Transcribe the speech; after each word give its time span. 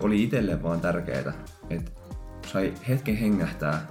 Oli 0.00 0.22
itselle 0.22 0.62
vaan 0.62 0.80
tärkeää, 0.80 1.32
että 1.70 1.90
sai 2.46 2.74
hetken 2.88 3.16
hengähtää 3.16 3.86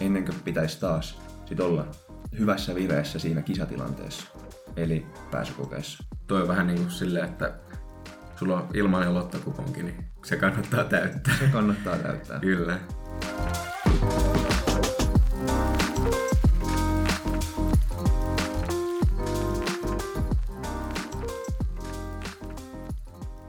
ennen 0.00 0.24
kuin 0.24 0.40
pitäisi 0.44 0.80
taas 0.80 1.18
sit 1.46 1.60
olla 1.60 1.86
hyvässä 2.38 2.74
vireessä 2.74 3.18
siinä 3.18 3.42
kisatilanteessa, 3.42 4.26
eli 4.76 5.06
pääsykokeessa. 5.30 6.04
Toi 6.26 6.42
on 6.42 6.48
vähän 6.48 6.66
niin 6.66 6.78
kuin 6.78 6.90
silleen, 6.90 7.24
että 7.24 7.54
sulla 8.36 8.56
on 8.56 8.68
ilmainen 8.74 9.14
lottokuponki, 9.14 9.82
niin 9.82 10.04
se 10.24 10.36
kannattaa 10.36 10.84
täyttää. 10.84 11.34
Se 11.38 11.46
kannattaa 11.52 11.96
täyttää. 11.96 12.40
Kyllä. 12.40 12.78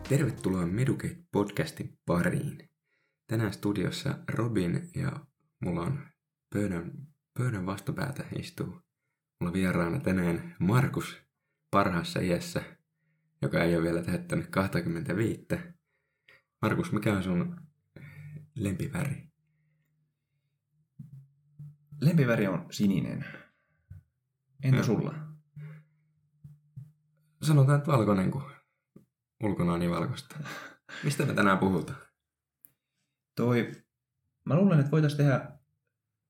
Tervetuloa 0.10 0.66
Medukate 0.66 1.18
podcastin 1.32 2.00
pariin. 2.06 2.70
Tänään 3.28 3.54
studiossa 3.54 4.18
Robin 4.30 4.90
ja 4.96 5.26
mulla 5.60 5.82
on 5.82 6.08
pöydän, 6.54 6.92
pöydän 7.38 7.66
vastapäätä 7.66 8.26
istuu. 8.40 8.82
Mulla 9.40 9.54
vieraana 9.54 10.00
tänään 10.00 10.56
Markus 10.60 11.18
parhaassa 11.72 12.20
iässä, 12.20 12.64
joka 13.42 13.64
ei 13.64 13.76
ole 13.76 13.84
vielä 13.84 14.04
täyttänyt 14.04 14.48
25. 14.48 15.48
Markus, 16.62 16.92
mikä 16.92 17.14
on 17.14 17.24
sun 17.24 17.62
lempiväri? 18.56 19.28
Lempiväri 22.02 22.48
on 22.48 22.66
sininen. 22.72 23.26
Entä 24.64 24.78
Joo. 24.78 24.86
sulla? 24.86 25.16
Sanotaan, 27.42 27.78
että 27.78 27.92
valkoinen, 27.92 28.32
kun 28.32 28.59
ulkona 29.44 29.74
on 29.74 29.80
niin 29.80 29.92
valkoista. 29.92 30.36
Mistä 31.04 31.26
me 31.26 31.34
tänään 31.34 31.58
puhutaan? 31.58 32.00
Toi, 33.36 33.72
mä 34.46 34.56
luulen, 34.56 34.80
että 34.80 34.92
voitaisiin 34.92 35.18
tehdä 35.18 35.52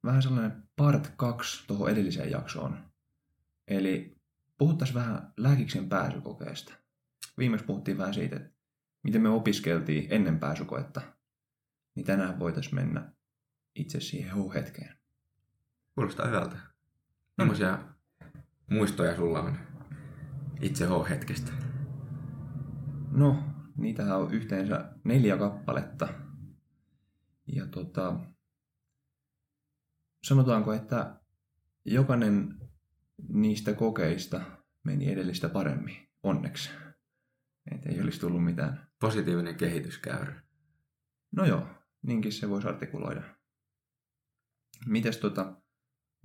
vähän 0.06 0.22
sellainen 0.22 0.64
part 0.76 1.14
2 1.18 1.68
tuohon 1.68 1.90
edelliseen 1.90 2.32
jaksoon. 2.32 2.78
Eli 3.68 4.22
puhuttaisiin 4.58 4.96
vähän 4.96 5.34
lääkiksen 5.38 5.90
pääsykokeesta. 5.90 6.74
Viimeksi 7.38 7.66
puhuttiin 7.66 7.98
vähän 7.98 8.14
siitä, 8.14 8.36
että 8.36 8.50
miten 9.04 9.22
me 9.22 9.30
opiskeltiin 9.30 10.08
ennen 10.10 10.40
pääsykoetta. 10.40 11.02
Niin 11.96 12.06
tänään 12.06 12.40
voitaisiin 12.40 12.76
mennä 12.76 13.14
itse 13.76 14.00
siihen 14.00 14.52
hetkeen. 14.54 14.98
Kuulostaa 15.96 16.28
hyvältä. 16.28 16.58
Millaisia 17.38 17.80
muistoja 18.70 19.16
sulla 19.16 19.42
on 19.42 19.58
itse 20.62 20.86
H-hetkestä? 20.86 21.69
No, 23.12 23.44
niitähän 23.78 24.18
on 24.18 24.34
yhteensä 24.34 24.94
neljä 25.04 25.38
kappaletta. 25.38 26.08
Ja 27.48 27.68
tota, 27.68 28.20
sanotaanko, 30.24 30.74
että 30.74 31.20
jokainen 31.86 32.60
niistä 33.28 33.74
kokeista 33.74 34.42
meni 34.84 35.12
edellistä 35.12 35.50
paremmin, 35.50 36.10
onneksi. 36.24 36.70
Että 37.72 37.90
ei 37.90 38.02
olisi 38.02 38.20
tullut 38.20 38.46
mitään. 38.46 38.88
Positiivinen 39.00 39.56
kehityskäyrä. 39.56 40.42
No 41.32 41.46
joo, 41.46 41.68
niinkin 42.02 42.32
se 42.32 42.50
voisi 42.50 42.68
artikuloida. 42.68 43.24
Mites 44.86 45.18
tota, 45.18 45.62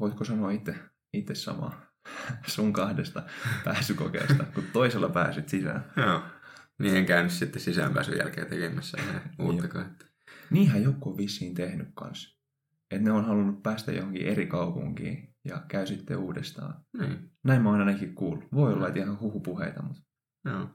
voitko 0.01 0.25
sanoa 0.25 0.51
itse, 0.51 0.75
itse 1.13 1.35
samaa 1.35 1.87
sun 2.55 2.73
kahdesta 2.73 3.23
pääsykokeesta, 3.65 4.45
kun 4.55 4.65
toisella 4.73 5.09
pääsit 5.09 5.49
sisään? 5.49 5.93
Joo. 5.97 6.23
Niin 6.79 6.97
en 6.97 7.07
käynyt 7.07 7.33
sitten 7.33 7.63
sisäänpääsyn 7.63 8.19
jälkeen 8.19 8.47
tekemässä 8.47 8.99
uuttakaan. 9.39 9.87
että- 9.93 10.05
Niinhän 10.51 10.83
joku 10.83 11.11
on 11.11 11.17
vissiin 11.17 11.55
tehnyt 11.55 11.89
kanssa. 11.95 12.41
Että 12.91 13.05
ne 13.05 13.13
on 13.13 13.25
halunnut 13.25 13.63
päästä 13.63 13.93
johonkin 13.93 14.27
eri 14.27 14.47
kaupunkiin 14.47 15.35
ja 15.45 15.65
käy 15.69 15.87
sitten 15.87 16.17
uudestaan. 16.19 16.85
Niin, 16.99 17.31
Näin 17.45 17.63
mä 17.63 17.71
oon 17.71 17.81
ainakin 17.81 18.15
kuullut. 18.15 18.45
Voi 18.53 18.73
olla, 18.73 18.89
että 18.89 19.01
ihan 19.01 19.21
huhupuheita, 19.21 19.83
mutta 19.83 20.03
joo, 20.45 20.69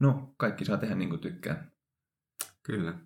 no, 0.00 0.34
kaikki 0.36 0.64
saa 0.64 0.76
tehdä 0.76 0.94
niin 0.94 1.08
kuin 1.10 1.20
tykkää. 1.20 1.70
kyllä. 2.62 2.98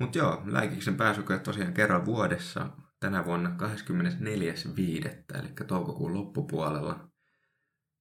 Mutta 0.00 0.18
joo, 0.18 0.42
lääkiksen 0.46 0.96
pääsykoe 0.96 1.38
tosiaan 1.38 1.72
kerran 1.74 2.04
vuodessa 2.06 2.70
tänä 3.00 3.24
vuonna 3.24 3.56
24.5. 3.56 5.08
eli 5.34 5.48
toukokuun 5.66 6.14
loppupuolella. 6.14 7.05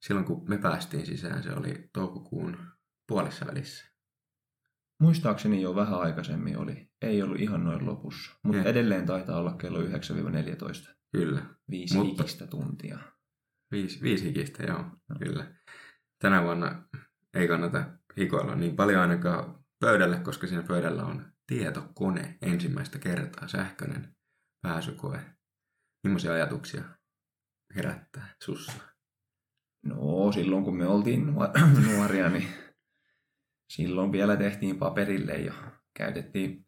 Silloin 0.07 0.25
kun 0.25 0.49
me 0.49 0.57
päästiin 0.57 1.05
sisään, 1.05 1.43
se 1.43 1.51
oli 1.53 1.89
toukokuun 1.93 2.57
puolessa 3.07 3.45
välissä. 3.47 3.85
Muistaakseni 5.01 5.61
jo 5.61 5.75
vähän 5.75 5.99
aikaisemmin 5.99 6.57
oli. 6.57 6.89
Ei 7.01 7.21
ollut 7.21 7.39
ihan 7.39 7.63
noin 7.63 7.85
lopussa. 7.85 8.31
Mutta 8.43 8.63
edelleen 8.63 9.05
taitaa 9.05 9.39
olla 9.39 9.53
kello 9.53 9.81
9-14. 9.81 10.95
Kyllä. 11.11 11.45
Viisi 11.71 11.97
Mutta- 11.97 12.23
hikistä 12.23 12.47
tuntia. 12.47 12.99
Viisi, 13.71 14.01
viisi 14.01 14.25
hikistä, 14.25 14.63
joo, 14.63 14.85
kyllä. 15.19 15.53
Tänä 16.19 16.43
vuonna 16.43 16.87
ei 17.33 17.47
kannata 17.47 17.97
hikoilla 18.17 18.55
niin 18.55 18.75
paljon 18.75 19.01
ainakaan 19.01 19.63
pöydälle, 19.79 20.19
koska 20.19 20.47
siinä 20.47 20.63
pöydällä 20.63 21.05
on 21.05 21.31
tietokone 21.47 22.37
ensimmäistä 22.41 22.99
kertaa, 22.99 23.47
sähköinen 23.47 24.15
pääsykoe. 24.61 25.19
Millaisia 26.03 26.33
ajatuksia 26.33 26.83
herättää 27.75 28.35
sussa? 28.43 28.94
No, 29.85 30.31
silloin 30.31 30.63
kun 30.63 30.77
me 30.77 30.87
oltiin 30.87 31.25
nuo- 31.25 31.51
nuoria, 31.87 32.29
niin 32.29 32.47
silloin 33.69 34.11
vielä 34.11 34.37
tehtiin 34.37 34.77
paperille 34.77 35.33
ja 35.33 35.53
käytettiin 35.93 36.65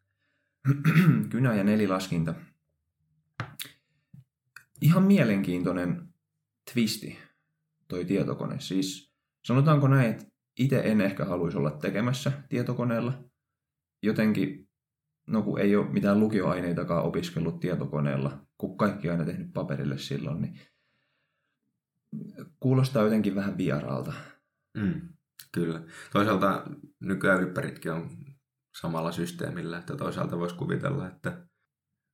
kynä- 1.31 1.55
ja 1.55 1.63
nelilaskinta. 1.63 2.35
Ihan 4.81 5.03
mielenkiintoinen 5.03 6.07
twisti 6.73 7.17
toi 7.87 8.05
tietokone. 8.05 8.59
Siis 8.59 9.13
sanotaanko 9.45 9.87
näin, 9.87 10.11
että 10.11 10.25
itse 10.59 10.81
en 10.85 11.01
ehkä 11.01 11.25
haluaisi 11.25 11.57
olla 11.57 11.71
tekemässä 11.71 12.31
tietokoneella. 12.49 13.23
Jotenkin, 14.03 14.69
no 15.27 15.41
kun 15.41 15.59
ei 15.59 15.75
ole 15.75 15.91
mitään 15.91 16.19
lukioaineitakaan 16.19 17.03
opiskellut 17.03 17.59
tietokoneella, 17.59 18.47
kun 18.57 18.77
kaikki 18.77 19.09
aina 19.09 19.25
tehnyt 19.25 19.53
paperille 19.53 19.97
silloin, 19.97 20.41
niin 20.41 20.59
kuulostaa 22.59 23.03
jotenkin 23.03 23.35
vähän 23.35 23.57
vieraalta. 23.57 24.13
Mm, 24.77 25.01
kyllä. 25.51 25.81
Toisaalta 26.13 26.67
nykyään 26.99 27.41
ylppäritkin 27.41 27.91
on 27.91 28.09
samalla 28.81 29.11
systeemillä, 29.11 29.77
että 29.77 29.95
toisaalta 29.95 30.39
voisi 30.39 30.55
kuvitella, 30.55 31.07
että 31.07 31.47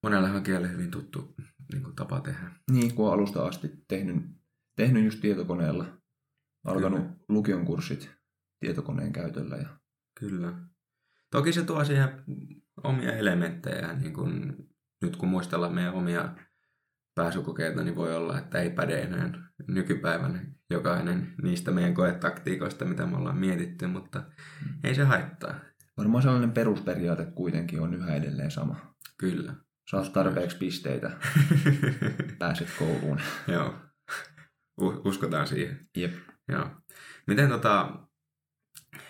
monelle 0.03 0.30
hakijalle 0.30 0.72
hyvin 0.72 0.91
tuttu 0.91 1.36
niin 1.74 1.84
kuin 1.84 1.96
tapa 1.96 2.19
tehdä. 2.19 2.52
Niin, 2.72 2.96
kun 2.96 3.08
on 3.08 3.14
alusta 3.14 3.46
asti 3.46 3.72
tehnyt, 3.88 4.24
tehnyt 4.75 5.06
just 5.06 5.22
tietokoneella, 5.22 5.86
alkanut 6.66 7.02
Kyllä. 7.02 7.16
lukion 7.30 7.66
kurssit 7.66 8.12
tietokoneen 8.59 9.14
käytöllä. 9.14 9.56
Ja... 9.56 9.70
Kyllä. 10.20 10.53
Toki 11.31 11.53
se 11.53 11.64
tuo 11.64 11.85
siihen 11.85 12.09
omia 12.84 13.16
elementtejä, 13.16 13.94
niin 13.94 14.14
kun, 14.14 14.56
nyt 15.02 15.16
kun 15.16 15.30
muistellaan 15.30 15.74
meidän 15.74 15.94
omia 15.94 16.35
pääsykokeita, 17.16 17.84
niin 17.84 17.96
voi 17.96 18.16
olla, 18.16 18.40
että 18.40 18.62
ei 18.62 18.69
päde 18.69 19.01
enää 19.01 19.34
nykypäivänä 19.68 20.46
jokainen 20.69 21.34
niistä 21.44 21.72
meidän 21.72 21.94
koetaktiikoista, 21.94 22.85
mitä 22.85 23.06
me 23.06 23.18
ollaan 23.18 23.38
mietitty, 23.38 23.88
mutta 23.88 24.24
ei 24.84 24.96
se 24.96 25.03
haittaa. 25.03 25.56
Varmaan 25.97 26.23
sellainen 26.23 26.52
perusperiaate 26.52 27.25
kuitenkin 27.25 27.81
on 27.81 27.94
yhä 27.94 28.16
edelleen 28.16 28.52
sama. 28.52 28.96
Kyllä. 29.18 29.53
Saat 29.91 30.13
tarpeeksi 30.13 30.57
pisteitä, 30.57 31.12
pääset 32.40 32.67
kouluun. 32.79 33.20
Joo. 33.47 33.76
Uskotaan 35.05 35.47
siihen. 35.47 35.90
Jep. 35.97 36.14
Joo. 36.47 36.70
Miten 37.28 37.49
tota, 37.49 37.99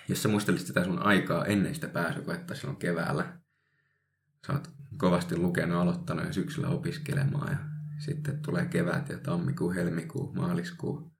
jos 0.10 0.24
sä 0.24 0.30
muistelisit 0.30 0.68
sitä 0.68 0.83
sun 0.83 1.00
aikaa 1.00 1.45
ennen 1.45 1.75
sitä 1.75 1.88
pääsykoetta 1.88 2.56
silloin 2.56 2.77
keväällä, 2.77 3.38
sä 4.48 4.54
oot 4.54 4.72
kovasti 4.98 5.38
lukenut, 5.38 5.81
aloittanut 5.81 6.25
ja 6.25 6.33
syksyllä 6.33 6.68
opiskelemaan 6.68 7.51
ja 7.51 7.73
sitten 8.00 8.42
tulee 8.42 8.66
kevät 8.66 9.10
ja 9.10 9.18
tammikuu, 9.18 9.72
helmikuu, 9.72 10.34
maaliskuu, 10.34 11.13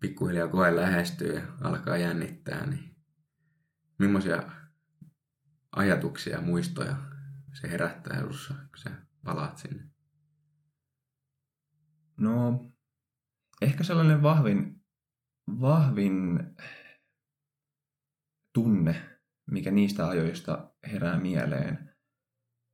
pikkuhiljaa 0.00 0.48
koe 0.48 0.76
lähestyy 0.76 1.34
ja 1.34 1.42
alkaa 1.60 1.96
jännittää, 1.96 2.66
niin 2.66 2.96
millaisia 3.98 4.42
ajatuksia 5.76 6.36
ja 6.36 6.42
muistoja 6.42 6.96
se 7.60 7.70
herättää 7.70 8.20
sussa, 8.20 8.54
kun 8.54 8.78
sä 8.78 8.90
palaat 9.24 9.58
sinne? 9.58 9.90
No, 12.16 12.64
ehkä 13.62 13.84
sellainen 13.84 14.22
vahvin, 14.22 14.84
vahvin 15.60 16.40
tunne, 18.52 19.18
mikä 19.50 19.70
niistä 19.70 20.08
ajoista 20.08 20.74
herää 20.92 21.20
mieleen, 21.20 21.96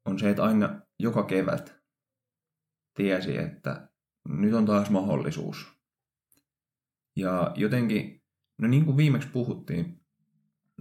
on 0.05 0.19
se, 0.19 0.31
että 0.31 0.45
aina 0.45 0.81
joka 0.99 1.25
kevät 1.25 1.82
tiesi, 2.95 3.39
että 3.39 3.89
nyt 4.29 4.55
on 4.55 4.67
taas 4.67 4.91
mahdollisuus. 4.91 5.73
Ja 7.17 7.53
jotenkin, 7.57 8.23
no 8.59 8.69
niin 8.69 8.85
kuin 8.85 8.97
viimeksi 8.97 9.29
puhuttiin, 9.29 10.01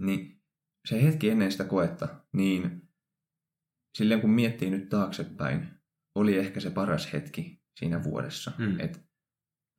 niin 0.00 0.42
se 0.88 1.02
hetki 1.02 1.30
ennen 1.30 1.52
sitä 1.52 1.64
koetta, 1.64 2.24
niin 2.32 2.88
silleen 3.98 4.20
kun 4.20 4.30
miettii 4.30 4.70
nyt 4.70 4.88
taaksepäin, 4.88 5.68
oli 6.14 6.38
ehkä 6.38 6.60
se 6.60 6.70
paras 6.70 7.12
hetki 7.12 7.62
siinä 7.78 8.04
vuodessa, 8.04 8.52
mm. 8.58 8.80
että 8.80 8.98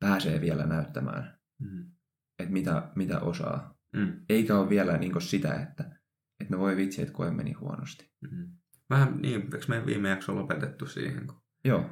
pääsee 0.00 0.40
vielä 0.40 0.66
näyttämään, 0.66 1.38
mm. 1.58 1.92
että 2.38 2.52
mitä, 2.52 2.90
mitä 2.94 3.20
osaa. 3.20 3.78
Mm. 3.96 4.24
Eikä 4.28 4.58
ole 4.58 4.68
vielä 4.68 4.98
niin 4.98 5.20
sitä, 5.20 5.54
että, 5.54 6.00
että 6.40 6.54
no 6.54 6.58
voi 6.58 6.76
vitsi, 6.76 7.02
että 7.02 7.14
koe 7.14 7.30
meni 7.30 7.52
huonosti. 7.52 8.10
Mm. 8.20 8.56
Vähän 8.90 9.16
niin, 9.22 9.42
eikö 9.42 9.58
meidän 9.68 9.86
viime 9.86 10.08
jakso 10.08 10.34
lopetettu 10.34 10.86
siihen, 10.86 11.26
kun 11.26 11.42
Joo. 11.64 11.90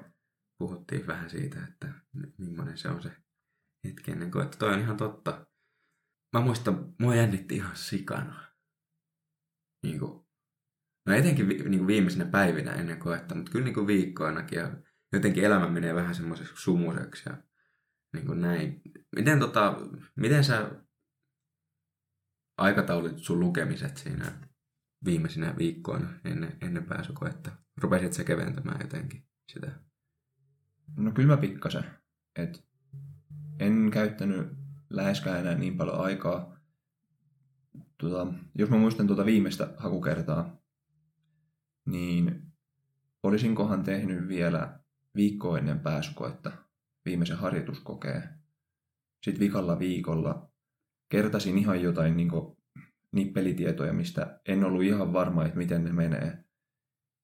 Puhuttiin 0.62 1.06
vähän 1.06 1.30
siitä, 1.30 1.64
että 1.64 1.92
millainen 2.38 2.78
se 2.78 2.88
on 2.88 3.02
se 3.02 3.10
hetki 3.84 4.10
ennen 4.10 4.30
kuin, 4.30 4.44
että 4.44 4.58
toi 4.58 4.74
on 4.74 4.80
ihan 4.80 4.96
totta. 4.96 5.46
Mä 6.32 6.40
muistan, 6.40 6.94
mua 7.00 7.14
jännitti 7.14 7.54
ihan 7.56 7.76
sikana. 7.76 8.52
Niin 9.82 9.98
kuin, 9.98 10.26
no 11.06 11.14
etenkin 11.14 11.48
vi, 11.48 11.54
niin 11.54 11.78
kuin 11.78 11.86
viimeisenä 11.86 12.24
päivinä 12.24 12.72
ennen 12.72 12.98
koetta, 12.98 13.34
mutta 13.34 13.52
kyllä 13.52 13.64
niin 13.64 13.74
kuin 13.74 13.86
viikkoinakin 13.86 14.58
ja 14.58 14.76
jotenkin 15.12 15.44
elämä 15.44 15.68
menee 15.68 15.94
vähän 15.94 16.14
semmoiseksi 16.14 16.54
sumuseksi 16.56 17.28
ja 17.28 17.42
niin 18.12 18.26
kuin 18.26 18.40
näin. 18.40 18.82
Miten, 19.16 19.38
tota, 19.38 19.76
miten 20.16 20.44
sä 20.44 20.70
aikataulit 22.58 23.18
sun 23.18 23.40
lukemiset 23.40 23.96
siinä 23.96 24.48
viimeisinä 25.04 25.54
viikkoina 25.58 26.20
ennen, 26.24 26.58
ennen 26.60 26.84
pääsykoetta? 26.84 27.50
Rupesit 27.80 28.12
sä 28.12 28.24
keventämään 28.24 28.80
jotenkin 28.80 29.28
sitä? 29.52 29.91
No 30.96 31.12
kyllä 31.12 31.28
mä 31.28 31.36
pikkasen. 31.36 31.84
Et 32.36 32.64
en 33.58 33.90
käyttänyt 33.92 34.48
läheskään 34.90 35.40
enää 35.40 35.54
niin 35.54 35.76
paljon 35.76 36.00
aikaa. 36.00 36.56
Tota, 37.98 38.26
jos 38.54 38.70
mä 38.70 38.76
muistan 38.76 39.06
tuota 39.06 39.24
viimeistä 39.24 39.74
hakukertaa, 39.76 40.56
niin 41.86 42.52
olisinkohan 43.22 43.82
tehnyt 43.82 44.28
vielä 44.28 44.80
viikko 45.14 45.56
ennen 45.56 45.80
pääsykoetta 45.80 46.52
viimeisen 47.04 47.36
harjoituskokeen. 47.36 48.22
Sitten 49.24 49.40
vikalla 49.40 49.78
viikolla 49.78 50.50
kertasin 51.08 51.58
ihan 51.58 51.82
jotain 51.82 52.16
niin 52.16 52.30
nippelitietoja, 53.12 53.92
mistä 53.92 54.40
en 54.48 54.64
ollut 54.64 54.82
ihan 54.82 55.12
varma, 55.12 55.44
että 55.44 55.58
miten 55.58 55.84
ne 55.84 55.92
menee. 55.92 56.44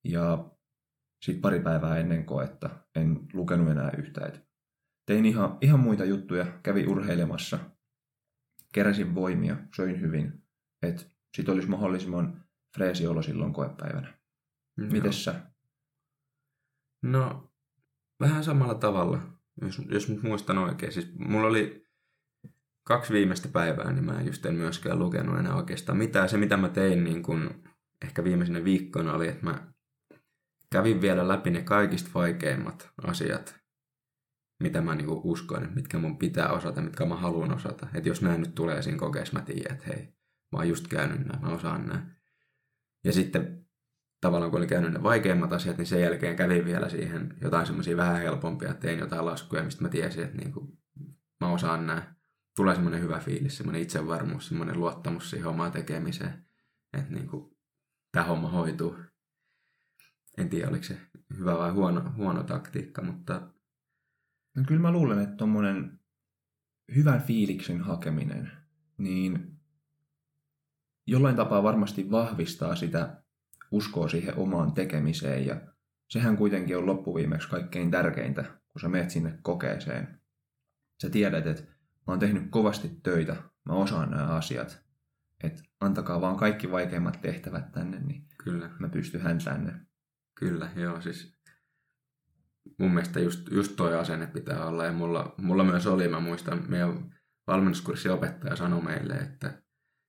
Ja 0.04 0.50
sitten 1.22 1.42
pari 1.42 1.60
päivää 1.60 1.98
ennen 1.98 2.24
koetta 2.24 2.70
en 2.96 3.20
lukenut 3.32 3.68
enää 3.68 3.90
yhtään. 3.98 4.32
tein 5.06 5.26
ihan, 5.26 5.58
ihan 5.60 5.80
muita 5.80 6.04
juttuja, 6.04 6.46
kävi 6.62 6.86
urheilemassa, 6.86 7.58
keräsin 8.72 9.14
voimia, 9.14 9.56
söin 9.76 10.00
hyvin, 10.00 10.42
että 10.82 11.02
sitten 11.36 11.54
olisi 11.54 11.68
mahdollisimman 11.68 12.44
freesi 12.76 13.06
olo 13.06 13.22
silloin 13.22 13.52
koepäivänä. 13.52 14.18
Mites 14.76 15.24
sä? 15.24 15.34
No, 17.02 17.52
vähän 18.20 18.44
samalla 18.44 18.74
tavalla 18.74 19.38
jos, 19.62 19.82
jos 19.90 20.08
nyt 20.08 20.22
muistan 20.22 20.58
oikein. 20.58 20.92
Siis 20.92 21.14
mulla 21.18 21.46
oli 21.46 21.86
kaksi 22.84 23.12
viimeistä 23.12 23.48
päivää, 23.48 23.92
niin 23.92 24.04
mä 24.04 24.22
just 24.22 24.46
en 24.46 24.54
myöskään 24.54 24.98
lukenut 24.98 25.38
enää 25.38 25.54
oikeastaan 25.54 25.98
mitään. 25.98 26.28
Se, 26.28 26.36
mitä 26.36 26.56
mä 26.56 26.68
tein 26.68 27.04
niin 27.04 27.22
kun 27.22 27.62
ehkä 28.04 28.24
viimeisenä 28.24 28.64
viikkoina 28.64 29.12
oli, 29.12 29.28
että 29.28 29.46
mä 29.46 29.67
kävin 30.72 31.00
vielä 31.00 31.28
läpi 31.28 31.50
ne 31.50 31.62
kaikista 31.62 32.10
vaikeimmat 32.14 32.90
asiat, 33.02 33.56
mitä 34.62 34.80
mä 34.80 34.94
niin 34.94 35.08
uskon, 35.08 35.62
että 35.62 35.74
mitkä 35.74 35.98
mun 35.98 36.18
pitää 36.18 36.52
osata, 36.52 36.80
mitkä 36.80 37.04
mä 37.04 37.16
haluan 37.16 37.54
osata. 37.54 37.88
Että 37.94 38.08
jos 38.08 38.22
näin 38.22 38.40
nyt 38.40 38.54
tulee 38.54 38.82
siinä 38.82 38.98
kokeessa, 38.98 39.38
mä 39.38 39.44
tiedän, 39.44 39.72
että 39.72 39.86
hei, 39.86 40.02
mä 40.52 40.58
oon 40.58 40.68
just 40.68 40.88
käynyt 40.88 41.26
nämä, 41.26 41.40
mä 41.40 41.54
osaan 41.54 41.86
nämä. 41.86 42.06
Ja 43.04 43.12
sitten 43.12 43.66
tavallaan 44.20 44.50
kun 44.50 44.58
oli 44.58 44.66
käynyt 44.66 44.92
ne 44.92 45.02
vaikeimmat 45.02 45.52
asiat, 45.52 45.78
niin 45.78 45.86
sen 45.86 46.00
jälkeen 46.00 46.36
kävin 46.36 46.64
vielä 46.64 46.88
siihen 46.88 47.34
jotain 47.40 47.66
semmoisia 47.66 47.96
vähän 47.96 48.22
helpompia, 48.22 48.74
tein 48.74 48.98
jotain 48.98 49.26
laskuja, 49.26 49.62
mistä 49.62 49.82
mä 49.82 49.88
tiesin, 49.88 50.24
että 50.24 50.36
niin 50.36 50.52
kuin 50.52 50.78
mä 51.40 51.52
osaan 51.52 51.86
nämä. 51.86 52.14
Tulee 52.56 52.74
semmoinen 52.74 53.00
hyvä 53.00 53.18
fiilis, 53.18 53.56
semmoinen 53.56 53.82
itsevarmuus, 53.82 54.48
semmoinen 54.48 54.80
luottamus 54.80 55.30
siihen 55.30 55.46
omaan 55.46 55.72
tekemiseen, 55.72 56.46
että 56.92 57.12
niin 57.12 57.28
kuin 57.28 57.56
tämä 58.12 58.26
homma 58.26 58.48
hoituu. 58.48 58.96
En 60.38 60.48
tiedä, 60.48 60.68
oliko 60.68 60.84
se 60.84 61.00
hyvä 61.38 61.58
vai 61.58 61.70
huono, 61.70 62.12
huono 62.16 62.42
taktiikka, 62.42 63.02
mutta... 63.02 63.50
No 64.56 64.64
kyllä 64.66 64.80
mä 64.80 64.92
luulen, 64.92 65.18
että 65.18 65.36
tuommoinen 65.36 66.00
hyvän 66.94 67.22
fiiliksen 67.22 67.80
hakeminen, 67.80 68.52
niin 68.98 69.60
jollain 71.06 71.36
tapaa 71.36 71.62
varmasti 71.62 72.10
vahvistaa 72.10 72.76
sitä 72.76 73.22
uskoo 73.70 74.08
siihen 74.08 74.38
omaan 74.38 74.72
tekemiseen 74.72 75.46
ja 75.46 75.60
sehän 76.08 76.36
kuitenkin 76.36 76.78
on 76.78 76.86
loppuviimeksi 76.86 77.48
kaikkein 77.48 77.90
tärkeintä, 77.90 78.42
kun 78.42 78.80
sä 78.80 78.88
menet 78.88 79.10
sinne 79.10 79.38
kokeeseen. 79.42 80.20
Sä 81.02 81.10
tiedät, 81.10 81.46
että 81.46 81.62
mä 81.62 81.76
oon 82.06 82.18
tehnyt 82.18 82.50
kovasti 82.50 83.00
töitä, 83.02 83.36
mä 83.64 83.74
osaan 83.74 84.10
nämä 84.10 84.26
asiat, 84.26 84.82
että 85.42 85.62
antakaa 85.80 86.20
vaan 86.20 86.36
kaikki 86.36 86.70
vaikeimmat 86.70 87.20
tehtävät 87.20 87.72
tänne, 87.72 88.00
niin 88.00 88.28
Kyllä. 88.44 88.70
mä 88.78 88.88
pystyn 88.88 89.20
häntään 89.20 89.64
ne. 89.64 89.87
Kyllä, 90.38 90.70
joo, 90.76 91.00
siis 91.00 91.38
mun 92.78 92.90
mielestä 92.90 93.20
just, 93.20 93.50
just 93.50 93.76
toi 93.76 93.98
asenne 93.98 94.26
pitää 94.26 94.66
olla 94.66 94.84
ja 94.84 94.92
mulla, 94.92 95.34
mulla 95.38 95.64
myös 95.64 95.86
oli, 95.86 96.08
mä 96.08 96.20
muistan, 96.20 96.64
meidän 96.68 97.14
valmennuskurssi 97.46 98.08
opettaja 98.08 98.56
sanoi 98.56 98.82
meille, 98.82 99.14
että 99.14 99.62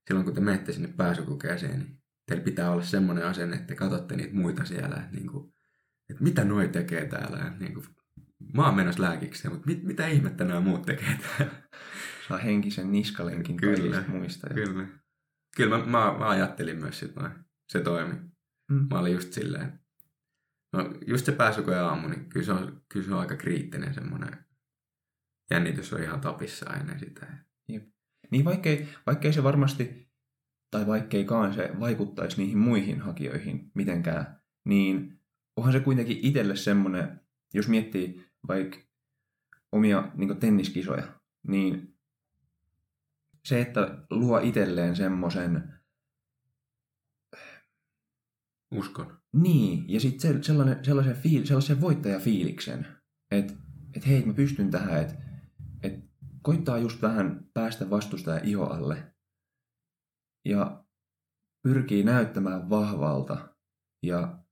silloin 0.07 0.25
kun 0.25 0.35
te 0.35 0.41
menette 0.41 0.73
sinne 0.73 0.87
pääsykokeeseen, 0.97 1.79
niin 1.79 2.01
teillä 2.25 2.43
pitää 2.43 2.71
olla 2.71 2.81
semmoinen 2.81 3.25
asenne, 3.25 3.55
että 3.55 3.67
te 3.67 3.75
katsotte 3.75 4.15
niitä 4.15 4.35
muita 4.35 4.65
siellä, 4.65 4.95
että, 4.95 5.15
niin 5.15 5.27
kuin, 5.27 5.53
että 6.09 6.23
mitä 6.23 6.43
noi 6.43 6.67
tekee 6.67 7.05
täällä. 7.05 7.37
Että 7.37 7.59
niin 7.59 7.73
kuin, 7.73 7.85
mä 8.53 8.65
oon 8.65 8.75
menossa 8.75 9.03
lääkikseen, 9.03 9.53
mutta 9.53 9.67
mit, 9.67 9.83
mitä 9.83 10.07
ihmettä 10.07 10.43
nämä 10.43 10.59
muut 10.59 10.85
tekee 10.85 11.19
täällä? 11.21 11.55
Saa 12.27 12.37
henkisen 12.37 12.91
niskalenkin 12.91 13.57
kyllä, 13.57 14.03
muista. 14.07 14.53
Kyllä. 14.53 14.87
Kyllä 15.55 15.77
mä, 15.77 15.85
mä, 15.85 16.15
mä 16.19 16.29
ajattelin 16.29 16.79
myös 16.79 16.99
sit 16.99 17.15
noin. 17.15 17.31
Se 17.69 17.79
toimi. 17.79 18.13
Mm. 18.71 18.87
Mä 18.89 18.99
olin 18.99 19.13
just 19.13 19.33
silleen. 19.33 19.79
No 20.73 20.93
just 21.07 21.25
se 21.25 21.31
pääsykoja 21.31 21.87
aamu, 21.87 22.07
niin 22.07 22.29
kyllä 22.29 22.45
se 22.45 22.51
on, 22.51 22.81
kyllä 22.89 23.05
se 23.05 23.13
on 23.13 23.19
aika 23.19 23.35
kriittinen 23.35 23.93
semmoinen. 23.93 24.45
Jännitys 25.51 25.93
on 25.93 26.03
ihan 26.03 26.21
tapissa 26.21 26.73
ennen 26.73 26.99
sitä. 26.99 27.27
Jep. 27.67 27.83
Niin 28.31 28.45
vaikkei, 28.45 28.87
vaikkei 29.05 29.33
se 29.33 29.43
varmasti 29.43 30.09
tai 30.71 30.87
vaikkeikaan 30.87 31.53
se 31.53 31.71
vaikuttaisi 31.79 32.37
niihin 32.37 32.57
muihin 32.57 33.01
hakijoihin 33.01 33.71
mitenkään, 33.73 34.41
niin 34.65 35.19
onhan 35.55 35.73
se 35.73 35.79
kuitenkin 35.79 36.19
itselle 36.21 36.55
semmoinen, 36.55 37.21
jos 37.53 37.67
miettii 37.67 38.25
vaikka 38.47 38.77
omia 39.71 40.11
niin 40.15 40.39
tenniskisoja, 40.39 41.07
niin 41.47 41.97
se, 43.45 43.61
että 43.61 44.05
luo 44.09 44.39
itselleen 44.39 44.95
semmoisen 44.95 45.73
uskon. 48.71 49.18
Niin, 49.33 49.89
ja 49.89 49.99
sitten 49.99 50.35
se, 50.35 50.43
sellainen, 50.43 50.85
sellaisen, 50.85 51.15
fiil, 51.15 51.45
sellaisen 51.45 51.81
voittajafiiliksen, 51.81 52.87
että 53.31 53.53
et 53.95 54.07
hei, 54.07 54.25
mä 54.25 54.33
pystyn 54.33 54.71
tähän, 54.71 55.01
että 55.01 55.15
et 55.83 55.93
koittaa 56.41 56.77
just 56.77 57.01
vähän 57.01 57.45
päästä 57.53 57.89
vastustaja 57.89 58.41
iho 58.43 58.65
alle 58.65 59.13
ja 60.45 60.83
pyrkii 61.63 62.03
näyttämään 62.03 62.69
vahvalta. 62.69 63.55
Ja 64.03 64.43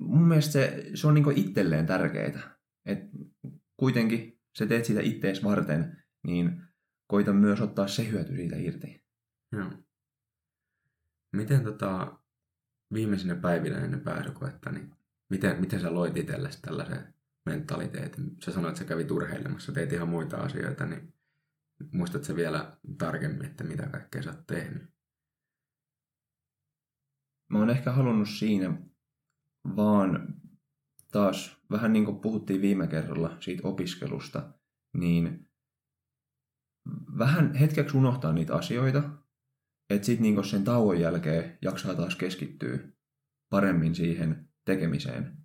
mun 0.00 0.28
mielestä 0.28 0.52
se, 0.52 0.90
se 0.94 1.06
on 1.06 1.14
niin 1.14 1.38
itselleen 1.38 1.86
tärkeää. 1.86 2.56
Et 2.86 2.98
kuitenkin 3.76 4.40
sä 4.58 4.66
teet 4.66 4.84
sitä 4.84 5.00
ittees 5.00 5.44
varten, 5.44 6.04
niin 6.26 6.62
koita 7.06 7.32
myös 7.32 7.60
ottaa 7.60 7.88
se 7.88 8.08
hyöty 8.08 8.36
siitä 8.36 8.56
irti. 8.56 9.04
Joo. 9.52 9.70
Miten 11.32 11.64
tota, 11.64 12.18
viimeisinä 12.92 13.34
päivinä 13.34 13.78
ennen 13.78 14.00
pääsykoetta, 14.00 14.70
niin 14.72 14.94
miten, 15.28 15.60
miten 15.60 15.80
sä 15.80 15.94
loit 15.94 16.16
itsellesi 16.16 16.62
tällaisen 16.62 17.14
mentaliteetin? 17.46 18.36
Sä 18.44 18.52
sanoit, 18.52 18.72
että 18.72 18.78
sä 18.78 18.88
kävit 18.88 19.10
urheilemassa, 19.10 19.72
teit 19.72 19.92
ihan 19.92 20.08
muita 20.08 20.36
asioita, 20.36 20.86
niin 20.86 21.16
Muistatko 21.92 22.36
vielä 22.36 22.76
tarkemmin, 22.98 23.46
että 23.46 23.64
mitä 23.64 23.86
kaikkea 23.86 24.22
sä 24.22 24.30
oot 24.30 24.46
tehnyt? 24.46 24.82
Mä 27.48 27.58
oon 27.58 27.70
ehkä 27.70 27.92
halunnut 27.92 28.28
siinä 28.28 28.74
vaan 29.76 30.34
taas, 31.12 31.60
vähän 31.70 31.92
niin 31.92 32.04
kuin 32.04 32.20
puhuttiin 32.20 32.62
viime 32.62 32.86
kerralla 32.86 33.36
siitä 33.40 33.68
opiskelusta, 33.68 34.52
niin 34.92 35.48
vähän 37.18 37.54
hetkeksi 37.54 37.96
unohtaa 37.96 38.32
niitä 38.32 38.54
asioita, 38.54 39.02
että 39.90 40.06
sitten 40.06 40.22
niin 40.22 40.44
sen 40.44 40.64
tauon 40.64 41.00
jälkeen 41.00 41.58
jaksaa 41.62 41.94
taas 41.94 42.16
keskittyä 42.16 42.78
paremmin 43.50 43.94
siihen 43.94 44.48
tekemiseen. 44.64 45.36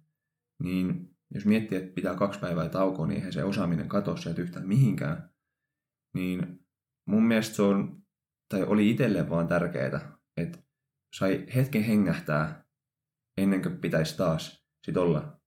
Niin 0.63 1.15
jos 1.33 1.45
miettii, 1.45 1.77
että 1.77 1.93
pitää 1.93 2.15
kaksi 2.15 2.39
päivää 2.39 2.69
taukoa, 2.69 3.07
niin 3.07 3.15
eihän 3.17 3.33
se 3.33 3.43
osaaminen 3.43 3.89
katoa 3.89 4.17
sieltä 4.17 4.41
yhtään 4.41 4.67
mihinkään. 4.67 5.29
Niin 6.13 6.65
mun 7.07 7.23
mielestä 7.23 7.55
se 7.55 7.61
on, 7.61 8.03
tai 8.49 8.63
oli 8.63 8.89
itselle 8.89 9.29
vaan 9.29 9.47
tärkeää, 9.47 10.17
että 10.37 10.59
sai 11.15 11.45
hetken 11.55 11.83
hengähtää 11.83 12.65
ennen 13.37 13.61
kuin 13.61 13.77
pitäisi 13.77 14.17
taas 14.17 14.67
sit 14.85 14.97
olla 14.97 15.41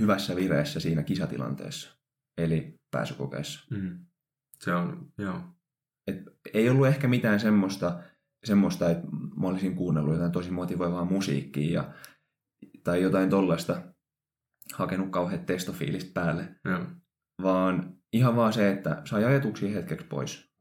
hyvässä 0.00 0.36
vireessä 0.36 0.80
siinä 0.80 1.02
kisatilanteessa, 1.02 1.98
eli 2.38 2.80
pääsykokeessa. 2.90 3.76
Mm. 3.76 4.06
Se 4.60 4.74
on, 4.74 5.12
joo. 5.18 5.40
Et 6.06 6.16
ei 6.54 6.70
ollut 6.70 6.86
ehkä 6.86 7.08
mitään 7.08 7.40
semmoista, 7.40 8.02
semmoista, 8.44 8.90
että 8.90 9.06
mä 9.36 9.46
olisin 9.46 9.76
kuunnellut 9.76 10.14
jotain 10.14 10.32
tosi 10.32 10.50
motivoivaa 10.50 11.04
musiikkia 11.04 11.72
ja, 11.72 11.94
tai 12.84 13.02
jotain 13.02 13.30
tollaista, 13.30 13.82
hakenut 14.74 15.10
kauheat 15.10 15.46
testofiilistä 15.46 16.10
päälle, 16.14 16.54
joo. 16.64 16.86
vaan 17.42 17.96
ihan 18.12 18.36
vaan 18.36 18.52
se, 18.52 18.70
että 18.70 19.02
saa 19.04 19.18
ajatuksia 19.18 19.74
hetkeksi 19.74 20.06
pois 20.06 20.52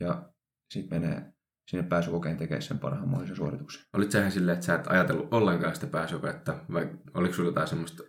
ja 0.00 0.32
sitten 0.72 1.00
menee 1.00 1.32
sinne 1.70 1.82
pääsykokeen 1.82 2.36
tekemään 2.36 2.62
sen 2.62 2.78
parhaan 2.78 3.08
mahdollisen 3.08 3.36
suorituksen. 3.36 3.82
Olit 3.92 4.10
sähän 4.10 4.32
silleen, 4.32 4.54
että 4.54 4.66
sä 4.66 4.74
et 4.74 4.86
ajatellut 4.86 5.34
ollenkaan 5.34 5.74
sitä 5.74 5.86
pääsykoketta, 5.86 6.64
vai 6.72 6.90
oliko 7.14 7.34
sulla 7.34 7.48
jotain 7.48 7.68
semmoista 7.68 8.02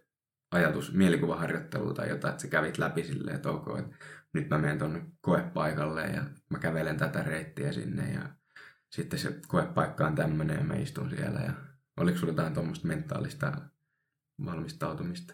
ajatus, 0.52 0.94
mielikuvaharjoittelua 0.94 1.94
tai 1.94 2.10
jotain, 2.10 2.32
että 2.32 2.42
sä 2.42 2.48
kävit 2.48 2.78
läpi 2.78 3.04
silleen, 3.04 3.36
että 3.36 3.50
ok, 3.50 3.80
että 3.80 3.96
nyt 4.34 4.50
mä 4.50 4.58
menen 4.58 4.80
tuonne 4.80 5.06
koepaikalle 5.22 6.08
ja 6.08 6.24
mä 6.50 6.60
kävelen 6.60 6.98
tätä 6.98 7.24
reittiä 7.24 7.72
sinne 7.72 8.14
ja 8.14 8.30
sitten 8.90 9.20
se 9.20 9.40
koepaikka 9.48 10.08
on 10.08 10.16
tämmöinen 10.16 10.58
ja 10.58 10.64
mä 10.64 10.76
istun 10.76 11.10
siellä 11.10 11.40
ja 11.40 11.54
oliko 11.98 12.18
sulla 12.18 12.34
jotain 12.34 12.54
tuommoista 12.54 12.88
mentaalista 12.88 13.62
valmistautumista? 14.46 15.34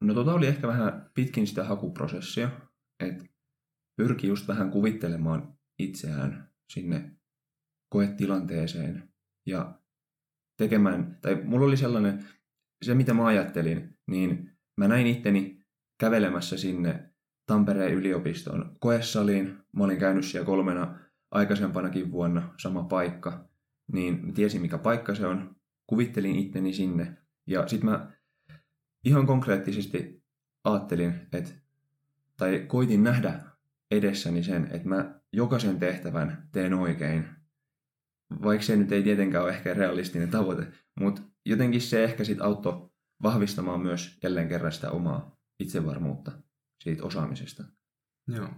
No 0.00 0.14
tota 0.14 0.32
oli 0.32 0.46
ehkä 0.46 0.68
vähän 0.68 1.10
pitkin 1.14 1.46
sitä 1.46 1.64
hakuprosessia, 1.64 2.50
että 3.00 3.24
pyrki 3.96 4.26
just 4.26 4.48
vähän 4.48 4.70
kuvittelemaan 4.70 5.58
itseään 5.78 6.50
sinne 6.72 7.16
koetilanteeseen 7.88 9.12
ja 9.46 9.78
tekemään, 10.56 11.18
tai 11.22 11.34
mulla 11.44 11.66
oli 11.66 11.76
sellainen, 11.76 12.24
se 12.84 12.94
mitä 12.94 13.14
mä 13.14 13.26
ajattelin, 13.26 13.98
niin 14.06 14.58
mä 14.76 14.88
näin 14.88 15.06
itteni 15.06 15.64
kävelemässä 16.00 16.56
sinne 16.56 17.13
Tampereen 17.46 17.94
yliopiston 17.94 18.76
koessaliin. 18.80 19.58
Mä 19.76 19.84
olin 19.84 19.98
käynyt 19.98 20.24
siellä 20.24 20.46
kolmena 20.46 20.98
aikaisempanakin 21.30 22.12
vuonna 22.12 22.54
sama 22.60 22.82
paikka, 22.84 23.48
niin 23.92 24.26
mä 24.26 24.32
tiesin 24.32 24.60
mikä 24.60 24.78
paikka 24.78 25.14
se 25.14 25.26
on. 25.26 25.56
Kuvittelin 25.86 26.36
itteni 26.36 26.72
sinne 26.72 27.16
ja 27.46 27.68
sitten 27.68 27.90
mä 27.90 28.12
ihan 29.04 29.26
konkreettisesti 29.26 30.22
ajattelin, 30.64 31.14
että, 31.32 31.50
tai 32.36 32.64
koitin 32.66 33.04
nähdä 33.04 33.40
edessäni 33.90 34.42
sen, 34.42 34.68
että 34.72 34.88
mä 34.88 35.20
jokaisen 35.32 35.78
tehtävän 35.78 36.48
teen 36.52 36.74
oikein. 36.74 37.28
Vaikka 38.42 38.66
se 38.66 38.76
nyt 38.76 38.92
ei 38.92 39.02
tietenkään 39.02 39.44
ole 39.44 39.52
ehkä 39.52 39.74
realistinen 39.74 40.30
tavoite, 40.30 40.66
mutta 41.00 41.22
jotenkin 41.46 41.80
se 41.80 42.04
ehkä 42.04 42.24
sitten 42.24 42.46
auttoi 42.46 42.90
vahvistamaan 43.22 43.80
myös 43.80 44.18
jälleen 44.22 44.48
kerran 44.48 44.72
sitä 44.72 44.90
omaa 44.90 45.36
itsevarmuutta 45.60 46.32
siitä 46.80 47.04
osaamisesta. 47.04 47.64
Joo. 48.28 48.48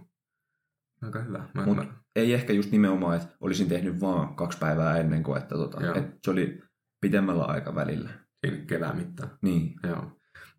Aika 1.01 1.21
hyvä. 1.21 1.49
Mä, 1.53 1.65
Mut 1.65 1.75
mä, 1.75 1.85
ei 2.15 2.33
ehkä 2.33 2.53
just 2.53 2.71
nimenomaan, 2.71 3.17
että 3.17 3.35
olisin 3.39 3.69
tehnyt 3.69 4.01
vaan 4.01 4.35
kaksi 4.35 4.57
päivää 4.57 4.97
ennen 4.97 5.23
kuin, 5.23 5.37
että 5.37 5.55
tota, 5.55 5.83
Joo. 5.85 5.95
että 5.95 6.17
se 6.23 6.31
oli 6.31 6.61
pitemmällä 7.01 7.43
aikavälillä. 7.43 8.09
siinä 8.45 8.65
kevään 8.65 8.97
mittaan. 8.97 9.37
Niin, 9.41 9.73
Joo. 9.83 10.11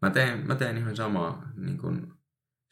Mä 0.02 0.10
tein, 0.10 0.46
mä 0.46 0.54
tein 0.54 0.76
ihan 0.76 0.96
samaa 0.96 1.52
niin 1.56 1.78
kun, 1.78 2.18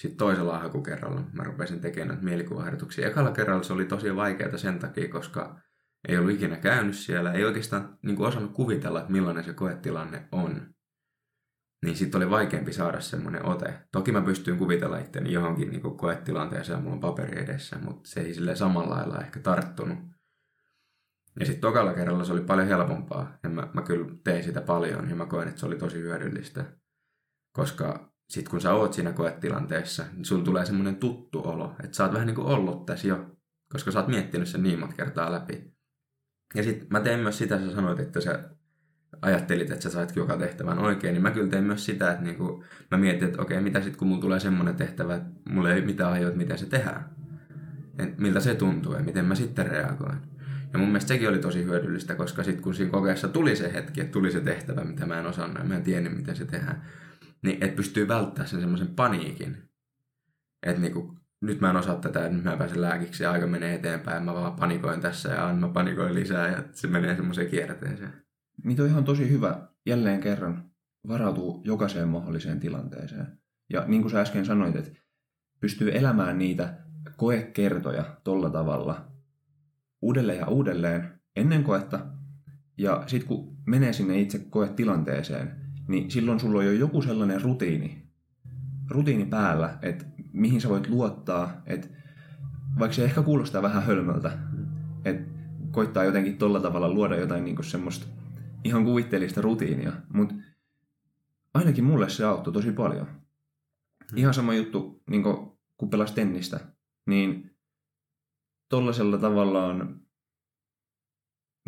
sit 0.02 0.16
toisella 0.16 0.58
hakukerralla. 0.58 1.22
Mä 1.32 1.44
rupesin 1.44 1.80
tekemään 1.80 2.08
näitä 2.08 2.24
mielikuvaharjoituksia. 2.24 3.08
Ekalla 3.08 3.30
kerralla 3.30 3.62
se 3.62 3.72
oli 3.72 3.84
tosi 3.84 4.16
vaikeaa 4.16 4.58
sen 4.58 4.78
takia, 4.78 5.08
koska 5.08 5.60
ei 6.08 6.18
ollut 6.18 6.32
ikinä 6.32 6.56
käynyt 6.56 6.96
siellä. 6.96 7.32
Ei 7.32 7.44
oikeastaan 7.44 7.98
niin 8.02 8.20
osannut 8.20 8.52
kuvitella, 8.52 9.00
että 9.00 9.12
millainen 9.12 9.44
se 9.44 9.52
koetilanne 9.52 10.28
on. 10.32 10.74
Niin 11.84 11.96
sitten 11.96 12.18
oli 12.18 12.30
vaikeampi 12.30 12.72
saada 12.72 13.00
semmoinen 13.00 13.46
ote. 13.46 13.74
Toki 13.92 14.12
mä 14.12 14.22
pystyin 14.22 14.58
kuvitella 14.58 14.98
itteni 14.98 15.32
johonkin 15.32 15.70
niin 15.70 15.96
koetilanteeseen 15.96 16.82
mulla 16.82 16.94
on 16.94 17.00
paperi 17.00 17.42
edessä, 17.42 17.78
mutta 17.78 18.10
se 18.10 18.20
ei 18.20 18.34
sille 18.34 18.56
samalla 18.56 18.96
lailla 18.96 19.20
ehkä 19.20 19.40
tarttunut. 19.40 19.98
Ja 21.40 21.46
sitten 21.46 21.60
tokalla 21.60 21.94
kerralla 21.94 22.24
se 22.24 22.32
oli 22.32 22.40
paljon 22.40 22.68
helpompaa. 22.68 23.38
Ja 23.42 23.48
mä, 23.48 23.68
mä 23.72 23.82
kyllä 23.82 24.14
tein 24.24 24.44
sitä 24.44 24.60
paljon 24.60 25.10
ja 25.10 25.16
mä 25.16 25.26
koen, 25.26 25.48
että 25.48 25.60
se 25.60 25.66
oli 25.66 25.76
tosi 25.76 25.98
hyödyllistä. 25.98 26.64
Koska 27.52 28.12
sitten 28.28 28.50
kun 28.50 28.60
sä 28.60 28.74
oot 28.74 28.92
siinä 28.92 29.12
koetilanteessa, 29.12 30.04
niin 30.12 30.24
sulla 30.24 30.44
tulee 30.44 30.66
semmoinen 30.66 30.96
tuttu 30.96 31.40
olo. 31.44 31.74
Että 31.84 31.96
sä 31.96 32.04
oot 32.04 32.12
vähän 32.12 32.26
niin 32.26 32.34
kuin 32.34 32.46
ollut 32.46 32.86
tässä 32.86 33.08
jo. 33.08 33.36
Koska 33.72 33.90
sä 33.90 33.98
oot 33.98 34.08
miettinyt 34.08 34.48
sen 34.48 34.62
niin 34.62 34.80
monta 34.80 34.96
kertaa 34.96 35.32
läpi. 35.32 35.76
Ja 36.54 36.62
sitten 36.62 36.86
mä 36.90 37.00
tein 37.00 37.20
myös 37.20 37.38
sitä, 37.38 37.58
sä 37.58 37.74
sanoit, 37.74 38.00
että 38.00 38.20
sä 38.20 38.55
ajattelit, 39.22 39.70
että 39.70 39.82
sä 39.82 39.90
sait 39.90 40.16
joka 40.16 40.36
tehtävän 40.36 40.78
oikein, 40.78 41.12
niin 41.12 41.22
mä 41.22 41.30
kyllä 41.30 41.48
tein 41.48 41.64
myös 41.64 41.84
sitä, 41.84 42.12
että 42.12 42.24
niinku, 42.24 42.64
mä 42.90 42.98
mietin, 42.98 43.28
että 43.28 43.42
okei, 43.42 43.60
mitä 43.60 43.80
sitten 43.80 43.98
kun 43.98 44.08
mulla 44.08 44.20
tulee 44.20 44.40
semmoinen 44.40 44.76
tehtävä, 44.76 45.14
että 45.14 45.28
mulla 45.50 45.72
ei 45.72 45.80
mitään 45.80 46.12
ajoa, 46.12 46.28
että 46.28 46.38
miten 46.38 46.58
se 46.58 46.66
tehdään. 46.66 47.10
Et 47.98 48.18
miltä 48.18 48.40
se 48.40 48.54
tuntuu 48.54 48.94
ja 48.94 49.02
miten 49.02 49.24
mä 49.24 49.34
sitten 49.34 49.66
reagoin. 49.66 50.18
Ja 50.72 50.78
mun 50.78 50.88
mielestä 50.88 51.08
sekin 51.08 51.28
oli 51.28 51.38
tosi 51.38 51.64
hyödyllistä, 51.64 52.14
koska 52.14 52.42
sitten 52.42 52.62
kun 52.62 52.74
siinä 52.74 52.90
kokeessa 52.90 53.28
tuli 53.28 53.56
se 53.56 53.72
hetki, 53.72 54.00
että 54.00 54.12
tuli 54.12 54.32
se 54.32 54.40
tehtävä, 54.40 54.84
mitä 54.84 55.06
mä 55.06 55.18
en 55.18 55.26
osannut 55.26 55.58
ja 55.58 55.64
mä 55.64 55.76
en 55.76 55.82
tiennyt, 55.82 56.16
miten 56.16 56.36
se 56.36 56.44
tehdään, 56.44 56.82
niin 57.42 57.58
et 57.60 57.76
pystyy 57.76 58.08
välttämään 58.08 58.48
sen 58.48 58.60
semmoisen 58.60 58.88
paniikin. 58.88 59.56
Että 60.66 60.82
niinku, 60.82 61.18
nyt 61.40 61.60
mä 61.60 61.70
en 61.70 61.76
osaa 61.76 61.96
tätä 61.96 62.28
nyt 62.28 62.44
mä 62.44 62.52
en 62.52 62.58
pääse 62.58 62.80
lääkiksi 62.80 63.22
ja 63.22 63.32
aika 63.32 63.46
menee 63.46 63.74
eteenpäin. 63.74 64.22
Mä 64.22 64.34
vaan 64.34 64.56
panikoin 64.56 65.00
tässä 65.00 65.28
ja 65.28 65.54
mä 65.54 65.68
panikoin 65.68 66.14
lisää 66.14 66.48
ja 66.48 66.64
se 66.72 66.88
menee 66.88 67.16
semmoiseen 67.16 67.50
kierteeseen. 67.50 68.25
Toi 68.76 68.84
on 68.84 68.90
ihan 68.90 69.04
tosi 69.04 69.30
hyvä 69.30 69.68
jälleen 69.86 70.20
kerran 70.20 70.70
varautuu 71.08 71.62
jokaiseen 71.64 72.08
mahdolliseen 72.08 72.60
tilanteeseen. 72.60 73.38
Ja 73.70 73.84
niin 73.86 74.02
kuin 74.02 74.12
sä 74.12 74.20
äsken 74.20 74.46
sanoit, 74.46 74.76
että 74.76 74.90
pystyy 75.60 75.96
elämään 75.96 76.38
niitä 76.38 76.74
koekertoja 77.16 78.04
tolla 78.24 78.50
tavalla 78.50 79.12
uudelleen 80.02 80.38
ja 80.38 80.46
uudelleen 80.46 81.20
ennen 81.36 81.64
koetta. 81.64 82.06
Ja 82.78 83.04
sitten 83.06 83.28
kun 83.28 83.56
menee 83.66 83.92
sinne 83.92 84.20
itse 84.20 84.38
koetilanteeseen, 84.38 85.50
niin 85.88 86.10
silloin 86.10 86.40
sulla 86.40 86.58
on 86.58 86.66
jo 86.66 86.72
joku 86.72 87.02
sellainen 87.02 87.42
rutiini, 87.42 88.06
rutiini 88.90 89.24
päällä, 89.24 89.78
että 89.82 90.04
mihin 90.32 90.60
sä 90.60 90.68
voit 90.68 90.88
luottaa, 90.88 91.62
että 91.66 91.88
vaikka 92.78 92.94
se 92.94 93.04
ehkä 93.04 93.22
kuulostaa 93.22 93.62
vähän 93.62 93.82
hölmöltä, 93.82 94.38
että 95.04 95.30
koittaa 95.70 96.04
jotenkin 96.04 96.38
tolla 96.38 96.60
tavalla 96.60 96.88
luoda 96.88 97.16
jotain 97.16 97.44
niin 97.44 97.64
semmoista 97.64 98.06
ihan 98.66 98.84
kuvitteellista 98.84 99.40
rutiinia, 99.40 99.92
mutta 100.12 100.34
ainakin 101.54 101.84
mulle 101.84 102.08
se 102.08 102.24
auttoi 102.24 102.52
tosi 102.52 102.72
paljon. 102.72 103.06
Ihan 104.16 104.34
sama 104.34 104.54
juttu, 104.54 105.02
niin 105.10 105.22
kun 105.76 105.90
pelas 105.90 106.12
tennistä, 106.12 106.72
niin 107.06 107.56
tollasella 108.68 109.18
tavallaan 109.18 110.00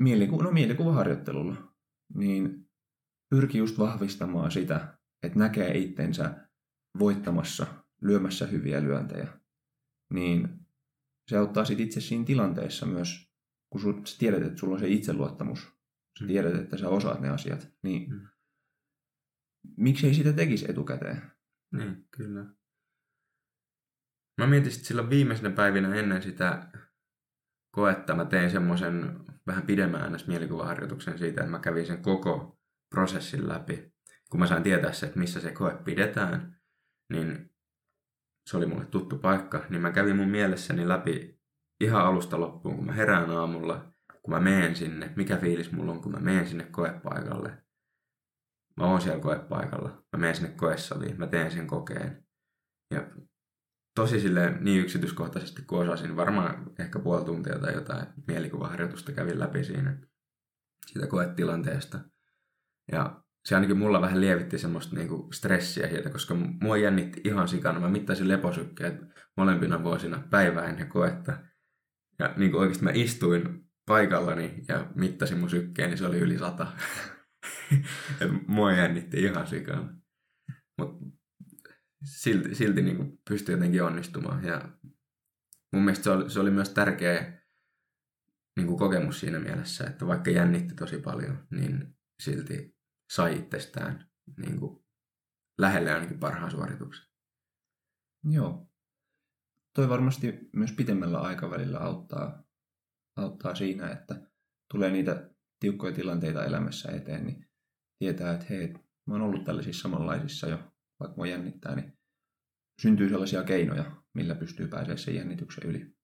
mieliku- 0.00 0.42
no, 0.42 0.50
mielikuvaharjoittelulla, 0.50 1.74
niin 2.14 2.70
pyrki 3.30 3.58
just 3.58 3.78
vahvistamaan 3.78 4.50
sitä, 4.50 4.98
että 5.22 5.38
näkee 5.38 5.78
itsensä 5.78 6.48
voittamassa, 6.98 7.66
lyömässä 8.02 8.46
hyviä 8.46 8.82
lyöntejä. 8.82 9.28
Niin 10.14 10.48
se 11.28 11.36
auttaa 11.36 11.64
sit 11.64 11.80
itse 11.80 12.00
siinä 12.00 12.24
tilanteessa 12.24 12.86
myös, 12.86 13.32
kun 13.70 13.80
sä 13.80 14.18
tiedät, 14.18 14.42
että 14.42 14.58
sulla 14.58 14.74
on 14.74 14.80
se 14.80 14.88
itseluottamus, 14.88 15.77
sä 16.18 16.26
tiedät, 16.26 16.54
että 16.54 16.76
sä 16.76 16.88
osaat 16.88 17.20
ne 17.20 17.28
asiat, 17.28 17.68
niin 17.82 18.10
Mm. 18.10 18.28
miksei 19.76 20.14
sitä 20.14 20.32
tekisi 20.32 20.70
etukäteen? 20.70 21.22
Niin, 21.72 22.08
kyllä. 22.10 22.44
Mä 24.38 24.46
mietin 24.46 24.72
sit 24.72 24.84
silloin 24.84 25.10
viimeisenä 25.10 25.50
päivinä 25.50 25.94
ennen 25.94 26.22
sitä 26.22 26.70
koetta, 27.74 28.14
mä 28.14 28.24
tein 28.24 28.50
semmoisen 28.50 29.20
vähän 29.46 29.66
pidemmän 29.66 30.12
ns. 30.12 30.26
mielikuvaharjoituksen 30.26 31.18
siitä, 31.18 31.40
että 31.40 31.50
mä 31.50 31.58
kävin 31.58 31.86
sen 31.86 32.02
koko 32.02 32.58
prosessin 32.94 33.48
läpi. 33.48 33.92
Kun 34.30 34.40
mä 34.40 34.46
sain 34.46 34.62
tietää 34.62 34.92
se, 34.92 35.06
että 35.06 35.18
missä 35.18 35.40
se 35.40 35.52
koe 35.52 35.78
pidetään, 35.84 36.60
niin 37.12 37.54
se 38.46 38.56
oli 38.56 38.66
mulle 38.66 38.86
tuttu 38.86 39.18
paikka, 39.18 39.66
niin 39.68 39.82
mä 39.82 39.92
kävin 39.92 40.16
mun 40.16 40.28
mielessäni 40.28 40.88
läpi 40.88 41.40
ihan 41.80 42.02
alusta 42.06 42.40
loppuun, 42.40 42.76
kun 42.76 42.86
mä 42.86 42.92
herään 42.92 43.30
aamulla, 43.30 43.94
kun 44.22 44.34
mä 44.34 44.40
meen 44.40 44.76
sinne, 44.76 45.12
mikä 45.16 45.36
fiilis 45.36 45.72
mulla 45.72 45.92
on, 45.92 46.02
kun 46.02 46.12
mä 46.12 46.20
meen 46.20 46.48
sinne 46.48 46.64
koepaikalle. 46.64 47.62
Mä 48.76 48.84
oon 48.84 49.00
siellä 49.00 49.20
koepaikalla, 49.20 49.88
mä 49.88 50.18
menen 50.18 50.34
sinne 50.34 50.50
koessaliin, 50.50 51.18
mä 51.18 51.26
teen 51.26 51.50
sen 51.50 51.66
kokeen. 51.66 52.24
Ja 52.94 53.10
tosi 53.94 54.20
silleen 54.20 54.64
niin 54.64 54.80
yksityiskohtaisesti 54.80 55.62
kuin 55.62 55.88
osasin, 55.88 56.16
varmaan 56.16 56.70
ehkä 56.78 56.98
puoli 56.98 57.24
tuntia 57.24 57.58
tai 57.58 57.74
jotain 57.74 58.06
mielikuvaharjoitusta 58.26 59.12
kävin 59.12 59.38
läpi 59.38 59.64
siinä 59.64 59.98
sitä 60.86 61.06
koetilanteesta. 61.06 62.00
Ja 62.92 63.22
se 63.44 63.54
ainakin 63.54 63.78
mulla 63.78 64.00
vähän 64.00 64.20
lievitti 64.20 64.58
semmoista 64.58 64.96
niinku 64.96 65.28
stressiä 65.32 65.88
sieltä, 65.88 66.10
koska 66.10 66.34
mua 66.34 66.76
jännitti 66.76 67.20
ihan 67.24 67.48
sikana. 67.48 67.80
Mä 67.80 67.88
mittasin 67.88 68.28
leposykkeet 68.28 69.00
molempina 69.36 69.82
vuosina 69.82 70.22
päivää 70.30 70.64
ennen 70.64 70.88
koetta. 70.88 71.38
Ja 72.18 72.34
niin 72.36 72.50
kuin 72.50 72.60
oikeasti 72.60 72.84
mä 72.84 72.90
istuin 72.94 73.67
paikallani 73.88 74.64
ja 74.68 74.92
mittasin 74.94 75.38
mun 75.38 75.50
sykkeen, 75.50 75.90
niin 75.90 75.98
se 75.98 76.06
oli 76.06 76.18
yli 76.18 76.38
sata. 76.38 76.72
mua 78.46 78.72
jännitti 78.72 79.22
ihan 79.22 79.46
sikana. 79.46 79.94
Mutta 80.78 81.06
silti, 82.04 82.54
silti 82.54 82.82
niin 82.82 83.18
pystyi 83.28 83.54
jotenkin 83.54 83.82
onnistumaan. 83.82 84.44
Ja 84.44 84.68
mun 85.72 85.82
mielestä 85.84 86.04
se 86.04 86.10
oli, 86.10 86.30
se 86.30 86.40
oli 86.40 86.50
myös 86.50 86.70
tärkeä 86.70 87.42
niin 88.56 88.76
kokemus 88.76 89.20
siinä 89.20 89.38
mielessä, 89.38 89.84
että 89.84 90.06
vaikka 90.06 90.30
jännitti 90.30 90.74
tosi 90.74 90.98
paljon, 90.98 91.46
niin 91.50 91.96
silti 92.22 92.76
sai 93.10 93.38
itsestään 93.38 94.08
niin 94.36 94.60
lähelle 95.58 95.92
ainakin 95.92 96.18
parhaan 96.18 96.50
suorituksen. 96.50 97.06
Joo. 98.24 98.70
Toi 99.74 99.88
varmasti 99.88 100.48
myös 100.52 100.72
pitemmällä 100.72 101.20
aikavälillä 101.20 101.78
auttaa, 101.78 102.47
auttaa 103.18 103.54
siinä, 103.54 103.90
että 103.90 104.30
tulee 104.72 104.90
niitä 104.90 105.30
tiukkoja 105.60 105.94
tilanteita 105.94 106.44
elämässä 106.44 106.92
eteen, 106.92 107.26
niin 107.26 107.48
tietää, 107.98 108.34
että 108.34 108.46
hei, 108.50 108.72
mä 109.06 109.14
oon 109.14 109.22
ollut 109.22 109.44
tällaisissa 109.44 109.82
samanlaisissa 109.82 110.46
jo, 110.46 110.58
vaikka 111.00 111.16
mua 111.16 111.26
jännittää, 111.26 111.74
niin 111.74 111.98
syntyy 112.82 113.08
sellaisia 113.08 113.44
keinoja, 113.44 114.02
millä 114.14 114.34
pystyy 114.34 114.68
pääsemään 114.68 114.98
sen 114.98 115.14
jännityksen 115.14 115.70
yli. 115.70 115.94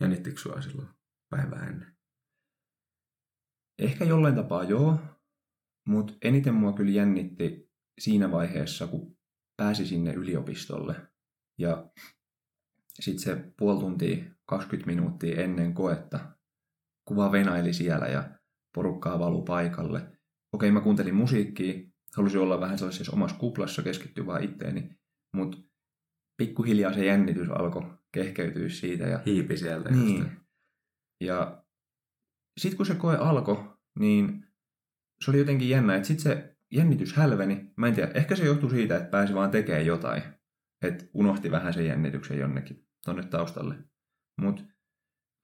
Jännittikö 0.00 0.40
sua 0.40 0.60
silloin 0.60 0.88
päivää 1.30 1.66
ennen? 1.66 1.96
Ehkä 3.78 4.04
jollain 4.04 4.34
tapaa 4.34 4.64
joo, 4.64 4.98
mutta 5.88 6.14
eniten 6.22 6.54
mua 6.54 6.72
kyllä 6.72 6.90
jännitti 6.90 7.70
siinä 8.00 8.30
vaiheessa, 8.30 8.86
kun 8.86 9.18
pääsi 9.56 9.86
sinne 9.86 10.12
yliopistolle. 10.12 11.12
Ja 11.58 11.90
sitten 13.00 13.22
se 13.22 13.52
puoli 13.58 13.80
tuntia, 13.80 14.24
20 14.46 14.86
minuuttia 14.86 15.42
ennen 15.42 15.74
koetta, 15.74 16.37
kuva 17.08 17.32
venaili 17.32 17.72
siellä 17.72 18.06
ja 18.06 18.30
porukkaa 18.74 19.18
valu 19.18 19.42
paikalle. 19.42 20.18
Okei, 20.52 20.70
mä 20.70 20.80
kuuntelin 20.80 21.14
musiikkia, 21.14 21.88
halusin 22.16 22.40
olla 22.40 22.60
vähän 22.60 22.78
sellaisessa 22.78 23.12
omassa 23.12 23.36
kuplassa, 23.36 23.82
keskittyä 23.82 24.26
vaan 24.26 24.44
itteeni, 24.44 24.98
mutta 25.34 25.58
pikkuhiljaa 26.36 26.92
se 26.92 27.04
jännitys 27.04 27.48
alkoi 27.48 27.82
kehkeytyä 28.12 28.68
siitä. 28.68 29.04
Ja... 29.04 29.18
Hiipi 29.26 29.56
sieltä. 29.56 29.90
Niin. 29.90 30.18
Just. 30.18 30.30
Ja 31.20 31.64
sitten 32.60 32.76
kun 32.76 32.86
se 32.86 32.94
koe 32.94 33.16
alkoi, 33.16 33.78
niin 33.98 34.46
se 35.24 35.30
oli 35.30 35.38
jotenkin 35.38 35.68
jännä, 35.68 35.96
että 35.96 36.08
sitten 36.08 36.22
se 36.22 36.56
jännitys 36.72 37.14
hälveni. 37.14 37.72
Mä 37.76 37.86
en 37.86 37.94
tiedä, 37.94 38.10
ehkä 38.14 38.36
se 38.36 38.44
johtui 38.44 38.70
siitä, 38.70 38.96
että 38.96 39.10
pääsi 39.10 39.34
vaan 39.34 39.50
tekemään 39.50 39.86
jotain. 39.86 40.22
Että 40.82 41.04
unohti 41.14 41.50
vähän 41.50 41.74
sen 41.74 41.86
jännityksen 41.86 42.38
jonnekin 42.38 42.86
tonne 43.04 43.22
taustalle. 43.22 43.74
Mutta 44.40 44.62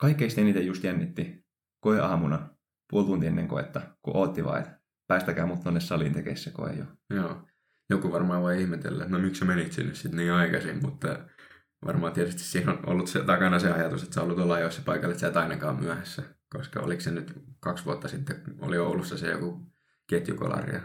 kaikkein 0.01 0.41
eniten 0.41 0.67
just 0.67 0.85
jännitti 0.85 1.44
koe 1.85 2.01
aamuna, 2.01 2.49
puoli 2.91 3.07
tuntia 3.07 3.29
ennen 3.29 3.49
koetta, 3.49 3.81
kun 4.03 4.17
ootti 4.17 4.45
vaan, 4.45 4.59
että 4.59 4.81
päästäkää 5.07 5.47
mut 5.47 5.63
tonne 5.65 5.81
saliin 5.81 6.13
tekemään 6.13 6.37
se 6.37 6.51
koe 6.51 6.73
jo. 6.73 6.85
Joo. 7.11 7.49
Joku 7.91 8.13
varmaan 8.13 8.43
voi 8.43 8.61
ihmetellä, 8.61 9.05
että 9.05 9.17
no 9.17 9.23
miksi 9.23 9.39
sä 9.39 9.45
menit 9.45 9.73
sinne 9.73 9.95
sitten 9.95 10.17
niin 10.17 10.33
aikaisin, 10.33 10.83
mutta 10.83 11.19
varmaan 11.87 12.13
tietysti 12.13 12.43
siinä 12.43 12.73
on 12.73 12.89
ollut 12.89 13.09
se, 13.09 13.25
takana 13.25 13.59
se 13.59 13.73
ajatus, 13.73 14.03
että 14.03 14.15
sä 14.15 14.23
ollut 14.23 14.39
olla 14.39 14.55
ajoissa 14.55 14.83
paikalle, 14.85 15.13
että 15.13 15.21
sä 15.21 15.27
et 15.27 15.37
ainakaan 15.37 15.81
myöhässä. 15.81 16.23
Koska 16.53 16.81
oliko 16.81 17.01
se 17.01 17.11
nyt 17.11 17.35
kaksi 17.61 17.85
vuotta 17.85 18.09
sitten, 18.09 18.43
oli 18.59 18.79
Oulussa 18.79 19.19
se 19.19 19.31
joku 19.31 19.73
ketjukolari 20.07 20.75
ja 20.75 20.81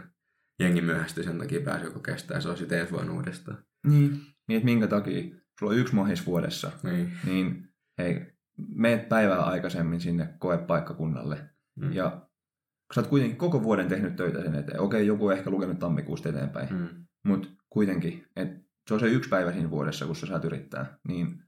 jengi 0.60 0.80
myöhästyi 0.80 1.24
sen 1.24 1.38
takia 1.38 1.60
pääsi 1.60 1.84
joku 1.84 2.00
kestää 2.00 2.36
ja 2.36 2.40
se 2.40 2.48
olisi 2.48 2.74
ensi 2.74 2.92
vuonna 2.92 3.12
uudestaan. 3.12 3.64
Niin. 3.86 4.10
niin, 4.48 4.56
että 4.56 4.64
minkä 4.64 4.86
takia 4.86 5.36
sulla 5.58 5.72
on 5.72 5.78
yksi 5.78 5.94
mohis 5.94 6.26
vuodessa, 6.26 6.72
niin, 6.82 7.12
niin 7.24 7.68
hei, 7.98 8.32
meet 8.68 9.08
päivää 9.08 9.42
aikaisemmin 9.42 10.00
sinne 10.00 10.34
koepaikkakunnalle 10.38 11.50
mm. 11.76 11.92
ja 11.92 12.10
kun 12.10 12.94
sä 12.94 13.00
oot 13.00 13.10
kuitenkin 13.10 13.38
koko 13.38 13.62
vuoden 13.62 13.88
tehnyt 13.88 14.16
töitä 14.16 14.42
sen 14.42 14.54
eteen, 14.54 14.80
okei, 14.80 15.06
joku 15.06 15.26
on 15.26 15.32
ehkä 15.32 15.50
lukenut 15.50 15.78
tammikuusta 15.78 16.28
eteenpäin, 16.28 16.68
mm. 16.74 17.06
mutta 17.24 17.48
kuitenkin, 17.70 18.26
että 18.36 18.70
se 18.88 18.94
on 18.94 19.00
se 19.00 19.06
yksi 19.06 19.30
päivä 19.30 19.52
siinä 19.52 19.70
vuodessa, 19.70 20.06
kun 20.06 20.16
sä 20.16 20.26
saat 20.26 20.44
yrittää, 20.44 20.98
niin 21.08 21.42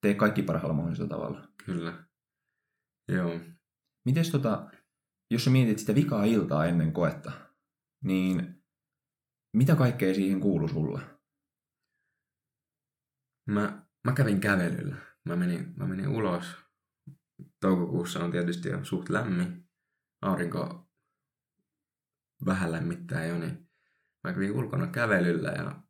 tee 0.00 0.14
kaikki 0.14 0.42
parhaalla 0.42 0.74
mahdollisella 0.74 1.08
tavalla. 1.08 1.48
Kyllä. 1.64 2.04
Joo. 3.08 3.40
Mites 4.04 4.30
tota, 4.30 4.70
jos 5.30 5.44
sä 5.44 5.50
mietit 5.50 5.78
sitä 5.78 5.94
vikaa 5.94 6.24
iltaa 6.24 6.66
ennen 6.66 6.92
koetta, 6.92 7.32
niin 8.04 8.62
mitä 9.56 9.76
kaikkea 9.76 10.14
siihen 10.14 10.40
kuuluu 10.40 10.68
sulle? 10.68 11.00
Mä, 13.50 13.86
mä 14.04 14.12
kävin 14.12 14.40
kävelyllä. 14.40 14.96
Mä 15.24 15.36
menin, 15.36 15.74
mä 15.76 15.86
menin 15.86 16.08
ulos. 16.08 16.56
Toukokuussa 17.60 18.24
on 18.24 18.30
tietysti 18.30 18.68
jo 18.68 18.84
suht 18.84 19.08
lämmin. 19.08 19.68
Aurinko 20.22 20.90
vähän 22.46 22.72
lämmittää 22.72 23.24
jo, 23.24 23.38
niin 23.38 23.68
mä 24.24 24.32
kävin 24.32 24.52
ulkona 24.52 24.86
kävelyllä 24.86 25.48
ja 25.50 25.82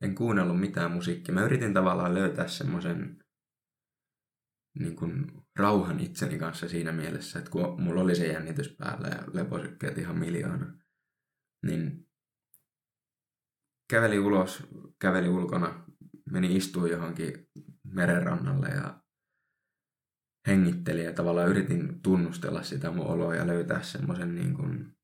en 0.00 0.14
kuunnellut 0.14 0.60
mitään 0.60 0.90
musiikkia. 0.90 1.34
Mä 1.34 1.44
yritin 1.44 1.74
tavallaan 1.74 2.14
löytää 2.14 2.48
semmoisen 2.48 3.24
niin 4.78 4.96
kuin 4.96 5.32
rauhan 5.56 6.00
itseni 6.00 6.38
kanssa 6.38 6.68
siinä 6.68 6.92
mielessä, 6.92 7.38
että 7.38 7.50
kun 7.50 7.82
mulla 7.82 8.00
oli 8.00 8.14
se 8.14 8.26
jännitys 8.26 8.76
päällä 8.78 9.08
ja 9.08 9.24
leposykkeet 9.32 9.98
ihan 9.98 10.18
miljoona, 10.18 10.78
niin 11.62 12.08
käveli 13.90 14.18
ulos, 14.18 14.66
käveli 14.98 15.28
ulkona, 15.28 15.84
meni 16.30 16.56
istua 16.56 16.88
johonkin 16.88 17.48
merenrannalle 17.90 18.68
ja 18.68 19.00
hengitteli 20.46 21.04
ja 21.04 21.12
tavallaan 21.12 21.48
yritin 21.48 22.02
tunnustella 22.02 22.62
sitä 22.62 22.90
mun 22.90 23.06
oloa 23.06 23.34
ja 23.34 23.46
löytää 23.46 23.82
semmoisen 23.82 24.34
niin 24.34 24.54
kuin, 24.54 24.96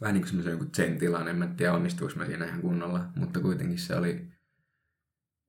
vähän 0.00 0.14
niin 0.14 0.22
kuin 0.22 0.28
semmoisen 0.28 0.52
joku 0.52 0.64
zen 0.76 0.98
tilan. 0.98 1.28
En 1.28 1.36
mä 1.36 1.46
tiedä 1.46 1.72
onnistuiko 1.72 2.14
mä 2.16 2.26
siinä 2.26 2.44
ihan 2.44 2.60
kunnolla, 2.60 3.08
mutta 3.16 3.40
kuitenkin 3.40 3.78
se 3.78 3.96
oli 3.96 4.32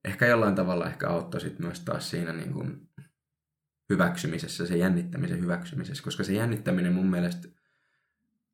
ehkä 0.04 0.26
jollain 0.26 0.54
tavalla 0.54 0.86
ehkä 0.86 1.08
auttoi 1.08 1.40
sit 1.40 1.58
myös 1.58 1.80
taas 1.80 2.10
siinä 2.10 2.32
niin 2.32 2.52
kuin 2.52 2.88
hyväksymisessä, 3.90 4.66
se 4.66 4.76
jännittämisen 4.76 5.40
hyväksymisessä, 5.40 6.04
koska 6.04 6.24
se 6.24 6.32
jännittäminen 6.32 6.92
mun 6.92 7.10
mielestä 7.10 7.48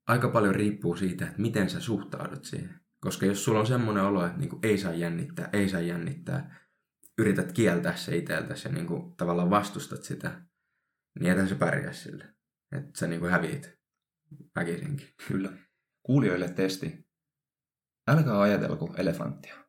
aika 0.07 0.29
paljon 0.29 0.55
riippuu 0.55 0.97
siitä, 0.97 1.27
että 1.27 1.43
miten 1.43 1.71
sä 1.71 1.81
suhtaudut 1.81 2.45
siihen. 2.45 2.81
Koska 3.01 3.27
jos 3.27 3.45
sulla 3.45 3.61
on 3.61 3.67
semmoinen 3.67 4.05
olo, 4.05 4.27
että 4.27 4.39
niinku 4.39 4.59
ei 4.63 4.79
saa 4.79 4.93
jännittää, 4.93 5.49
ei 5.53 5.69
saa 5.69 5.81
jännittää, 5.81 6.64
yrität 7.19 7.53
kieltää 7.53 7.97
se 7.97 8.17
itseltäsi 8.17 8.69
ja 8.69 8.75
niinku 8.75 9.15
tavallaan 9.17 9.51
vastustat 9.51 10.05
sitä, 10.05 10.43
niin 11.21 11.33
ethän 11.33 11.49
se 11.49 11.55
pärjää 11.55 11.93
sille. 11.93 12.35
Että 12.73 12.99
sä 12.99 13.07
niinku 13.07 13.27
häviit 13.27 13.79
väkisinkin. 14.57 15.09
Kyllä. 15.29 15.53
Kuulijoille 16.03 16.49
testi. 16.49 17.09
Älkää 18.09 18.41
ajatelko 18.41 18.95
elefanttia. 18.99 19.65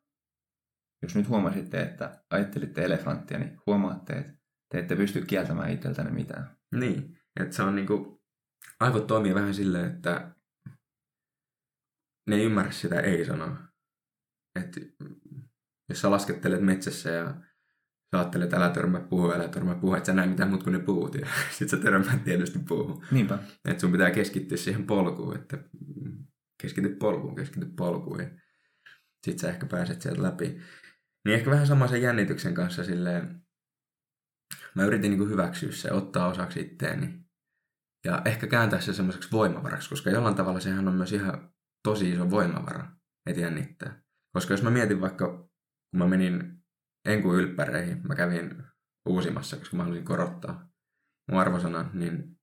Jos 1.01 1.15
nyt 1.15 1.29
huomasitte, 1.29 1.81
että 1.81 2.23
ajattelitte 2.29 2.85
elefanttia, 2.85 3.39
niin 3.39 3.57
huomaatte, 3.65 4.13
että 4.13 4.33
te 4.71 4.79
ette 4.79 4.95
pysty 4.95 5.25
kieltämään 5.25 5.71
itseltänne 5.71 6.11
mitään. 6.11 6.57
Niin, 6.75 7.19
että 7.39 7.55
se 7.55 7.63
on 7.63 7.75
niinku, 7.75 8.23
aivot 8.79 9.07
toimii 9.07 9.35
vähän 9.35 9.53
silleen, 9.53 9.95
että 9.95 10.35
ne 12.29 12.35
ei 12.35 12.43
ymmärrä 12.43 12.71
sitä 12.71 12.99
ei-sanoa. 12.99 13.57
Että 14.59 14.79
jos 15.89 16.01
sä 16.01 16.11
laskettelet 16.11 16.61
metsässä 16.61 17.09
ja 17.09 17.25
sä 18.11 18.19
ajattelet, 18.19 18.43
että 18.43 18.57
älä 18.57 18.69
törmää 18.69 19.01
puhua, 19.01 19.35
älä 19.35 19.47
törmää 19.47 19.75
puhua, 19.75 19.97
että 19.97 20.07
sä 20.07 20.13
näe 20.13 20.27
mitään 20.27 20.49
muuta 20.49 20.63
kuin 20.63 20.73
ne 20.73 20.79
puhut. 20.79 21.15
Ja 21.15 21.27
sit 21.57 21.69
sä 21.69 21.77
törmäät 21.77 22.23
tietysti 22.23 22.59
puhua. 22.59 23.05
Niinpä. 23.11 23.39
Että 23.65 23.81
sun 23.81 23.91
pitää 23.91 24.11
keskittyä 24.11 24.57
siihen 24.57 24.85
polkuun, 24.85 25.35
että 25.35 25.57
keskity 26.61 26.89
polkuun, 26.89 27.35
keskity 27.35 27.65
polkuun. 27.65 28.19
Ja 28.19 28.29
sit 29.25 29.39
sä 29.39 29.49
ehkä 29.49 29.65
pääset 29.65 30.01
sieltä 30.01 30.23
läpi. 30.23 30.61
Niin 31.25 31.35
ehkä 31.35 31.51
vähän 31.51 31.67
sama 31.67 31.87
sen 31.87 32.01
jännityksen 32.01 32.53
kanssa 32.53 32.83
silleen, 32.83 33.45
mä 34.75 34.85
yritin 34.85 35.09
niin 35.09 35.19
kuin 35.19 35.29
hyväksyä 35.29 35.71
se, 35.71 35.91
ottaa 35.91 36.27
osaksi 36.27 36.61
itteeni. 36.61 37.25
Ja 38.05 38.21
ehkä 38.25 38.47
kääntää 38.47 38.81
se 38.81 38.93
semmoiseksi 38.93 39.31
voimavaraksi, 39.31 39.89
koska 39.89 40.09
jollain 40.09 40.35
tavalla 40.35 40.59
sehän 40.59 40.87
on 40.87 40.93
myös 40.93 41.13
ihan 41.13 41.53
tosi 41.83 42.11
iso 42.11 42.29
voimavara, 42.29 42.91
että 43.25 43.41
jännittää. 43.41 44.03
Koska 44.33 44.53
jos 44.53 44.63
mä 44.63 44.69
mietin 44.69 45.01
vaikka, 45.01 45.49
kun 45.95 45.99
mä 45.99 46.07
menin 46.07 46.53
enku 47.05 47.33
ylppäreihin, 47.33 48.01
mä 48.07 48.15
kävin 48.15 48.63
uusimassa, 49.05 49.57
koska 49.57 49.77
mä 49.77 49.83
halusin 49.83 50.05
korottaa 50.05 50.69
mun 51.31 51.39
arvosana, 51.39 51.89
niin 51.93 52.39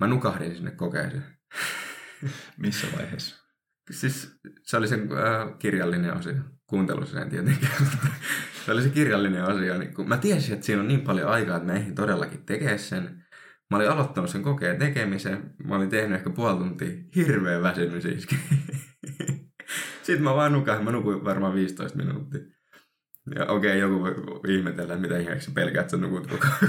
mä 0.00 0.06
nukahdin 0.06 0.54
sinne 0.54 0.70
kokeeseen. 0.70 1.24
Missä 2.62 2.86
vaiheessa? 2.96 3.44
Siis 3.90 4.40
se 4.62 4.76
oli 4.76 4.88
sen 4.88 5.00
äh, 5.00 5.58
kirjallinen 5.58 6.16
osio. 6.16 6.34
Kuuntelussa 6.66 7.20
en 7.20 7.30
tietenkään, 7.30 7.86
se 8.64 8.72
oli 8.72 8.82
se 8.82 8.90
kirjallinen 8.90 9.44
asia. 9.44 9.78
Niin 9.78 9.94
kun 9.94 10.08
mä 10.08 10.16
tiesin, 10.16 10.54
että 10.54 10.66
siinä 10.66 10.82
on 10.82 10.88
niin 10.88 11.00
paljon 11.00 11.28
aikaa, 11.28 11.56
että 11.56 11.72
mä 11.72 11.78
eihin 11.78 11.94
todellakin 11.94 12.46
tekee 12.46 12.78
sen. 12.78 13.24
Mä 13.70 13.76
olin 13.76 13.90
aloittanut 13.90 14.30
sen 14.30 14.42
kokeen 14.42 14.78
tekemisen. 14.78 15.54
Mä 15.64 15.76
olin 15.76 15.90
tehnyt 15.90 16.18
ehkä 16.18 16.30
puoli 16.30 16.58
tuntia. 16.58 17.04
Hirveä 17.16 17.62
väsymys 17.62 18.04
iski. 18.04 18.36
Sitten 20.10 20.24
mä 20.24 20.34
vaan 20.34 20.52
nukahin. 20.52 20.84
Mä 20.84 20.92
nukuin 20.92 21.24
varmaan 21.24 21.54
15 21.54 21.98
minuuttia. 21.98 22.40
Ja 23.34 23.46
okei, 23.46 23.70
okay, 23.70 23.78
joku 23.78 24.02
voi 24.02 24.14
ihmetellä, 24.48 24.96
mitä 24.96 25.18
ihmeeksi 25.18 25.50
pelkää, 25.50 25.80
että 25.80 25.90
sä 25.90 25.96
nukut 25.96 26.28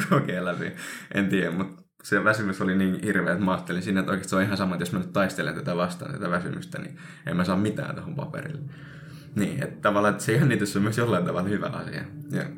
kokeen 0.09 0.45
läpi. 0.49 0.71
En 1.13 1.29
tiedä, 1.29 1.51
mutta 1.51 1.83
se 2.03 2.23
väsymys 2.23 2.61
oli 2.61 2.75
niin 2.75 3.03
hirveä, 3.03 3.33
että 3.33 3.45
mä 3.45 3.51
ajattelin 3.51 3.81
siinä, 3.83 3.99
että 3.99 4.11
oikeasti 4.11 4.29
se 4.29 4.35
on 4.35 4.41
ihan 4.41 4.57
sama, 4.57 4.75
että 4.75 4.81
jos 4.81 4.91
mä 4.91 4.99
nyt 4.99 5.13
taistelen 5.13 5.55
tätä 5.55 5.75
vastaan, 5.75 6.11
tätä 6.13 6.29
väsymystä, 6.29 6.79
niin 6.79 6.97
en 7.27 7.37
mä 7.37 7.43
saa 7.43 7.57
mitään 7.57 7.95
tuohon 7.95 8.15
paperille. 8.15 8.61
Niin, 9.35 9.63
että 9.63 9.81
tavallaan 9.81 10.11
että 10.11 10.23
se 10.23 10.33
jännitys 10.33 10.75
on 10.75 10.83
myös 10.83 10.97
jollain 10.97 11.25
tavalla 11.25 11.49
hyvä 11.49 11.67
asia. 11.67 12.03
Ja 12.31 12.41
okei, 12.41 12.55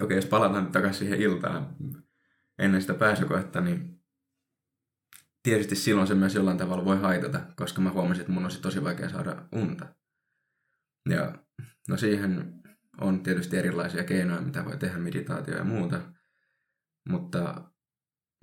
okay, 0.00 0.16
jos 0.16 0.26
palataan 0.26 0.62
nyt 0.62 0.72
takaisin 0.72 0.98
siihen 0.98 1.20
iltaan 1.20 1.66
ennen 2.58 2.80
sitä 2.80 2.94
pääsykoetta, 2.94 3.60
niin 3.60 3.89
tietysti 5.42 5.76
silloin 5.76 6.08
se 6.08 6.14
myös 6.14 6.34
jollain 6.34 6.58
tavalla 6.58 6.84
voi 6.84 7.00
haitata, 7.00 7.40
koska 7.56 7.80
mä 7.80 7.90
huomasin, 7.90 8.20
että 8.20 8.32
mun 8.32 8.42
olisi 8.42 8.60
tosi 8.60 8.84
vaikea 8.84 9.08
saada 9.08 9.48
unta. 9.52 9.94
Ja 11.08 11.34
no 11.88 11.96
siihen 11.96 12.60
on 13.00 13.22
tietysti 13.22 13.56
erilaisia 13.56 14.04
keinoja, 14.04 14.40
mitä 14.40 14.64
voi 14.64 14.76
tehdä, 14.76 14.98
meditaatio 14.98 15.56
ja 15.56 15.64
muuta. 15.64 16.00
Mutta 17.08 17.70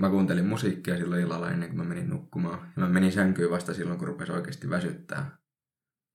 mä 0.01 0.09
kuuntelin 0.09 0.45
musiikkia 0.45 0.97
silloin 0.97 1.21
illalla 1.21 1.51
ennen 1.51 1.69
kuin 1.69 1.77
mä 1.77 1.83
menin 1.83 2.09
nukkumaan. 2.09 2.59
Ja 2.59 2.81
mä 2.81 2.89
menin 2.89 3.11
sänkyyn 3.11 3.51
vasta 3.51 3.73
silloin, 3.73 3.99
kun 3.99 4.07
rupesi 4.07 4.31
oikeasti 4.31 4.69
väsyttää. 4.69 5.37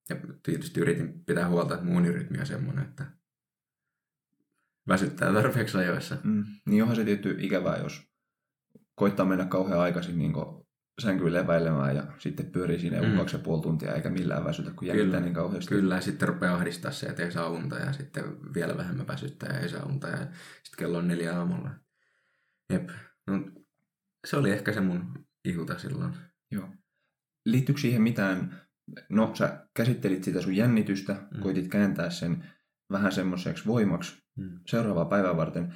Ja 0.09 0.16
tietysti 0.42 0.81
yritin 0.81 1.25
pitää 1.25 1.49
huolta, 1.49 1.75
että 1.75 1.87
mun 1.87 1.97
unirytmi 1.97 2.38
on 2.38 2.47
semmoinen, 2.47 2.85
että 2.85 3.07
väsyttää 4.88 5.33
tarpeeksi 5.33 5.79
ajoissa. 5.79 6.16
Mm. 6.25 6.45
Niin 6.66 6.83
onhan 6.83 6.97
se 6.97 7.05
tietty 7.05 7.37
ikävää, 7.38 7.77
jos 7.77 8.12
koittaa 8.95 9.27
mennä 9.27 9.45
kauhean 9.45 9.81
aikaisin 9.81 10.18
niin 10.18 10.33
sänkyyn 10.99 11.33
leväilemään 11.33 11.97
ja 11.97 12.03
sitten 12.19 12.47
pyörii 12.47 12.79
siinä 12.79 13.03
mm. 13.03 13.17
kaksi 13.17 13.37
ja 13.37 13.43
puoli 13.43 13.63
tuntia 13.63 13.95
eikä 13.95 14.11
millään 14.11 14.45
väsytä, 14.45 14.71
kun 14.71 14.89
jännittää 14.89 15.21
niin 15.21 15.35
kauheasti. 15.35 15.75
Kyllä, 15.75 15.95
ja 15.95 16.01
sitten 16.01 16.29
rupeaa 16.29 16.55
ahdistaa 16.55 16.91
se, 16.91 17.07
että 17.07 17.23
ei 17.23 17.33
saa 17.33 17.49
unta 17.49 17.77
ja 17.77 17.93
sitten 17.93 18.25
vielä 18.55 18.77
vähemmän 18.77 19.07
väsyttää 19.07 19.53
ja 19.53 19.61
ei 19.61 19.69
saa 19.69 19.87
unta 19.87 20.09
ja 20.09 20.17
sitten 20.17 20.79
kello 20.79 20.99
on 20.99 21.09
neljä 21.09 21.39
aamulla. 21.39 21.71
Jep. 22.73 22.91
No, 23.27 23.51
se 24.27 24.37
oli 24.37 24.51
ehkä 24.51 24.73
se 24.73 24.81
mun 24.81 25.27
ihuta 25.45 25.79
silloin. 25.79 26.15
Joo. 26.51 26.69
Liittyykö 27.47 27.81
siihen 27.81 28.03
mitään, 28.03 28.61
no 29.09 29.35
sä 29.35 29.67
käsittelit 29.75 30.25
sitä 30.25 30.41
sun 30.41 30.57
jännitystä, 30.57 31.13
mm. 31.13 31.41
koitit 31.41 31.69
kääntää 31.69 32.11
sen 32.11 32.45
vähän 32.91 33.13
semmoiseksi 33.13 33.67
voimaksi 33.67 34.23
mm. 34.37 34.59
seuraavaa 34.67 35.05
päivää 35.05 35.37
varten. 35.37 35.75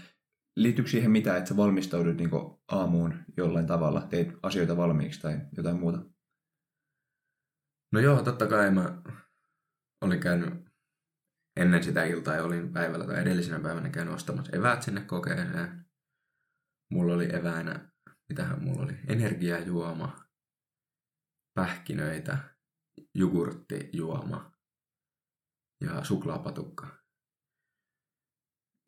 Liittyykö 0.57 0.91
siihen 0.91 1.11
mitään, 1.11 1.39
että 1.39 1.49
sä 1.49 1.57
valmistaudut 1.57 2.17
niin 2.17 2.31
aamuun 2.69 3.25
jollain 3.37 3.67
tavalla, 3.67 4.01
teit 4.01 4.29
asioita 4.43 4.77
valmiiksi 4.77 5.21
tai 5.21 5.41
jotain 5.57 5.77
muuta? 5.77 5.99
No 7.93 8.01
joo, 8.01 8.23
totta 8.23 8.47
kai 8.47 8.71
mä 8.71 9.03
olin 10.01 10.21
käynyt 10.21 10.67
ennen 11.57 11.85
sitä 11.85 12.05
iltaa 12.05 12.35
ja 12.35 12.45
olin 12.45 12.73
päivällä 12.73 13.07
tai 13.07 13.21
edellisenä 13.21 13.61
päivänä 13.61 13.91
käynyt 13.91 14.15
ostamassa 14.15 14.57
eväät 14.57 14.83
sinne 14.83 15.01
kokeeseen. 15.01 15.87
Mulla 16.93 17.15
oli 17.15 17.35
eväänä, 17.35 17.93
mitähän 18.29 18.65
mulla 18.65 18.83
oli, 18.83 18.93
energiajuoma, 19.09 20.17
pähkinöitä, 21.55 22.39
jogurttijuoma 23.15 24.53
ja 25.81 26.05
suklaapatukka. 26.05 26.87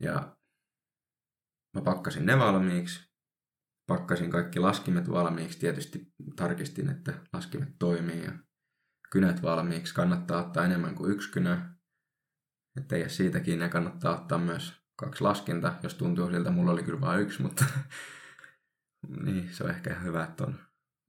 Ja 0.03 0.38
mä 1.75 1.81
pakkasin 1.81 2.25
ne 2.25 2.39
valmiiksi. 2.39 3.09
Pakkasin 3.87 4.31
kaikki 4.31 4.59
laskimet 4.59 5.11
valmiiksi. 5.11 5.59
Tietysti 5.59 6.13
tarkistin, 6.35 6.89
että 6.89 7.13
laskimet 7.33 7.69
toimii 7.79 8.23
ja 8.23 8.31
kynät 9.11 9.41
valmiiksi. 9.41 9.93
Kannattaa 9.93 10.45
ottaa 10.45 10.65
enemmän 10.65 10.95
kuin 10.95 11.11
yksi 11.11 11.31
kynä. 11.31 11.75
Että 12.77 12.95
ei 12.95 13.09
siitäkin 13.09 13.59
ne 13.59 13.69
kannattaa 13.69 14.21
ottaa 14.21 14.37
myös 14.37 14.73
kaksi 14.95 15.23
laskinta, 15.23 15.73
jos 15.83 15.93
tuntuu 15.93 16.29
siltä. 16.29 16.51
Mulla 16.51 16.71
oli 16.71 16.83
kyllä 16.83 17.01
vain 17.01 17.21
yksi, 17.21 17.41
mutta 17.41 17.65
niin, 19.25 19.49
se 19.53 19.63
on 19.63 19.69
ehkä 19.69 19.99
hyvä, 19.99 20.23
että 20.23 20.43
on. 20.43 20.55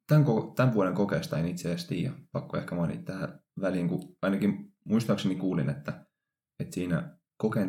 Tämän, 0.07 0.25
tämän 0.57 0.75
vuoden 0.75 0.94
kokeesta 0.94 1.38
en 1.38 1.49
itse 1.49 1.68
asiassa 1.68 1.88
tiedä. 1.88 2.14
Pakko 2.33 2.57
ehkä 2.57 2.75
mainita 2.75 3.12
tähän 3.12 3.40
väliin, 3.61 3.88
kun 3.88 4.16
ainakin 4.23 4.75
muistaakseni 4.85 5.37
kuulin, 5.37 5.70
että, 5.70 6.07
että 6.61 6.75
siinä 6.75 7.18
kokeen 7.37 7.68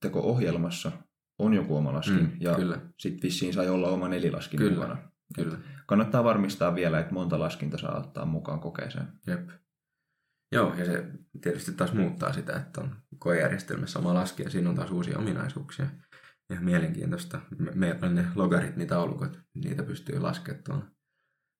teko-ohjelmassa 0.00 0.92
on 1.38 1.54
joku 1.54 1.76
oma 1.76 1.92
laskin, 1.92 2.20
mm, 2.20 2.36
ja 2.40 2.56
sitten 2.98 3.22
vissiin 3.22 3.52
sai 3.52 3.68
olla 3.68 3.88
oma 3.88 4.08
nelilaskin 4.08 4.58
kyllä, 4.58 4.74
mukana. 4.74 4.96
Kyllä. 5.34 5.58
kannattaa 5.86 6.24
varmistaa 6.24 6.74
vielä, 6.74 7.00
että 7.00 7.14
monta 7.14 7.38
laskinta 7.38 7.78
saa 7.78 7.98
ottaa 7.98 8.24
mukaan 8.24 8.60
kokeeseen. 8.60 9.06
Jep. 9.26 9.50
Joo, 10.52 10.74
ja 10.74 10.84
se 10.84 11.06
tietysti 11.40 11.72
taas 11.72 11.92
muuttaa 11.92 12.32
sitä, 12.32 12.56
että 12.56 12.80
on 12.80 12.96
koejärjestelmässä 13.18 13.98
oma 13.98 14.14
laski, 14.14 14.42
ja 14.42 14.50
siinä 14.50 14.70
on 14.70 14.76
taas 14.76 14.90
uusia 14.90 15.18
ominaisuuksia. 15.18 15.86
Ja 16.50 16.60
mielenkiintoista. 16.60 17.40
Meillä 17.74 18.06
on 18.06 18.14
ne 18.14 18.26
logaritmitaulukot, 18.34 19.38
niitä 19.54 19.82
pystyy 19.82 20.18
laskemaan 20.18 20.64
tuolla 20.64 20.84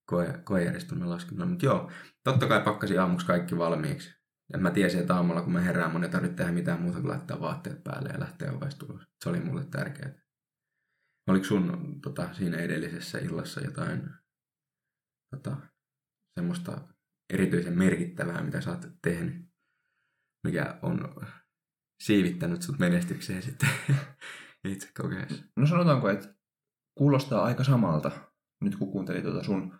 koe, 0.06 0.40
koejärjestelmän 0.44 1.10
laskemalla. 1.10 1.50
Mutta 1.50 1.66
joo, 1.66 1.90
totta 2.24 2.46
kai 2.46 2.60
pakkasin 2.60 3.00
aamuksi 3.00 3.26
kaikki 3.26 3.58
valmiiksi. 3.58 4.15
Ja 4.52 4.58
mä 4.58 4.70
tiesin, 4.70 5.00
että 5.00 5.14
aamulla 5.14 5.42
kun 5.42 5.52
mä 5.52 5.60
herään, 5.60 5.92
mun 5.92 6.04
ei 6.04 6.10
tarvitse 6.10 6.36
tehdä 6.36 6.52
mitään 6.52 6.82
muuta 6.82 7.00
kuin 7.00 7.10
laittaa 7.10 7.40
vaatteet 7.40 7.84
päälle 7.84 8.08
ja 8.08 8.20
lähteä 8.20 8.52
ovesta 8.52 8.86
ulos. 8.88 9.02
Se 9.24 9.28
oli 9.28 9.40
mulle 9.40 9.64
tärkeää. 9.64 10.12
Oliko 11.28 11.44
sun 11.44 11.98
tota, 12.02 12.34
siinä 12.34 12.56
edellisessä 12.56 13.18
illassa 13.18 13.60
jotain 13.60 14.10
tota, 15.34 15.56
semmoista 16.38 16.88
erityisen 17.32 17.78
merkittävää, 17.78 18.42
mitä 18.42 18.60
sä 18.60 18.70
oot 18.70 18.86
tehnyt, 19.02 19.50
mikä 20.46 20.78
on 20.82 21.26
siivittänyt 22.02 22.62
sut 22.62 22.78
menestykseen 22.78 23.42
sitten 23.42 23.68
itse 24.68 24.88
kokeessa? 24.98 25.44
No 25.56 25.66
sanotaanko, 25.66 26.08
että 26.08 26.34
kuulostaa 26.98 27.44
aika 27.44 27.64
samalta, 27.64 28.10
nyt 28.64 28.76
kun 28.76 28.92
kuuntelin 28.92 29.22
tuota 29.22 29.42
sun, 29.42 29.78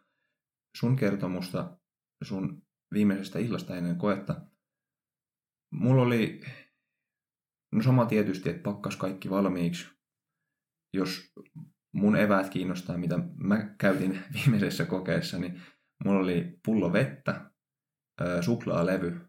sun 0.77 0.97
kertomusta 0.97 1.79
sun 2.25 2.63
viimeisestä 2.95 3.39
illasta 3.39 3.77
ennen 3.77 3.99
koetta. 3.99 4.46
Mulla 5.71 6.03
oli 6.03 6.41
no 7.73 7.83
sama 7.83 8.07
tietysti, 8.07 8.49
että 8.49 8.63
pakkas 8.63 8.97
kaikki 8.97 9.31
valmiiksi. 9.31 9.87
Jos 10.95 11.33
mun 11.93 12.17
eväät 12.17 12.51
kiinnostaa, 12.51 12.99
mitä 12.99 13.19
mä 13.37 13.75
käytin 13.79 14.19
viimeisessä 14.35 14.85
kokeessa, 14.85 15.39
niin 15.39 15.61
mulla 16.05 16.21
oli 16.21 16.59
pullo 16.67 16.93
vettä, 16.93 17.51
suklaalevy, 18.41 19.21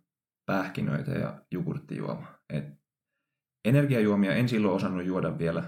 pähkinöitä 0.45 1.12
ja 1.12 1.41
jogurttijuoma. 1.52 2.28
Et 2.50 2.65
energiajuomia 3.65 4.36
en 4.36 4.50
silloin 4.50 4.76
osannut 4.76 5.06
juoda 5.06 5.38
vielä, 5.38 5.63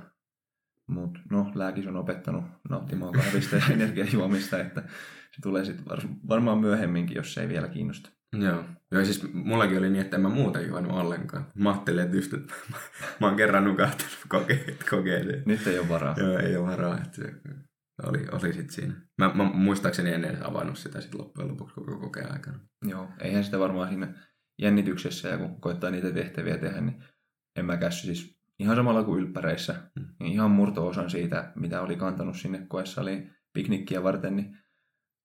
mutta 0.88 1.20
no, 1.30 1.52
lääkis 1.56 1.88
on 1.88 1.96
opettanut 1.96 2.44
nauttimaan 2.70 3.14
kahvista 3.14 3.56
ja 3.56 3.66
energiajuomista, 3.74 4.60
että 4.60 4.82
se 5.32 5.42
tulee 5.42 5.66
sitten 5.66 5.86
varmaan 6.30 6.58
myöhemminkin, 6.60 7.16
jos 7.16 7.34
se 7.34 7.42
ei 7.42 7.50
vielä 7.50 7.68
kiinnosta. 7.68 8.19
Joo. 8.34 8.64
Joo, 8.92 9.06
siis 9.06 9.34
mullakin 9.34 9.78
oli 9.78 9.90
niin, 9.90 10.02
että 10.02 10.16
en 10.18 10.22
mä 10.22 10.30
muuta 10.30 10.62
juonut 10.62 10.92
ollenkaan. 10.92 11.48
Mä 11.56 11.72
ajattelin, 11.72 12.04
että 12.04 12.16
just, 12.16 12.34
että 12.34 12.54
mä 13.20 13.28
oon 13.28 13.36
kerran 13.36 13.64
nukahtanut 13.64 14.18
kokeet, 14.28 14.90
kokeeseen. 14.90 15.44
Nyt 15.46 15.68
ei 15.68 15.80
ole 15.80 15.90
varaa. 15.90 16.16
Joo, 16.18 16.38
ei 16.38 16.58
ole 16.58 16.68
varaa. 16.68 16.98
Että 16.98 17.22
oli, 18.04 18.28
oli 18.32 18.54
sit 18.54 18.70
siinä. 18.70 18.94
Mä, 19.18 19.34
mä 19.34 19.44
muistaakseni 19.44 20.14
en 20.14 20.26
edes 20.26 20.42
avannut 20.42 20.78
sitä 20.78 21.02
sit 21.02 21.16
loppujen 21.16 21.52
lopuksi 21.52 21.76
koko 21.76 22.00
kokeen 22.00 22.32
aikana. 22.32 22.60
Joo, 22.86 23.10
eihän 23.20 23.44
sitä 23.44 23.60
varmaan 23.60 23.88
siinä 23.88 24.14
jännityksessä 24.62 25.30
ja 25.30 25.38
kun 25.38 25.62
koittaa 25.62 25.92
niitä 25.92 26.12
tehtäviä 26.12 26.58
tehdä, 26.58 26.82
niin 26.82 27.04
en 27.56 27.66
mä 27.66 27.78
käsy 27.78 28.06
siis 28.06 28.40
ihan 28.60 28.76
samalla 28.76 29.04
kuin 29.04 29.20
ylppäreissä. 29.20 29.76
Mm. 29.96 30.06
Niin 30.20 30.34
ihan 30.34 30.52
murto-osan 30.52 31.10
siitä, 31.10 31.52
mitä 31.56 31.82
oli 31.82 31.96
kantanut 31.96 32.38
sinne 32.38 32.66
koessaliin 32.68 33.32
piknikkiä 33.54 34.04
varten, 34.04 34.36
niin 34.36 34.58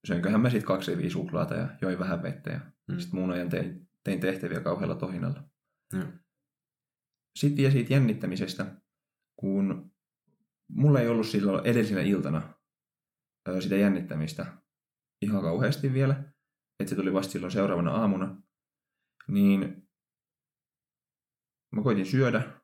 söinköhän 0.05 0.41
mä 0.41 0.51
sitten 0.51 0.67
kaksi 0.67 0.97
viisi 0.97 1.11
suklaata 1.11 1.55
ja 1.55 1.69
join 1.81 1.99
vähän 1.99 2.23
vettä 2.23 2.51
ja 2.51 2.61
mm. 2.89 2.99
sitten 2.99 3.21
muun 3.21 3.31
ajan 3.31 3.49
tein, 3.49 3.89
tein 4.05 4.21
tehtäviä 4.21 4.61
kauhealla 4.61 4.95
tohinalla. 4.95 5.43
Mm. 5.93 6.19
Sitten 7.39 7.57
vielä 7.57 7.73
siitä 7.73 7.93
jännittämisestä, 7.93 8.67
kun 9.37 9.91
mulla 10.69 11.01
ei 11.01 11.09
ollut 11.09 11.27
silloin 11.27 11.67
edellisenä 11.67 12.01
iltana 12.01 12.55
sitä 13.61 13.77
jännittämistä 13.77 14.47
ihan 15.23 15.43
kauheasti 15.43 15.93
vielä, 15.93 16.33
että 16.81 16.91
se 16.91 16.97
tuli 16.97 17.13
vasta 17.13 17.33
silloin 17.33 17.53
seuraavana 17.53 17.91
aamuna, 17.91 18.43
niin 19.29 19.89
mä 21.73 21.83
koitin 21.83 22.07
syödä, 22.07 22.61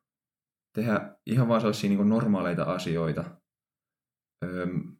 tehdä 0.74 1.16
ihan 1.26 1.48
vaan 1.48 1.60
sellaisia 1.60 1.90
niin 1.90 2.08
normaaleita 2.08 2.62
asioita. 2.62 3.40
Öm, 4.44 4.96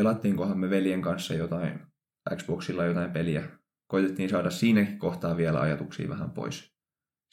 pelattiinkohan 0.00 0.58
me 0.58 0.70
veljen 0.70 1.02
kanssa 1.02 1.34
jotain, 1.34 1.80
Xboxilla 2.36 2.84
jotain 2.84 3.10
peliä. 3.10 3.48
Koitettiin 3.86 4.28
saada 4.28 4.50
siinäkin 4.50 4.98
kohtaa 4.98 5.36
vielä 5.36 5.60
ajatuksia 5.60 6.08
vähän 6.08 6.30
pois 6.30 6.74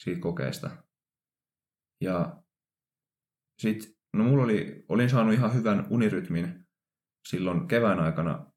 siitä 0.02 0.20
kokeesta. 0.20 0.70
Ja 2.00 2.42
sitten, 3.58 3.94
no 4.12 4.24
mulla 4.24 4.44
oli, 4.44 4.84
olin 4.88 5.10
saanut 5.10 5.34
ihan 5.34 5.54
hyvän 5.54 5.86
unirytmin 5.90 6.66
silloin 7.28 7.68
kevään 7.68 8.00
aikana 8.00 8.52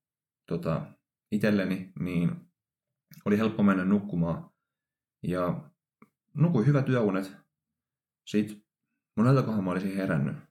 tota, 0.48 0.86
itselleni, 1.32 1.92
niin 2.00 2.52
oli 3.26 3.38
helppo 3.38 3.64
mennä 3.64 3.86
nukkumaan. 3.86 4.52
Ja 5.24 5.72
nukuin 6.34 6.68
hyvät 6.68 6.90
yöunet. 6.90 7.38
Sitten 8.30 8.64
moneltakohan 9.18 9.64
mä 9.64 9.72
olisin 9.72 9.96
herännyt. 9.96 10.51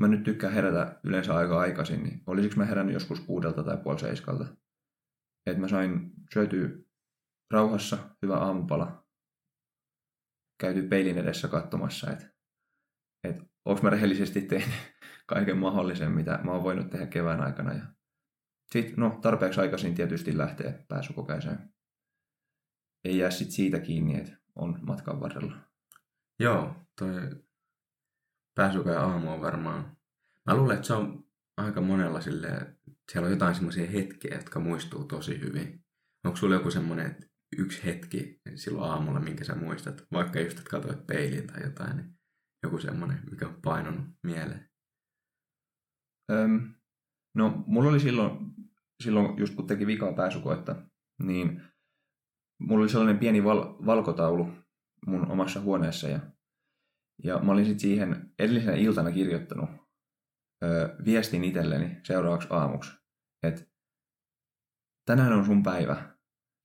Mä 0.00 0.08
nyt 0.08 0.22
tykkään 0.22 0.52
herätä 0.52 1.00
yleensä 1.04 1.34
aika 1.34 1.60
aikaisin, 1.60 2.02
niin 2.02 2.22
olisiko 2.26 2.54
mä 2.56 2.64
herännyt 2.64 2.94
joskus 2.94 3.20
kuudelta 3.20 3.62
tai 3.62 3.76
puoli 3.76 3.98
seiskalta. 3.98 4.44
Että 5.46 5.60
mä 5.60 5.68
sain 5.68 6.12
syötyä 6.32 6.68
rauhassa 7.50 7.98
hyvä 8.22 8.36
aamupala. 8.36 9.06
Käyty 10.60 10.82
peilin 10.82 11.18
edessä 11.18 11.48
katsomassa, 11.48 12.10
että 12.10 12.26
et, 13.24 13.36
onko 13.64 13.82
mä 13.82 13.90
rehellisesti 13.90 14.42
tehnyt 14.42 14.74
kaiken 15.26 15.58
mahdollisen, 15.58 16.12
mitä 16.12 16.40
mä 16.44 16.52
oon 16.52 16.62
voinut 16.62 16.90
tehdä 16.90 17.06
kevään 17.06 17.40
aikana. 17.40 17.72
Ja 17.74 17.86
sitten, 18.72 18.94
no, 18.96 19.18
tarpeeksi 19.22 19.60
aikaisin 19.60 19.94
tietysti 19.94 20.38
lähtee 20.38 20.84
pääsykokeeseen. 20.88 21.74
Ei 23.04 23.18
jää 23.18 23.30
sit 23.30 23.50
siitä 23.50 23.80
kiinni, 23.80 24.16
että 24.16 24.36
on 24.56 24.78
matkan 24.82 25.20
varrella. 25.20 25.56
Joo, 26.40 26.74
toi 26.98 27.10
pääsykokeen 28.58 29.00
aamu 29.00 29.32
on 29.32 29.40
varmaan... 29.40 29.96
Mä 30.46 30.56
luulen, 30.56 30.76
että 30.76 30.86
se 30.86 30.94
on 30.94 31.24
aika 31.56 31.80
monella 31.80 32.20
silleen, 32.20 32.78
siellä 33.12 33.26
on 33.26 33.32
jotain 33.32 33.54
semmoisia 33.54 33.90
hetkiä, 33.90 34.36
jotka 34.36 34.60
muistuu 34.60 35.04
tosi 35.04 35.40
hyvin. 35.40 35.84
Onko 36.24 36.36
sulla 36.36 36.54
joku 36.54 36.70
semmoinen 36.70 37.16
yksi 37.58 37.84
hetki 37.84 38.40
silloin 38.54 38.90
aamulla, 38.90 39.20
minkä 39.20 39.44
sä 39.44 39.54
muistat, 39.54 40.06
vaikka 40.12 40.40
just, 40.40 40.58
että 40.58 40.70
katsoit 40.70 41.06
peiliin 41.06 41.46
tai 41.46 41.62
jotain, 41.62 41.96
niin 41.96 42.18
joku 42.62 42.78
semmoinen, 42.78 43.22
mikä 43.30 43.48
on 43.48 43.60
painunut 43.64 44.06
mieleen? 44.22 44.70
Öm, 46.30 46.74
no, 47.34 47.64
mulla 47.66 47.90
oli 47.90 48.00
silloin, 48.00 48.38
silloin 49.02 49.38
just 49.38 49.54
kun 49.54 49.66
teki 49.66 49.86
vikaa 49.86 50.12
pääsykoetta, 50.12 50.76
niin 51.22 51.62
mulla 52.60 52.82
oli 52.82 52.88
sellainen 52.88 53.18
pieni 53.18 53.44
val- 53.44 53.86
valkotaulu 53.86 54.52
mun 55.06 55.30
omassa 55.30 55.60
huoneessa 55.60 56.08
ja, 56.08 56.20
ja 57.24 57.38
mä 57.38 57.52
olin 57.52 57.64
sitten 57.64 57.80
siihen 57.80 58.32
edellisenä 58.38 58.76
iltana 58.76 59.12
kirjoittanut 59.12 59.70
ö, 60.64 60.96
viestin 61.04 61.44
itselleni 61.44 62.00
seuraavaksi 62.02 62.48
aamuksi, 62.50 62.92
että 63.42 63.66
tänään 65.06 65.32
on 65.32 65.44
sun 65.44 65.62
päivä, 65.62 66.16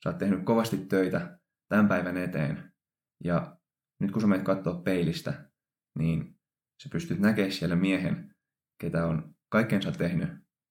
sä 0.03 0.09
oot 0.09 0.17
tehnyt 0.17 0.45
kovasti 0.45 0.77
töitä 0.77 1.39
tämän 1.69 1.87
päivän 1.87 2.17
eteen 2.17 2.73
ja 3.23 3.57
nyt 3.99 4.11
kun 4.11 4.21
sä 4.21 4.27
menet 4.27 4.45
katsoa 4.45 4.81
peilistä, 4.81 5.49
niin 5.99 6.39
sä 6.83 6.89
pystyt 6.91 7.19
näkemään 7.19 7.51
siellä 7.51 7.75
miehen, 7.75 8.35
ketä 8.81 9.05
on 9.05 9.35
kaikkensa 9.49 9.91
tehnyt, 9.91 10.29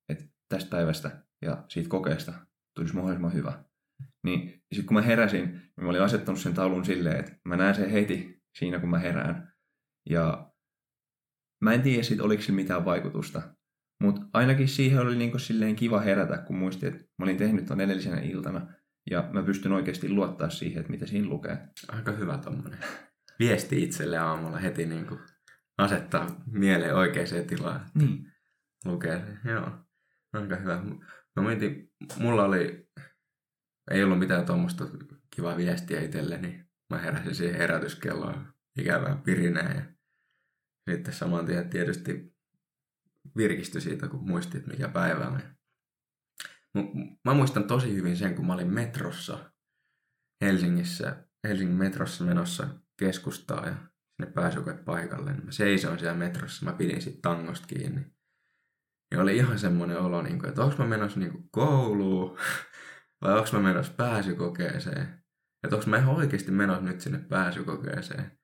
että 0.09 0.25
tästä 0.49 0.71
päivästä 0.71 1.25
ja 1.43 1.65
siitä 1.69 1.89
kokeesta 1.89 2.47
tulisi 2.77 2.95
mahdollisimman 2.95 3.35
hyvä. 3.35 3.65
Niin 4.25 4.63
sitten 4.73 4.87
kun 4.87 4.95
mä 4.95 5.03
heräsin, 5.03 5.45
niin 5.51 5.85
mä 5.85 5.89
olin 5.89 6.03
asettanut 6.03 6.41
sen 6.41 6.55
taulun 6.55 6.85
silleen, 6.85 7.21
että 7.21 7.37
mä 7.45 7.57
näen 7.57 7.75
sen 7.75 7.91
heti 7.91 8.43
siinä, 8.59 8.79
kun 8.79 8.89
mä 8.89 8.99
herään. 8.99 9.52
Ja 10.11 10.53
mä 11.61 11.73
en 11.73 11.83
tiedä 11.83 12.03
sit, 12.03 12.21
oliko 12.21 12.43
sillä 12.43 12.57
mitään 12.57 12.85
vaikutusta. 12.85 13.43
Mutta 14.03 14.23
ainakin 14.33 14.69
siihen 14.69 14.99
oli 14.99 15.17
niinku 15.17 15.39
silleen 15.39 15.77
kiva 15.77 16.01
herätä, 16.01 16.39
kun 16.39 16.57
muisti, 16.57 16.87
että 16.87 17.05
mä 17.19 17.25
olin 17.25 17.37
tehnyt 17.37 17.67
ton 17.67 17.81
edellisenä 17.81 18.21
iltana. 18.21 18.67
Ja 19.11 19.31
mä 19.33 19.43
pystyn 19.43 19.73
oikeasti 19.73 20.09
luottaa 20.09 20.51
siihen, 20.51 20.81
että 20.81 20.91
mitä 20.91 21.07
siinä 21.07 21.29
lukee. 21.29 21.69
Aika 21.89 22.13
hyvä 22.13 22.39
tommonen. 22.39 22.79
Viesti 23.39 23.83
itselle 23.83 24.19
aamulla 24.19 24.59
heti 24.59 24.87
niinku 24.87 25.19
asettaa 25.79 26.43
mieleen 26.47 26.97
oikeaan 26.97 27.47
tilaan. 27.47 27.91
Niin. 27.95 28.33
Lukee 28.85 29.19
se, 29.19 29.51
joo. 29.51 29.71
Aika 30.33 30.57
hyvä. 30.57 30.83
Mä 31.37 31.43
mietin, 31.43 31.93
mulla 32.19 32.45
oli, 32.45 32.89
ei 33.91 34.05
ollut 34.05 34.19
mitään 34.19 34.47
tuommoista 34.47 34.85
kivaa 35.37 35.57
viestiä 35.57 36.01
itselleni. 36.01 36.65
Mä 36.91 36.99
heräsin 36.99 37.35
siihen 37.35 37.59
herätyskelloon 37.59 38.55
ikävää 38.79 39.17
pirinää 39.25 39.75
ja 39.75 39.92
sitten 40.91 41.15
saman 41.15 41.47
tien 41.47 41.71
tietysti 41.71 42.35
virkistyi 43.37 43.81
siitä, 43.81 44.09
kun 44.09 44.31
muisti, 44.31 44.59
että 44.59 44.71
mikä 44.71 44.89
päivä 44.89 45.29
on. 45.29 45.41
Mä 47.25 47.35
muistan 47.35 47.65
tosi 47.65 47.95
hyvin 47.95 48.17
sen, 48.17 48.35
kun 48.35 48.47
mä 48.47 48.55
olin 48.55 48.73
metrossa 48.73 49.53
Helsingissä, 50.41 51.25
Helsingin 51.49 51.77
metrossa 51.77 52.25
menossa 52.25 52.69
keskustaa 52.97 53.67
ja 53.67 53.75
sinne 53.75 54.33
pääsykoe 54.35 54.75
paikalle. 54.75 55.33
Mä 55.33 55.53
seisoin 55.53 55.99
siellä 55.99 56.19
metrossa, 56.19 56.65
mä 56.65 56.73
pidin 56.73 57.03
sit 57.03 57.23
tangosta 57.23 57.67
kiinni. 57.67 58.07
Ja 59.11 59.21
oli 59.21 59.37
ihan 59.37 59.59
semmoinen 59.59 60.01
olo, 60.01 60.23
niin 60.23 60.39
kuin, 60.39 60.49
että 60.49 60.65
onko 60.65 60.77
mä 60.79 60.87
menossa 60.87 61.21
niin 61.21 61.49
kouluun 61.51 62.39
vai 63.23 63.39
onko 63.39 63.49
mä 63.53 63.61
menossa 63.61 63.93
pääsykokeeseen. 63.97 65.25
Että 65.65 65.77
onko 65.77 65.91
mä 65.91 65.97
ihan 65.97 66.17
oikeasti 66.17 66.51
menossa 66.51 66.85
nyt 66.85 67.01
sinne 67.01 67.19
pääsykokeeseen. 67.19 68.39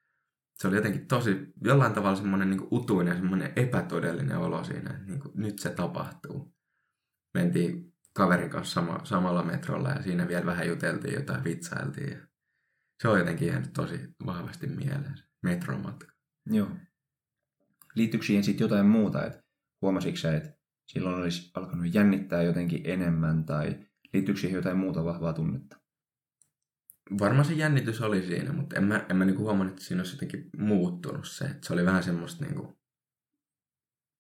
Se 0.59 0.69
oli 0.69 0.77
jotenkin 0.77 1.07
tosi, 1.07 1.53
jollain 1.65 1.93
tavalla 1.93 2.17
semmoinen 2.17 2.51
niin 2.51 2.69
utuinen, 2.73 3.17
semmoinen 3.17 3.53
epätodellinen 3.57 4.39
olo 4.39 4.65
siinä, 4.65 4.91
että 4.91 5.05
niin 5.07 5.21
kuin, 5.21 5.33
nyt 5.35 5.59
se 5.59 5.71
tapahtuu. 5.71 6.55
Mentiin 7.35 7.95
kaverin 8.15 8.51
kanssa 8.51 8.75
sama, 8.75 9.01
samalla 9.05 9.43
metrolla 9.43 9.89
ja 9.89 10.03
siinä 10.03 10.29
vielä 10.29 10.47
vähän 10.47 10.69
juteltiin, 10.69 11.15
jotain 11.15 11.45
vitsailtiin. 11.45 12.11
Ja 12.11 12.27
se 13.03 13.09
on 13.09 13.19
jotenkin 13.19 13.49
jäänyt 13.49 13.73
tosi 13.73 14.01
vahvasti 14.27 14.67
mieleen, 14.67 15.19
metromatka. 15.43 16.07
Joo. 16.47 16.69
Liittyykö 17.95 18.27
siihen 18.27 18.45
sitten 18.45 18.65
jotain 18.65 18.87
muuta, 18.87 19.27
että 19.27 19.43
huomasitko 19.83 20.19
sä, 20.19 20.37
että 20.37 20.59
silloin 20.87 21.17
olisi 21.17 21.51
alkanut 21.55 21.95
jännittää 21.95 22.43
jotenkin 22.43 22.81
enemmän 22.85 23.45
tai 23.45 23.87
liittyykö 24.13 24.41
siihen 24.41 24.57
jotain 24.57 24.79
muuta 24.79 25.05
vahvaa 25.05 25.33
tunnetta? 25.33 25.77
Varmaan 27.21 27.45
se 27.45 27.53
jännitys 27.53 28.01
oli 28.01 28.27
siinä, 28.27 28.53
mutta 28.53 28.77
en 28.77 28.85
mä, 28.85 29.07
en 29.11 29.17
mä 29.17 29.25
niinku 29.25 29.43
huomannut, 29.43 29.73
että 29.73 29.85
siinä 29.85 30.01
olisi 30.01 30.15
jotenkin 30.15 30.51
muuttunut 30.57 31.29
se. 31.29 31.45
Että 31.45 31.67
se 31.67 31.73
oli 31.73 31.85
vähän 31.85 32.03
semmoista 32.03 32.45
niinku 32.45 32.79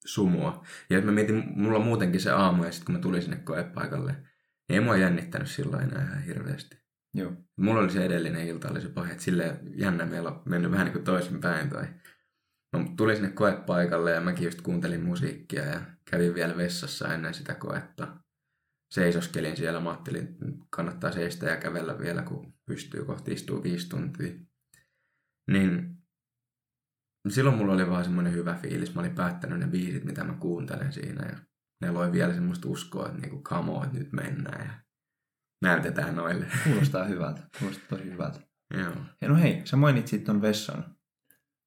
sumua. 0.07 0.64
Ja 0.90 1.03
mä 1.03 1.12
mietin, 1.12 1.44
mulla 1.57 1.79
muutenkin 1.79 2.20
se 2.20 2.31
aamu 2.31 2.64
ja 2.64 2.72
sitten 2.72 2.87
kun 2.87 2.94
mä 2.94 3.01
tulin 3.01 3.22
sinne 3.22 3.37
koepaikalle, 3.37 4.12
niin 4.12 4.24
ei 4.68 4.81
mua 4.81 4.96
jännittänyt 4.96 5.48
silloin 5.48 5.83
enää 5.83 6.05
ihan 6.05 6.22
hirveästi. 6.22 6.79
Joo. 7.14 7.33
Mulla 7.57 7.81
oli 7.81 7.90
se 7.90 8.05
edellinen 8.05 8.46
ilta, 8.46 8.70
oli 8.70 8.81
se 8.81 8.88
pahe, 8.88 9.12
että 9.12 9.24
silleen 9.24 9.59
jännä 9.74 10.07
meillä 10.07 10.31
on 10.31 10.42
mennyt 10.44 10.70
vähän 10.70 10.85
niin 10.85 10.92
kuin 10.92 11.05
toisinpäin. 11.05 11.68
Tai... 11.68 11.87
Mä 12.77 12.85
tulin 12.96 13.16
sinne 13.16 13.31
koepaikalle 13.31 14.11
ja 14.11 14.20
mäkin 14.20 14.44
just 14.44 14.61
kuuntelin 14.61 15.05
musiikkia 15.05 15.64
ja 15.64 15.81
kävin 16.11 16.35
vielä 16.35 16.57
vessassa 16.57 17.14
ennen 17.14 17.35
sitä 17.35 17.55
koetta. 17.55 18.16
Seisoskelin 18.90 19.57
siellä, 19.57 19.81
mä 19.81 19.90
ajattelin, 19.90 20.37
kannattaa 20.70 21.12
seistä 21.12 21.46
ja 21.46 21.57
kävellä 21.57 21.98
vielä, 21.98 22.22
kun 22.22 22.58
pystyy 22.68 23.04
kohti 23.04 23.33
istua 23.33 23.62
viisi 23.62 23.88
tuntia. 23.88 24.33
Niin 25.50 25.98
silloin 27.28 27.57
mulla 27.57 27.72
oli 27.72 27.90
vaan 27.90 28.04
semmoinen 28.04 28.33
hyvä 28.33 28.54
fiilis. 28.54 28.94
Mä 28.94 29.00
olin 29.00 29.14
päättänyt 29.14 29.59
ne 29.59 29.66
biisit, 29.66 30.04
mitä 30.04 30.24
mä 30.24 30.35
kuuntelen 30.35 30.92
siinä. 30.92 31.26
Ja 31.28 31.38
ne 31.81 31.90
loi 31.90 32.12
vielä 32.12 32.35
semmoista 32.35 32.68
uskoa, 32.68 33.07
että 33.07 33.20
niinku, 33.20 33.42
come 33.42 33.70
on, 33.70 33.88
nyt 33.92 34.12
mennään. 34.12 34.66
Ja 34.66 34.72
näytetään 35.62 36.16
noille. 36.16 36.46
Kuulostaa 36.64 37.04
hyvältä. 37.04 37.48
Kuulostaa 37.59 37.87
tosi 37.88 38.04
hyvältä. 38.04 38.40
Joo. 38.74 38.92
Ja 39.20 39.28
no 39.28 39.37
hei, 39.37 39.66
sä 39.66 39.76
mainitsit 39.76 40.24
ton 40.24 40.42
vessan. 40.42 40.96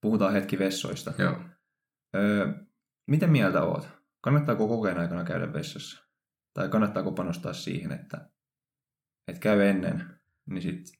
Puhutaan 0.01 0.33
hetki 0.33 0.59
vessoista. 0.59 1.13
Joo. 1.17 1.43
Öö, 2.15 2.53
mitä 3.09 3.27
mieltä 3.27 3.63
oot? 3.63 3.89
Kannattaako 4.23 4.67
kokeen 4.67 4.97
aikana 4.97 5.23
käydä 5.23 5.53
vessassa? 5.53 6.07
Tai 6.53 6.69
kannattaako 6.69 7.11
panostaa 7.11 7.53
siihen, 7.53 7.91
että, 7.91 8.29
että 9.27 9.39
käy 9.39 9.61
ennen, 9.61 10.20
niin 10.53 10.61
sit 10.61 10.91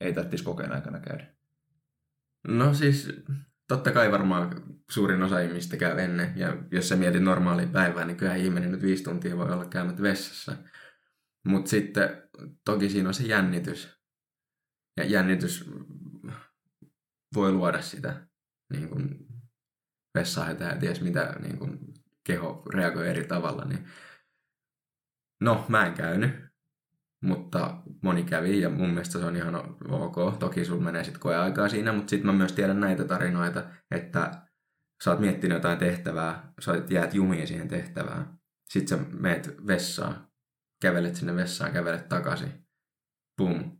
ei 0.00 0.12
tarvitsisi 0.12 0.44
kokeen 0.44 0.72
aikana 0.72 1.00
käydä? 1.00 1.34
No 2.48 2.74
siis 2.74 3.08
totta 3.68 3.92
kai 3.92 4.12
varmaan 4.12 4.62
suurin 4.90 5.22
osa 5.22 5.40
ihmistä 5.40 5.76
käy 5.76 6.00
ennen. 6.00 6.32
Ja 6.36 6.56
jos 6.70 6.88
sä 6.88 6.96
mietit 6.96 7.22
normaalia 7.22 7.66
päivää, 7.66 8.04
niin 8.04 8.16
kyllä 8.16 8.34
ihminen 8.34 8.72
nyt 8.72 8.82
viisi 8.82 9.04
tuntia 9.04 9.36
voi 9.36 9.52
olla 9.52 9.66
käymättä 9.66 10.02
vessassa. 10.02 10.56
Mutta 11.46 11.70
sitten 11.70 12.28
toki 12.64 12.90
siinä 12.90 13.08
on 13.08 13.14
se 13.14 13.26
jännitys. 13.26 14.02
Ja 14.96 15.04
jännitys 15.04 15.70
voi 17.34 17.52
luoda 17.52 17.82
sitä 17.82 18.26
niin 18.72 18.88
kuin 18.88 19.26
vessaa 20.18 20.50
ja 20.50 20.76
ties 20.80 21.00
mitä 21.00 21.36
niin 21.40 21.58
kuin 21.58 21.78
keho 22.24 22.62
reagoi 22.74 23.08
eri 23.08 23.24
tavalla. 23.24 23.64
Niin... 23.64 23.88
No, 25.40 25.66
mä 25.68 25.86
en 25.86 25.94
käynyt, 25.94 26.51
mutta 27.22 27.76
moni 28.02 28.24
kävi 28.24 28.60
ja 28.60 28.70
mun 28.70 28.88
mielestä 28.90 29.18
se 29.18 29.24
on 29.24 29.36
ihan 29.36 29.54
ok. 29.88 30.38
Toki 30.38 30.64
sulla 30.64 30.82
menee 30.84 31.04
sitten 31.04 31.20
koeaikaa 31.20 31.68
siinä, 31.68 31.92
mutta 31.92 32.10
sitten 32.10 32.26
mä 32.26 32.32
myös 32.32 32.52
tiedän 32.52 32.80
näitä 32.80 33.04
tarinoita, 33.04 33.64
että 33.90 34.46
sä 35.04 35.10
oot 35.10 35.20
miettinyt 35.20 35.56
jotain 35.56 35.78
tehtävää, 35.78 36.52
sä 36.60 36.82
jäät 36.90 37.14
jumiin 37.14 37.46
siihen 37.46 37.68
tehtävään. 37.68 38.38
Sitten 38.70 38.98
sä 38.98 39.04
meet 39.20 39.56
vessaan, 39.66 40.28
kävelet 40.82 41.16
sinne 41.16 41.36
vessaan, 41.36 41.72
kävelet 41.72 42.08
takaisin. 42.08 42.52
Pum. 43.36 43.78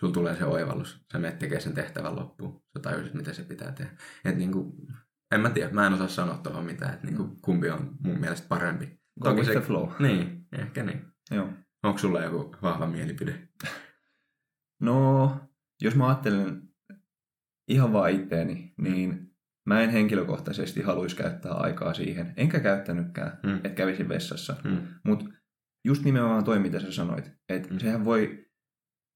Sulla 0.00 0.12
tulee 0.12 0.36
se 0.36 0.44
oivallus. 0.44 1.04
Sä 1.12 1.18
menet 1.18 1.38
tekemään 1.38 1.62
sen 1.62 1.74
tehtävän 1.74 2.16
loppuun. 2.16 2.62
Sä 2.76 2.82
tajusit, 2.82 3.14
mitä 3.14 3.32
se 3.32 3.42
pitää 3.42 3.72
tehdä. 3.72 3.90
Et 4.24 4.36
niinku, 4.36 4.76
en 5.34 5.40
mä 5.40 5.50
tiedä, 5.50 5.70
mä 5.72 5.86
en 5.86 5.92
osaa 5.92 6.08
sanoa 6.08 6.38
tuohon 6.38 6.64
mitään, 6.64 6.94
että 6.94 7.06
niinku, 7.06 7.36
kumpi 7.42 7.70
on 7.70 7.96
mun 8.00 8.20
mielestä 8.20 8.48
parempi. 8.48 8.86
Go 9.20 9.28
Toki 9.28 9.36
with 9.40 9.46
se- 9.52 9.58
the 9.58 9.66
flow. 9.66 9.90
Niin, 9.98 10.46
ehkä 10.52 10.82
niin. 10.82 11.06
Joo. 11.30 11.48
Onko 11.84 11.98
sulla 11.98 12.22
joku 12.22 12.56
vahva 12.62 12.86
mielipide? 12.86 13.48
No, 14.80 15.30
jos 15.82 15.94
mä 15.94 16.06
ajattelen 16.06 16.62
ihan 17.68 17.92
vaan 17.92 18.10
itteeni, 18.10 18.74
niin 18.78 19.34
mä 19.66 19.80
en 19.80 19.90
henkilökohtaisesti 19.90 20.82
haluaisi 20.82 21.16
käyttää 21.16 21.52
aikaa 21.52 21.94
siihen. 21.94 22.34
Enkä 22.36 22.60
käyttänytkään, 22.60 23.38
Mm. 23.42 23.54
että 23.56 23.68
kävisin 23.70 24.08
vessassa. 24.08 24.56
Mm. 24.64 24.78
Mutta 25.04 25.24
just 25.84 26.04
nimenomaan 26.04 26.44
toi, 26.44 26.58
mitä 26.58 26.80
sä 26.80 26.92
sanoit. 26.92 27.30
Että 27.48 27.68
Mm. 27.74 27.78
sehän 27.78 28.04
voi 28.04 28.46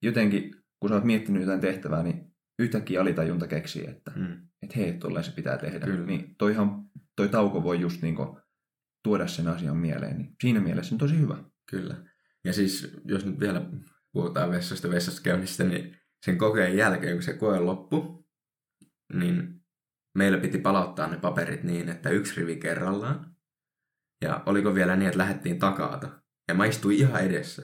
jotenkin, 0.02 0.54
kun 0.81 0.88
sä 0.88 0.94
oot 0.94 1.04
miettinyt 1.04 1.42
jotain 1.42 1.61
tehtävää, 1.61 2.02
niin 2.02 2.35
yhtäkkiä 2.59 3.00
alitajunta 3.00 3.46
keksii, 3.46 3.87
että 3.87 4.12
Mm. 4.16 4.48
et 4.62 4.76
hei, 4.76 4.92
tolleen 4.92 5.24
se 5.24 5.33
pitää 5.33 5.59
tehdä. 5.59 5.87
Kyllä. 5.87 6.07
Niin 6.07 6.35
toihan, 6.38 6.85
toi 7.16 7.28
tauko 7.28 7.62
voi 7.62 7.81
just 7.81 8.02
niinku 8.02 8.40
tuoda 9.04 9.26
sen 9.26 9.48
asian 9.48 9.76
mieleen. 9.76 10.18
Niin 10.18 10.37
siinä 10.42 10.61
mielessä 10.61 10.94
on 10.94 10.98
tosi 10.98 11.18
hyvä. 11.18 11.37
Kyllä. 11.70 12.07
Ja 12.44 12.53
siis, 12.53 12.96
jos 13.05 13.27
nyt 13.27 13.40
vielä 13.40 13.62
puhutaan 14.12 14.51
vessasta 14.51 14.90
vessassa 14.90 15.22
käynnistä, 15.22 15.64
niin 15.64 15.96
sen 16.24 16.38
kokeen 16.38 16.77
jälkeen, 16.77 17.12
kun 17.16 17.22
se 17.22 17.33
koe 17.33 17.61
loppui, 17.61 18.24
niin 19.12 19.61
meillä 20.14 20.38
piti 20.38 20.59
palauttaa 20.59 21.07
ne 21.07 21.16
paperit 21.16 21.62
niin, 21.62 21.88
että 21.88 22.11
yksi 22.11 22.40
rivi 22.40 22.57
kerrallaan. 22.57 23.37
Ja 24.22 24.42
oliko 24.46 24.74
vielä 24.74 24.96
niin, 24.96 25.07
että 25.07 25.18
lähdettiin 25.18 25.59
takaata. 25.59 26.22
Ja 26.48 26.55
mä 26.55 26.64
istuin 26.64 26.96
ihan 26.96 27.24
edessä. 27.24 27.62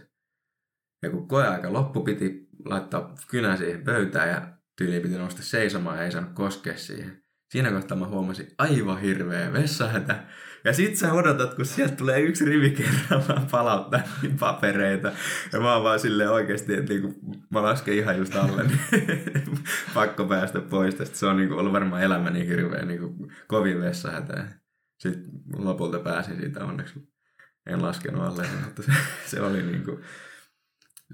Ja 1.02 1.10
kun 1.10 1.28
koeaika 1.28 1.72
loppu, 1.72 2.04
piti 2.04 2.48
laittaa 2.64 3.14
kynä 3.28 3.56
siihen 3.56 3.84
pöytään 3.84 4.28
ja 4.28 4.58
tyyliin 4.76 5.02
piti 5.02 5.18
nousta 5.18 5.42
seisomaan 5.42 5.96
ja 5.96 6.04
ei 6.04 6.12
saanut 6.12 6.32
koskea 6.32 6.76
siihen. 6.76 7.24
Siinä 7.50 7.70
kohtaa 7.70 7.96
mä 7.96 8.06
huomasin 8.06 8.54
aivan 8.58 9.00
hirveä 9.00 9.52
vessahätä. 9.52 10.26
Ja 10.64 10.72
sit 10.72 10.96
sä 10.96 11.12
odotat, 11.12 11.54
kun 11.54 11.66
sieltä 11.66 11.96
tulee 11.96 12.20
yksi 12.20 12.44
rivi 12.44 12.70
kerrallaan 12.70 13.46
palauttaa 13.50 14.00
niitä 14.22 14.36
papereita. 14.40 15.12
Ja 15.52 15.60
mä 15.60 15.74
oon 15.74 15.84
vaan 15.84 16.00
silleen 16.00 16.30
oikeesti, 16.30 16.74
että 16.74 16.92
niinku, 16.92 17.14
mä 17.50 17.62
lasken 17.62 17.94
ihan 17.94 18.18
just 18.18 18.36
alle, 18.36 18.62
niin 18.62 18.80
pakko 19.94 20.24
päästä 20.24 20.60
pois 20.60 20.94
tästä. 20.94 21.16
Se 21.16 21.26
on 21.26 21.36
niinku 21.36 21.54
ollut 21.54 21.72
varmaan 21.72 22.02
elämäni 22.02 22.46
hirveä 22.46 22.84
niinku, 22.84 23.28
kovin 23.46 23.80
vessahätä. 23.80 24.48
Sitten 24.98 25.24
lopulta 25.56 25.98
pääsin 25.98 26.36
siitä 26.36 26.64
onneksi. 26.64 27.14
En 27.66 27.82
laskenut 27.82 28.22
alle, 28.22 28.46
mutta 28.64 28.82
se, 28.82 28.92
se 29.26 29.40
oli 29.40 29.62
niinku, 29.62 30.00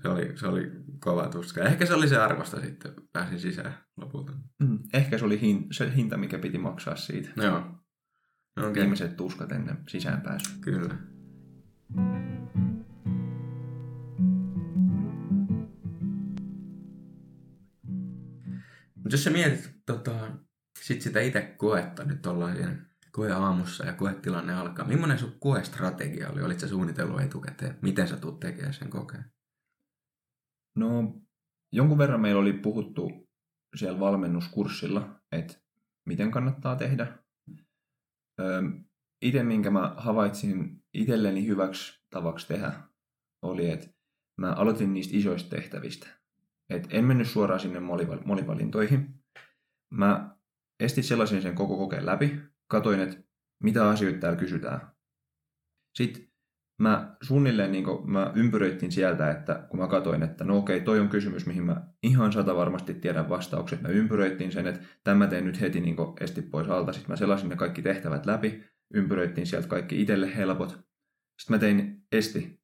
se 0.02 0.08
oli, 0.08 0.32
se 0.36 0.46
oli 0.46 0.70
kova 1.00 1.28
tuska. 1.28 1.64
Ehkä 1.64 1.86
se 1.86 1.94
oli 1.94 2.08
se 2.08 2.16
arvosta 2.16 2.60
sitten, 2.60 2.92
pääsin 3.12 3.40
sisään 3.40 3.74
lopulta. 3.96 4.32
Mm. 4.58 4.78
Ehkä 4.94 5.18
se 5.18 5.24
oli 5.24 5.40
hin, 5.40 5.66
se 5.72 5.92
hinta, 5.96 6.16
mikä 6.16 6.38
piti 6.38 6.58
maksaa 6.58 6.96
siitä. 6.96 7.30
Joo. 7.36 7.79
No, 8.56 8.68
okei. 8.68 8.82
Viimeiset 8.82 9.16
tuskat 9.16 9.52
ennen 9.52 9.78
sisäänpääsyä. 9.88 10.54
Kyllä. 10.60 10.96
Mutta 18.94 19.14
jos 19.14 19.24
sä 19.24 19.30
mietit 19.30 19.70
tota, 19.86 20.30
sit 20.82 21.02
sitä 21.02 21.20
itse 21.20 21.54
koetta, 21.56 22.04
nyt 22.04 22.26
ollaan 22.26 22.56
siinä 22.56 22.76
koe 23.12 23.32
aamussa 23.32 23.84
ja 23.84 23.92
koetilanne 23.92 24.54
alkaa. 24.54 24.86
Millainen 24.86 25.18
sun 25.18 25.36
koestrategia 25.40 26.28
oli? 26.30 26.42
Olit 26.42 26.60
sä 26.60 26.68
suunnitellut 26.68 27.20
etukäteen? 27.20 27.78
Miten 27.82 28.08
sä 28.08 28.16
tulet 28.16 28.40
tekemään 28.40 28.74
sen 28.74 28.90
kokeen? 28.90 29.24
No, 30.76 31.20
jonkun 31.72 31.98
verran 31.98 32.20
meillä 32.20 32.40
oli 32.40 32.52
puhuttu 32.52 33.28
siellä 33.76 34.00
valmennuskurssilla, 34.00 35.20
että 35.32 35.54
miten 36.04 36.30
kannattaa 36.30 36.76
tehdä. 36.76 37.18
Itse, 39.22 39.42
minkä 39.42 39.70
mä 39.70 39.94
havaitsin 39.96 40.85
itselleni 40.94 41.46
hyväksi 41.46 42.00
tavaksi 42.11 42.48
tehdä, 42.48 42.72
oli, 43.42 43.70
että 43.70 43.88
mä 44.37 44.53
aloitin 44.53 44.92
niistä 44.92 45.16
isoista 45.16 45.57
tehtävistä. 45.57 46.07
Et 46.70 46.87
en 46.90 47.05
mennyt 47.05 47.29
suoraan 47.29 47.61
sinne 47.61 47.79
molival- 47.79 48.26
molivalintoihin. 48.26 49.14
Mä 49.90 50.37
estin 50.81 51.05
sellaisen 51.05 51.42
sen 51.42 51.55
koko 51.55 51.76
kokeen 51.76 52.07
läpi, 52.07 52.40
katoin, 52.66 53.00
että 53.00 53.22
mitä 53.62 53.88
asioita 53.88 54.18
täällä 54.18 54.38
kysytään. 54.38 54.92
Sitten 55.94 56.29
mä 56.80 57.16
suunnilleen 57.22 57.72
niin 57.72 57.84
mä 58.04 58.32
ympyröittiin 58.34 58.92
sieltä, 58.92 59.30
että 59.30 59.66
kun 59.70 59.80
mä 59.80 59.86
katoin, 59.86 60.22
että 60.22 60.44
no 60.44 60.58
okei, 60.58 60.80
toi 60.80 61.00
on 61.00 61.08
kysymys, 61.08 61.46
mihin 61.46 61.62
mä 61.62 61.86
ihan 62.02 62.32
sata 62.32 62.56
varmasti 62.56 62.94
tiedän 62.94 63.28
vastaukset. 63.28 63.82
Mä 63.82 63.88
ympyröittiin 63.88 64.52
sen, 64.52 64.66
että 64.66 64.86
tämä 65.04 65.26
teen 65.26 65.44
nyt 65.44 65.60
heti 65.60 65.80
niin 65.80 65.96
esti 66.20 66.42
pois 66.42 66.68
alta. 66.68 66.92
Sitten 66.92 67.12
mä 67.12 67.16
selasin 67.16 67.48
ne 67.48 67.56
kaikki 67.56 67.82
tehtävät 67.82 68.26
läpi, 68.26 68.64
ympyröittiin 68.94 69.46
sieltä 69.46 69.68
kaikki 69.68 70.00
itselle 70.00 70.36
helpot. 70.36 70.68
Sitten 71.40 71.56
mä 71.56 71.58
tein 71.58 72.06
esti 72.12 72.60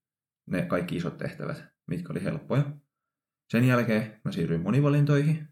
ne 0.47 0.63
kaikki 0.63 0.97
isot 0.97 1.19
tehtävät, 1.19 1.65
mitkä 1.87 2.13
oli 2.13 2.25
helppoja. 2.25 2.65
Sen 3.51 3.65
jälkeen 3.65 4.21
mä 4.25 4.33
siirryin 4.33 4.63
monivalintoihin, 4.63 5.49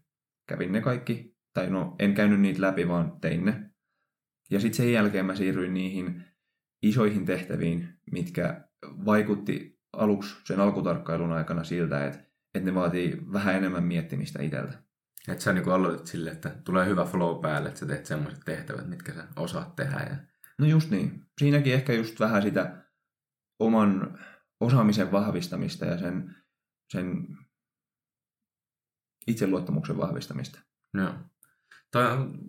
kävin 0.49 0.71
ne 0.71 0.81
kaikki, 0.81 1.35
tai 1.53 1.69
no 1.69 1.95
en 1.99 2.13
käynyt 2.13 2.41
niitä 2.41 2.61
läpi, 2.61 2.87
vaan 2.87 3.19
tein 3.21 3.45
ne. 3.45 3.69
Ja 4.51 4.59
sitten 4.59 4.77
sen 4.77 4.93
jälkeen 4.93 5.25
mä 5.25 5.35
siirryin 5.35 5.73
niihin 5.73 6.23
isoihin 6.81 7.25
tehtäviin, 7.25 7.94
mitkä 8.11 8.67
vaikutti 9.05 9.79
aluksi 9.93 10.35
sen 10.43 10.59
alkutarkkailun 10.59 11.31
aikana 11.31 11.63
siltä, 11.63 12.05
että, 12.05 12.19
että 12.53 12.69
ne 12.69 12.75
vaatii 12.75 13.21
vähän 13.33 13.55
enemmän 13.55 13.83
miettimistä 13.83 14.43
itseltä. 14.43 14.83
Että 15.27 15.43
sä 15.43 15.53
niin 15.53 15.69
aloitit 15.69 16.07
silleen, 16.07 16.35
että 16.35 16.49
tulee 16.49 16.85
hyvä 16.85 17.05
flow 17.05 17.41
päälle, 17.41 17.67
että 17.67 17.79
sä 17.79 17.85
teet 17.85 18.05
semmoiset 18.05 18.39
tehtävät, 18.45 18.87
mitkä 18.87 19.13
sä 19.13 19.27
osaat 19.35 19.75
tehdä. 19.75 19.97
Ja... 20.09 20.15
No 20.57 20.65
just 20.65 20.89
niin. 20.91 21.25
Siinäkin 21.39 21.73
ehkä 21.73 21.93
just 21.93 22.19
vähän 22.19 22.41
sitä 22.41 22.83
oman 23.59 24.19
osaamisen 24.59 25.11
vahvistamista 25.11 25.85
ja 25.85 25.97
sen, 25.97 26.35
sen 26.91 27.27
itseluottamuksen 29.27 29.97
vahvistamista. 29.97 30.59
Joo. 30.93 31.13
Toi 31.91 32.11
on, 32.11 32.39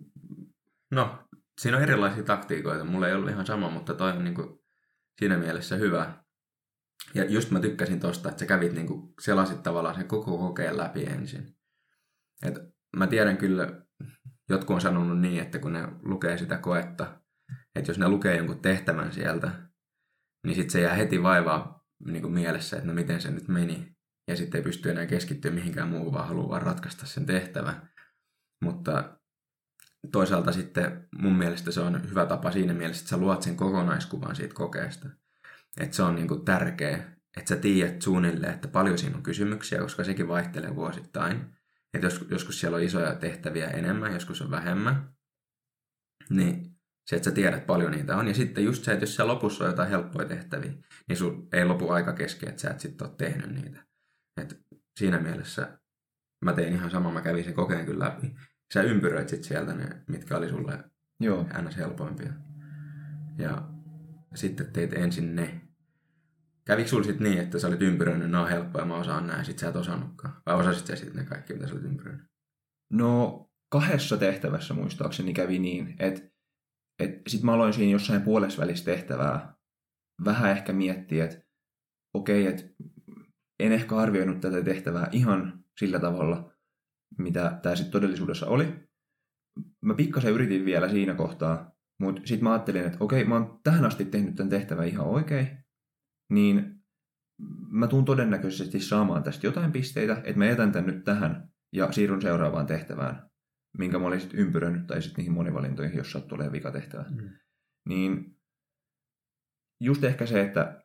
no, 0.91 1.27
siinä 1.61 1.77
on 1.77 1.83
erilaisia 1.83 2.23
taktiikoita. 2.23 2.83
Mulla 2.83 3.07
ei 3.07 3.13
ollut 3.13 3.29
ihan 3.29 3.45
sama, 3.45 3.69
mutta 3.69 3.93
toi 3.93 4.11
on 4.11 4.23
niinku 4.23 4.66
siinä 5.19 5.37
mielessä 5.37 5.75
hyvä. 5.75 6.23
Ja 7.13 7.25
just 7.25 7.51
mä 7.51 7.59
tykkäsin 7.59 7.99
tosta, 7.99 8.29
että 8.29 8.39
sä 8.39 8.45
kävit 8.45 8.73
niinku, 8.73 9.13
selasit 9.21 9.63
tavallaan 9.63 9.95
sen 9.95 10.07
koko 10.07 10.37
kokeen 10.37 10.77
läpi 10.77 11.03
ensin. 11.03 11.55
Et 12.43 12.53
mä 12.97 13.07
tiedän 13.07 13.37
kyllä, 13.37 13.81
jotkut 14.49 14.75
on 14.75 14.81
sanonut 14.81 15.19
niin, 15.19 15.41
että 15.41 15.59
kun 15.59 15.73
ne 15.73 15.87
lukee 16.01 16.37
sitä 16.37 16.57
koetta, 16.57 17.21
että 17.75 17.89
jos 17.89 17.99
ne 17.99 18.09
lukee 18.09 18.37
jonkun 18.37 18.61
tehtävän 18.61 19.13
sieltä, 19.13 19.69
niin 20.45 20.55
sitten 20.55 20.71
se 20.71 20.81
jää 20.81 20.95
heti 20.95 21.23
vaivaa 21.23 21.83
niin 22.05 22.21
kuin 22.21 22.33
mielessä, 22.33 22.77
että 22.77 22.87
no 22.87 22.93
miten 22.93 23.21
se 23.21 23.31
nyt 23.31 23.47
meni. 23.47 23.95
Ja 24.27 24.35
sitten 24.35 24.59
ei 24.59 24.63
pysty 24.63 24.89
enää 24.89 25.05
keskittyä 25.05 25.51
mihinkään 25.51 25.87
muuhun, 25.87 26.13
vaan 26.13 26.27
haluaa 26.27 26.59
ratkaista 26.59 27.05
sen 27.05 27.25
tehtävän. 27.25 27.89
Mutta 28.63 29.16
toisaalta 30.11 30.51
sitten 30.51 31.07
mun 31.15 31.35
mielestä 31.35 31.71
se 31.71 31.79
on 31.79 32.09
hyvä 32.09 32.25
tapa 32.25 32.51
siinä 32.51 32.73
mielessä, 32.73 33.01
että 33.01 33.09
sä 33.09 33.17
luot 33.17 33.41
sen 33.41 33.55
kokonaiskuvan 33.55 34.35
siitä 34.35 34.53
kokeesta. 34.53 35.09
Että 35.79 35.95
se 35.95 36.03
on 36.03 36.15
niin 36.15 36.27
kuin 36.27 36.45
tärkeä, 36.45 36.97
että 37.37 37.49
sä 37.49 37.55
tiedät 37.55 38.01
suunnilleen, 38.01 38.53
että 38.53 38.67
paljon 38.67 38.97
siinä 38.97 39.17
on 39.17 39.23
kysymyksiä, 39.23 39.79
koska 39.79 40.03
sekin 40.03 40.27
vaihtelee 40.27 40.75
vuosittain. 40.75 41.57
Että 41.93 42.07
jos, 42.07 42.25
joskus 42.29 42.59
siellä 42.59 42.77
on 42.77 42.83
isoja 42.83 43.15
tehtäviä 43.15 43.67
enemmän, 43.67 44.13
joskus 44.13 44.41
on 44.41 44.51
vähemmän. 44.51 45.09
Niin 46.29 46.77
se, 47.07 47.15
että 47.15 47.29
sä 47.29 47.35
tiedät 47.35 47.65
paljon 47.65 47.91
niitä 47.91 48.17
on. 48.17 48.27
Ja 48.27 48.33
sitten 48.33 48.63
just 48.63 48.83
se, 48.83 48.91
että 48.91 49.03
jos 49.03 49.15
siellä 49.15 49.33
lopussa 49.33 49.63
on 49.63 49.69
jotain 49.69 49.89
helppoja 49.89 50.27
tehtäviä, 50.27 50.71
niin 51.07 51.17
sun 51.17 51.47
ei 51.53 51.65
lopu 51.65 51.89
aika 51.89 52.13
kesken, 52.13 52.49
että 52.49 52.61
sä 52.61 52.69
et 52.69 52.79
sitten 52.79 53.07
ole 53.07 53.15
tehnyt 53.17 53.51
niitä. 53.51 53.85
Et 54.41 54.61
siinä 54.99 55.19
mielessä 55.19 55.79
mä 56.45 56.53
tein 56.53 56.73
ihan 56.73 56.91
sama, 56.91 57.11
mä 57.11 57.21
kävin 57.21 57.43
sen 57.43 57.53
kokeen 57.53 57.85
kyllä 57.85 58.05
läpi. 58.05 58.35
Sä 58.73 58.81
ympyröit 58.81 59.29
sit 59.29 59.43
sieltä 59.43 59.73
ne, 59.73 60.03
mitkä 60.07 60.37
oli 60.37 60.49
sulle 60.49 60.83
Joo. 61.19 61.45
ns. 61.61 61.77
helpoimpia. 61.77 62.33
Ja 63.37 63.69
sitten 64.35 64.71
teit 64.73 64.93
ensin 64.93 65.35
ne. 65.35 65.61
Kävikö 66.65 66.89
sulla 66.89 67.03
sitten 67.03 67.23
niin, 67.23 67.39
että 67.39 67.59
sä 67.59 67.67
olit 67.67 67.81
ympyröinyt, 67.81 68.31
nämä 68.31 68.43
on 68.43 68.49
helppoja, 68.49 68.85
mä 68.85 68.95
osaan 68.95 69.27
nää, 69.27 69.43
sit 69.43 69.59
sä 69.59 69.69
et 69.69 69.75
osannutkaan? 69.75 70.41
Vai 70.45 70.55
osasit 70.55 70.87
sä 70.87 70.95
sitten 70.95 71.15
ne 71.15 71.25
kaikki, 71.25 71.53
mitä 71.53 71.67
sä 71.67 71.73
olit 71.73 71.85
ympyröinyt? 71.85 72.25
No 72.93 73.43
kahdessa 73.69 74.17
tehtävässä 74.17 74.73
muistaakseni 74.73 75.33
kävi 75.33 75.59
niin, 75.59 75.95
että, 75.99 76.21
että 76.99 77.21
sitten 77.27 77.45
mä 77.45 77.53
aloin 77.53 77.73
siinä 77.73 77.91
jossain 77.91 78.21
puolesvälissä 78.21 78.85
tehtävää 78.85 79.55
vähän 80.25 80.51
ehkä 80.51 80.73
miettiä, 80.73 81.25
että 81.25 81.41
okei, 82.13 82.47
että 82.47 82.63
en 83.59 83.71
ehkä 83.71 83.95
arvioinut 83.97 84.41
tätä 84.41 84.63
tehtävää 84.63 85.07
ihan 85.11 85.63
sillä 85.79 85.99
tavalla, 85.99 86.53
mitä 87.17 87.59
tämä 87.61 87.75
sitten 87.75 87.91
todellisuudessa 87.91 88.47
oli. 88.47 88.87
Mä 89.81 89.93
pikkasen 89.93 90.33
yritin 90.33 90.65
vielä 90.65 90.89
siinä 90.89 91.13
kohtaa, 91.13 91.71
mutta 91.99 92.21
sitten 92.25 92.43
mä 92.43 92.51
ajattelin, 92.51 92.85
että 92.85 92.97
okei, 92.99 93.23
mä 93.23 93.35
oon 93.35 93.59
tähän 93.63 93.85
asti 93.85 94.05
tehnyt 94.05 94.35
tämän 94.35 94.49
tehtävän 94.49 94.87
ihan 94.87 95.07
oikein, 95.07 95.47
niin 96.29 96.77
mä 97.69 97.87
tuun 97.87 98.05
todennäköisesti 98.05 98.79
saamaan 98.79 99.23
tästä 99.23 99.47
jotain 99.47 99.71
pisteitä, 99.71 100.13
että 100.13 100.37
mä 100.37 100.45
jätän 100.45 100.71
tämän 100.71 100.87
nyt 100.87 101.03
tähän 101.03 101.49
ja 101.73 101.91
siirryn 101.91 102.21
seuraavaan 102.21 102.65
tehtävään, 102.65 103.29
minkä 103.77 103.99
mä 103.99 104.07
olin 104.07 104.21
sitten 104.21 104.39
ympyröinyt, 104.39 104.87
tai 104.87 105.01
sitten 105.01 105.17
niihin 105.17 105.33
monivalintoihin, 105.33 105.97
jos 105.97 106.11
sattuu 106.11 106.35
olemaan 106.35 106.51
vikatehtävä. 106.51 107.05
Mm. 107.09 107.29
Niin 107.89 108.37
just 109.81 110.03
ehkä 110.03 110.25
se, 110.25 110.41
että 110.41 110.81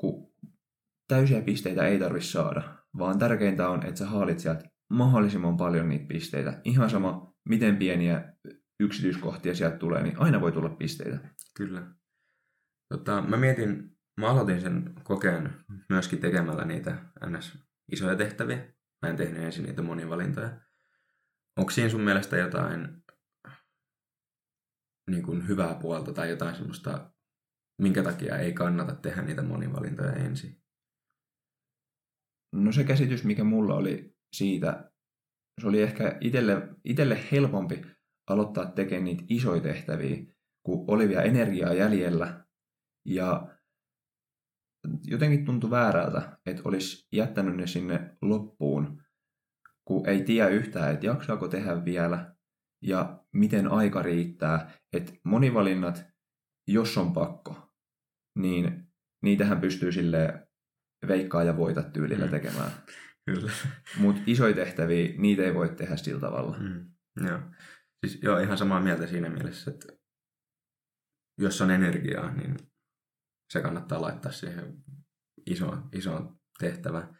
kun 0.00 0.32
täysiä 1.08 1.42
pisteitä 1.42 1.86
ei 1.86 1.98
tarvitse 1.98 2.28
saada, 2.28 2.62
vaan 2.98 3.18
tärkeintä 3.18 3.68
on, 3.68 3.86
että 3.86 3.98
sä 3.98 4.06
haalit 4.06 4.38
sieltä 4.38 4.71
mahdollisimman 4.92 5.56
paljon 5.56 5.88
niitä 5.88 6.06
pisteitä. 6.06 6.60
Ihan 6.64 6.90
sama, 6.90 7.34
miten 7.48 7.76
pieniä 7.76 8.34
yksityiskohtia 8.80 9.54
sieltä 9.54 9.76
tulee, 9.76 10.02
niin 10.02 10.18
aina 10.18 10.40
voi 10.40 10.52
tulla 10.52 10.68
pisteitä. 10.68 11.18
Kyllä. 11.56 11.94
Tota, 12.88 13.22
mä 13.22 13.36
mietin, 13.36 13.96
mä 14.20 14.30
aloitin 14.30 14.60
sen 14.60 14.94
kokeen 15.04 15.52
myöskin 15.88 16.18
tekemällä 16.18 16.64
niitä 16.64 17.12
ns. 17.26 17.58
isoja 17.92 18.16
tehtäviä. 18.16 18.72
Mä 19.02 19.08
en 19.10 19.16
tehnyt 19.16 19.42
ensin 19.42 19.64
niitä 19.64 19.82
monivalintoja. 19.82 20.60
Onko 21.58 21.70
siinä 21.70 21.90
sun 21.90 22.00
mielestä 22.00 22.36
jotain 22.36 23.02
niin 25.10 25.22
kuin 25.22 25.48
hyvää 25.48 25.74
puolta 25.74 26.12
tai 26.12 26.30
jotain 26.30 26.54
semmoista, 26.54 27.12
minkä 27.82 28.02
takia 28.02 28.38
ei 28.38 28.52
kannata 28.52 28.94
tehdä 28.94 29.22
niitä 29.22 29.42
monivalintoja 29.42 30.12
ensin? 30.12 30.62
No 32.54 32.72
se 32.72 32.84
käsitys, 32.84 33.24
mikä 33.24 33.44
mulla 33.44 33.74
oli 33.74 34.11
siitä, 34.36 34.90
se 35.60 35.66
oli 35.68 35.82
ehkä 35.82 36.18
itelle, 36.20 36.68
itelle 36.84 37.18
helpompi 37.32 37.82
aloittaa 38.30 38.66
tekemään 38.66 39.04
niitä 39.04 39.24
isoja 39.28 39.60
tehtäviä, 39.60 40.16
kun 40.62 40.84
oli 40.88 41.08
vielä 41.08 41.22
energiaa 41.22 41.74
jäljellä. 41.74 42.44
Ja 43.06 43.48
jotenkin 45.04 45.44
tuntui 45.44 45.70
väärältä, 45.70 46.38
että 46.46 46.62
olisi 46.64 47.08
jättänyt 47.12 47.56
ne 47.56 47.66
sinne 47.66 48.16
loppuun, 48.22 49.02
kun 49.84 50.08
ei 50.08 50.24
tiedä 50.24 50.48
yhtään, 50.48 50.94
että 50.94 51.06
jaksaako 51.06 51.48
tehdä 51.48 51.84
vielä 51.84 52.34
ja 52.82 53.24
miten 53.32 53.68
aika 53.70 54.02
riittää. 54.02 54.70
Että 54.92 55.12
monivalinnat, 55.24 56.04
jos 56.68 56.98
on 56.98 57.12
pakko, 57.12 57.72
niin 58.38 58.86
niitähän 59.22 59.60
pystyy 59.60 59.92
sille 59.92 60.48
veikkaa 61.08 61.44
ja 61.44 61.56
voita 61.56 61.82
tyylillä 61.82 62.24
mm. 62.24 62.30
tekemään. 62.30 62.70
Kyllä. 63.26 63.52
Mutta 64.02 64.22
isoja 64.26 64.54
tehtäviä, 64.54 65.14
niitä 65.16 65.42
ei 65.42 65.54
voi 65.54 65.68
tehdä 65.68 65.96
sillä 65.96 66.20
tavalla. 66.20 66.58
Mm. 66.58 66.90
Joo. 67.26 67.40
Siis 68.06 68.22
joo, 68.22 68.38
ihan 68.38 68.58
samaa 68.58 68.80
mieltä 68.80 69.06
siinä 69.06 69.28
mielessä, 69.28 69.70
että 69.70 69.92
jos 71.38 71.60
on 71.60 71.70
energiaa, 71.70 72.34
niin 72.34 72.56
se 73.52 73.62
kannattaa 73.62 74.02
laittaa 74.02 74.32
siihen 74.32 74.84
isoon, 75.46 75.88
isoon 75.92 76.40
tehtävään. 76.58 77.18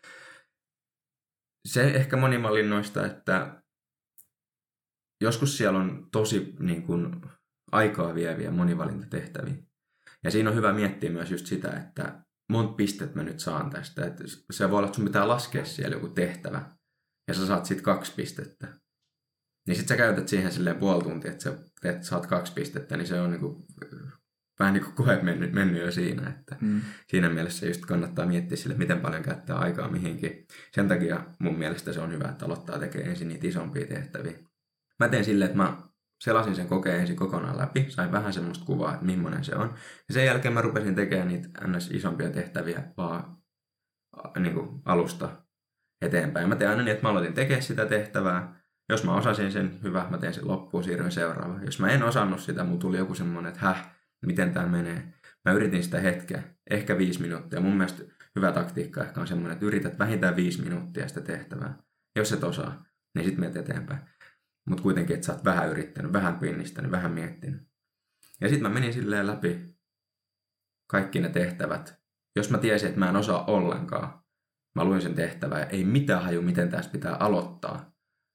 Se 1.68 1.82
ehkä 1.82 2.16
monimalinnoista, 2.16 3.06
että 3.06 3.62
joskus 5.20 5.56
siellä 5.56 5.78
on 5.78 6.08
tosi 6.12 6.54
niin 6.58 6.82
kuin, 6.82 7.20
aikaa 7.72 8.14
vieviä 8.14 8.50
monivalintatehtäviä. 8.50 9.56
Ja 10.24 10.30
siinä 10.30 10.50
on 10.50 10.56
hyvä 10.56 10.72
miettiä 10.72 11.10
myös 11.10 11.30
just 11.30 11.46
sitä, 11.46 11.70
että 11.70 12.21
monta 12.48 12.74
pistettä 12.74 13.16
mä 13.16 13.22
nyt 13.22 13.40
saan 13.40 13.70
tästä. 13.70 14.06
Että 14.06 14.24
se 14.52 14.70
voi 14.70 14.78
olla, 14.78 14.86
että 14.86 14.96
sun 14.96 15.04
pitää 15.04 15.28
laskea 15.28 15.64
siellä 15.64 15.96
joku 15.96 16.08
tehtävä, 16.08 16.76
ja 17.28 17.34
sä 17.34 17.46
saat 17.46 17.66
siitä 17.66 17.82
kaksi 17.82 18.12
pistettä. 18.16 18.78
Niin 19.68 19.76
sit 19.76 19.88
sä 19.88 19.96
käytät 19.96 20.28
siihen 20.28 20.52
silleen 20.52 20.76
puoli 20.76 21.02
tuntia, 21.02 21.30
että 21.30 21.44
sä 21.44 21.58
teet, 21.80 22.04
saat 22.04 22.26
kaksi 22.26 22.52
pistettä, 22.52 22.96
niin 22.96 23.06
se 23.06 23.20
on 23.20 23.30
niinku, 23.30 23.66
vähän 24.58 24.74
niin 24.74 24.84
kuin 24.84 24.94
koe 24.94 25.22
mennyt, 25.22 25.52
mennyt 25.52 25.82
jo 25.82 25.92
siinä. 25.92 26.30
Että 26.30 26.56
mm. 26.60 26.80
Siinä 27.08 27.30
mielessä 27.30 27.66
just 27.66 27.86
kannattaa 27.86 28.26
miettiä 28.26 28.56
sille, 28.56 28.76
miten 28.76 29.00
paljon 29.00 29.22
käyttää 29.22 29.56
aikaa 29.58 29.90
mihinkin. 29.90 30.46
Sen 30.74 30.88
takia 30.88 31.26
mun 31.38 31.58
mielestä 31.58 31.92
se 31.92 32.00
on 32.00 32.12
hyvä, 32.12 32.28
että 32.28 32.44
aloittaa 32.44 32.78
tekemään 32.78 33.10
ensin 33.10 33.28
niitä 33.28 33.46
isompia 33.46 33.86
tehtäviä. 33.86 34.38
Mä 34.98 35.08
teen 35.08 35.24
silleen, 35.24 35.50
että 35.50 35.62
mä 35.62 35.82
selasin 36.22 36.56
sen 36.56 36.68
kokeen 36.68 37.00
ensin 37.00 37.16
kokonaan 37.16 37.58
läpi, 37.58 37.86
sain 37.88 38.12
vähän 38.12 38.32
semmoista 38.32 38.64
kuvaa, 38.64 38.94
että 38.94 39.06
millainen 39.06 39.44
se 39.44 39.54
on. 39.54 39.74
Ja 40.08 40.14
sen 40.14 40.26
jälkeen 40.26 40.54
mä 40.54 40.62
rupesin 40.62 40.94
tekemään 40.94 41.28
niitä 41.28 41.68
ns. 41.68 41.90
isompia 41.90 42.30
tehtäviä 42.30 42.82
vaan 42.96 43.36
niin 44.38 44.54
kuin 44.54 44.82
alusta 44.84 45.28
eteenpäin. 46.02 46.48
Mä 46.48 46.56
teen 46.56 46.70
aina 46.70 46.82
niin, 46.82 46.92
että 46.92 47.02
mä 47.02 47.10
aloitin 47.10 47.34
tekemään 47.34 47.62
sitä 47.62 47.86
tehtävää, 47.86 48.60
jos 48.88 49.04
mä 49.04 49.14
osasin 49.14 49.52
sen, 49.52 49.78
hyvä, 49.82 50.06
mä 50.10 50.18
teen 50.18 50.34
sen 50.34 50.48
loppuun, 50.48 50.84
siirryn 50.84 51.12
seuraavaan. 51.12 51.64
Jos 51.64 51.80
mä 51.80 51.88
en 51.88 52.02
osannut 52.02 52.40
sitä, 52.40 52.64
mulla 52.64 52.80
tuli 52.80 52.98
joku 52.98 53.14
semmoinen, 53.14 53.52
että 53.52 53.66
häh, 53.66 53.90
miten 54.26 54.52
tämä 54.52 54.66
menee. 54.66 55.12
Mä 55.44 55.52
yritin 55.52 55.84
sitä 55.84 56.00
hetkeä, 56.00 56.42
ehkä 56.70 56.98
viisi 56.98 57.22
minuuttia. 57.22 57.60
Mun 57.60 57.76
mielestä 57.76 58.02
hyvä 58.36 58.52
taktiikka 58.52 59.04
ehkä 59.04 59.20
on 59.20 59.26
semmoinen, 59.26 59.52
että 59.52 59.66
yrität 59.66 59.98
vähintään 59.98 60.36
viisi 60.36 60.62
minuuttia 60.62 61.08
sitä 61.08 61.20
tehtävää. 61.20 61.78
Jos 62.16 62.32
et 62.32 62.44
osaa, 62.44 62.84
niin 63.14 63.24
sitten 63.24 63.40
menet 63.40 63.56
eteenpäin. 63.56 64.00
Mutta 64.68 64.82
kuitenkin, 64.82 65.14
että 65.14 65.26
sä 65.26 65.32
oot 65.32 65.44
vähän 65.44 65.70
yrittänyt, 65.70 66.12
vähän 66.12 66.38
pinnistänyt, 66.38 66.90
vähän 66.90 67.12
miettinyt. 67.12 67.62
Ja 68.40 68.48
sitten 68.48 68.62
mä 68.62 68.74
menin 68.74 68.92
silleen 68.92 69.26
läpi 69.26 69.76
kaikki 70.90 71.20
ne 71.20 71.28
tehtävät. 71.28 72.02
Jos 72.36 72.50
mä 72.50 72.58
tiesin, 72.58 72.88
että 72.88 73.00
mä 73.00 73.08
en 73.08 73.16
osaa 73.16 73.44
ollenkaan, 73.44 74.22
mä 74.74 74.84
luin 74.84 75.02
sen 75.02 75.14
tehtävän 75.14 75.60
ja 75.60 75.66
ei 75.66 75.84
mitään 75.84 76.22
haju, 76.22 76.42
miten 76.42 76.70
tästä 76.70 76.92
pitää 76.92 77.16
aloittaa 77.16 77.92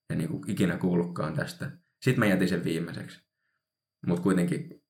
en 0.10 0.18
niin 0.18 0.30
kuin 0.30 0.52
ikinä 0.52 0.78
kuullutkaan 0.78 1.34
tästä. 1.34 1.72
Sitten 2.02 2.20
mä 2.20 2.26
jätin 2.26 2.50
sen 2.50 2.64
viimeiseksi. 2.64 3.28
Mutta 4.08 4.24
kuitenkin, 4.24 4.84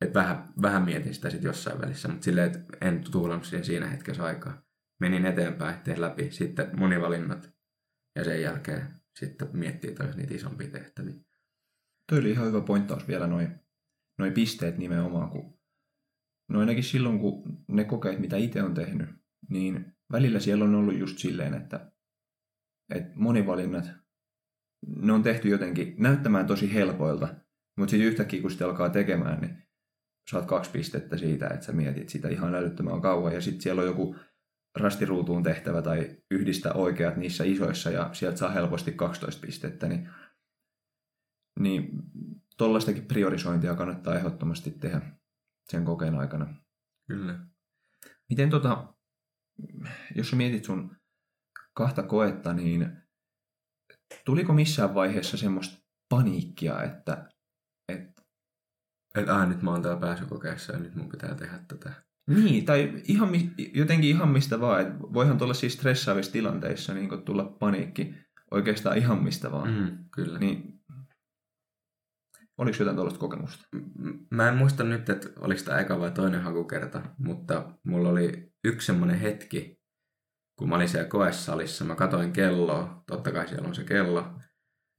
että 0.00 0.20
vähän, 0.20 0.48
vähän 0.62 0.84
mietin 0.84 1.14
sitä 1.14 1.30
sitten 1.30 1.48
jossain 1.48 1.80
välissä, 1.80 2.08
mutta 2.08 2.24
silleen, 2.24 2.46
että 2.46 2.76
en 2.80 3.04
tuhlannut 3.10 3.44
siihen 3.44 3.64
siinä 3.64 3.86
hetkessä 3.86 4.24
aikaa. 4.24 4.62
Menin 5.00 5.26
eteenpäin, 5.26 5.80
tein 5.80 6.00
läpi, 6.00 6.30
sitten 6.30 6.78
monivalinnat 6.78 7.50
ja 8.16 8.24
sen 8.24 8.42
jälkeen 8.42 9.00
sitten 9.18 9.48
miettii 9.52 9.94
taas 9.94 10.16
niitä 10.16 10.34
isompia 10.34 10.70
tehtäviä. 10.70 11.14
Toi 12.08 12.18
oli 12.18 12.30
ihan 12.30 12.46
hyvä 12.46 12.60
pointtaus 12.60 13.08
vielä 13.08 13.26
noin 13.26 13.48
noi 14.18 14.30
pisteet 14.30 14.78
nimenomaan, 14.78 15.30
kun 15.30 15.58
no 16.48 16.60
ainakin 16.60 16.84
silloin, 16.84 17.18
kun 17.18 17.64
ne 17.68 17.84
kokeet, 17.84 18.18
mitä 18.18 18.36
itse 18.36 18.62
on 18.62 18.74
tehnyt, 18.74 19.08
niin 19.48 19.94
välillä 20.12 20.40
siellä 20.40 20.64
on 20.64 20.74
ollut 20.74 20.98
just 20.98 21.18
silleen, 21.18 21.54
että, 21.54 21.92
että 22.94 23.12
monivalinnat 23.14 23.90
ne 24.96 25.12
on 25.12 25.22
tehty 25.22 25.48
jotenkin 25.48 25.94
näyttämään 25.98 26.46
tosi 26.46 26.74
helpoilta, 26.74 27.34
mutta 27.76 27.90
sitten 27.90 28.08
yhtäkkiä 28.08 28.42
kun 28.42 28.50
sitä 28.50 28.64
alkaa 28.64 28.90
tekemään, 28.90 29.40
niin 29.40 29.62
saat 30.30 30.46
kaksi 30.46 30.70
pistettä 30.70 31.16
siitä, 31.16 31.48
että 31.48 31.66
sä 31.66 31.72
mietit 31.72 32.08
sitä 32.08 32.28
ihan 32.28 32.54
älyttömän 32.54 33.00
kauan 33.00 33.34
ja 33.34 33.40
sitten 33.40 33.62
siellä 33.62 33.80
on 33.80 33.86
joku 33.86 34.16
rastiruutuun 34.74 35.42
tehtävä 35.42 35.82
tai 35.82 36.16
yhdistä 36.30 36.72
oikeat 36.72 37.16
niissä 37.16 37.44
isoissa 37.44 37.90
ja 37.90 38.10
sieltä 38.12 38.36
saa 38.36 38.50
helposti 38.50 38.92
12 38.92 39.46
pistettä, 39.46 39.88
niin, 39.88 40.08
niin 41.60 41.88
tollaistakin 42.56 43.06
priorisointia 43.06 43.74
kannattaa 43.74 44.14
ehdottomasti 44.14 44.70
tehdä 44.70 45.00
sen 45.70 45.84
kokeen 45.84 46.14
aikana. 46.14 46.54
Kyllä. 47.08 47.46
Miten 48.28 48.50
tota, 48.50 48.94
jos 50.14 50.30
sä 50.30 50.36
mietit 50.36 50.64
sun 50.64 50.96
kahta 51.74 52.02
koetta, 52.02 52.52
niin 52.52 52.96
tuliko 54.24 54.52
missään 54.52 54.94
vaiheessa 54.94 55.36
semmoista 55.36 55.84
paniikkia, 56.08 56.82
että... 56.82 57.28
että 57.88 58.22
et, 59.14 59.28
ah, 59.28 59.48
nyt 59.48 59.62
mä 59.62 59.70
oon 59.70 59.82
täällä 59.82 60.00
pääsykokeessa 60.00 60.72
ja 60.72 60.78
nyt 60.78 60.94
mun 60.94 61.08
pitää 61.08 61.34
tehdä 61.34 61.58
tätä. 61.68 62.02
Niin, 62.26 62.64
tai 62.64 63.02
ihan, 63.08 63.28
jotenkin 63.74 64.10
ihan 64.10 64.28
mistä 64.28 64.60
vaan. 64.60 64.80
Että 64.80 64.94
voihan 65.00 65.38
tulla 65.38 65.54
siis 65.54 65.74
stressaavissa 65.74 66.32
tilanteissa 66.32 66.94
niin 66.94 67.24
tulla 67.24 67.44
paniikki 67.44 68.14
oikeastaan 68.50 68.98
ihan 68.98 69.24
mistä 69.24 69.52
vaan. 69.52 69.70
Mm, 69.70 69.98
kyllä. 70.10 70.38
Niin, 70.38 70.80
oliko 72.58 72.76
jotain 72.78 72.96
tuollaista 72.96 73.20
kokemusta? 73.20 73.68
Mä 74.30 74.48
en 74.48 74.56
muista 74.56 74.84
nyt, 74.84 75.08
että 75.08 75.28
oliko 75.40 75.60
tämä 75.64 75.80
eka 75.80 76.00
vai 76.00 76.10
toinen 76.10 76.42
hakukerta, 76.42 77.02
mutta 77.18 77.78
mulla 77.84 78.08
oli 78.08 78.52
yksi 78.64 78.86
semmoinen 78.86 79.18
hetki, 79.18 79.80
kun 80.58 80.68
mä 80.68 80.74
olin 80.74 80.88
siellä 80.88 81.08
koessalissa, 81.08 81.84
mä 81.84 81.94
katoin 81.94 82.32
kelloa, 82.32 83.02
totta 83.06 83.32
kai 83.32 83.48
siellä 83.48 83.68
on 83.68 83.74
se 83.74 83.84
kello, 83.84 84.40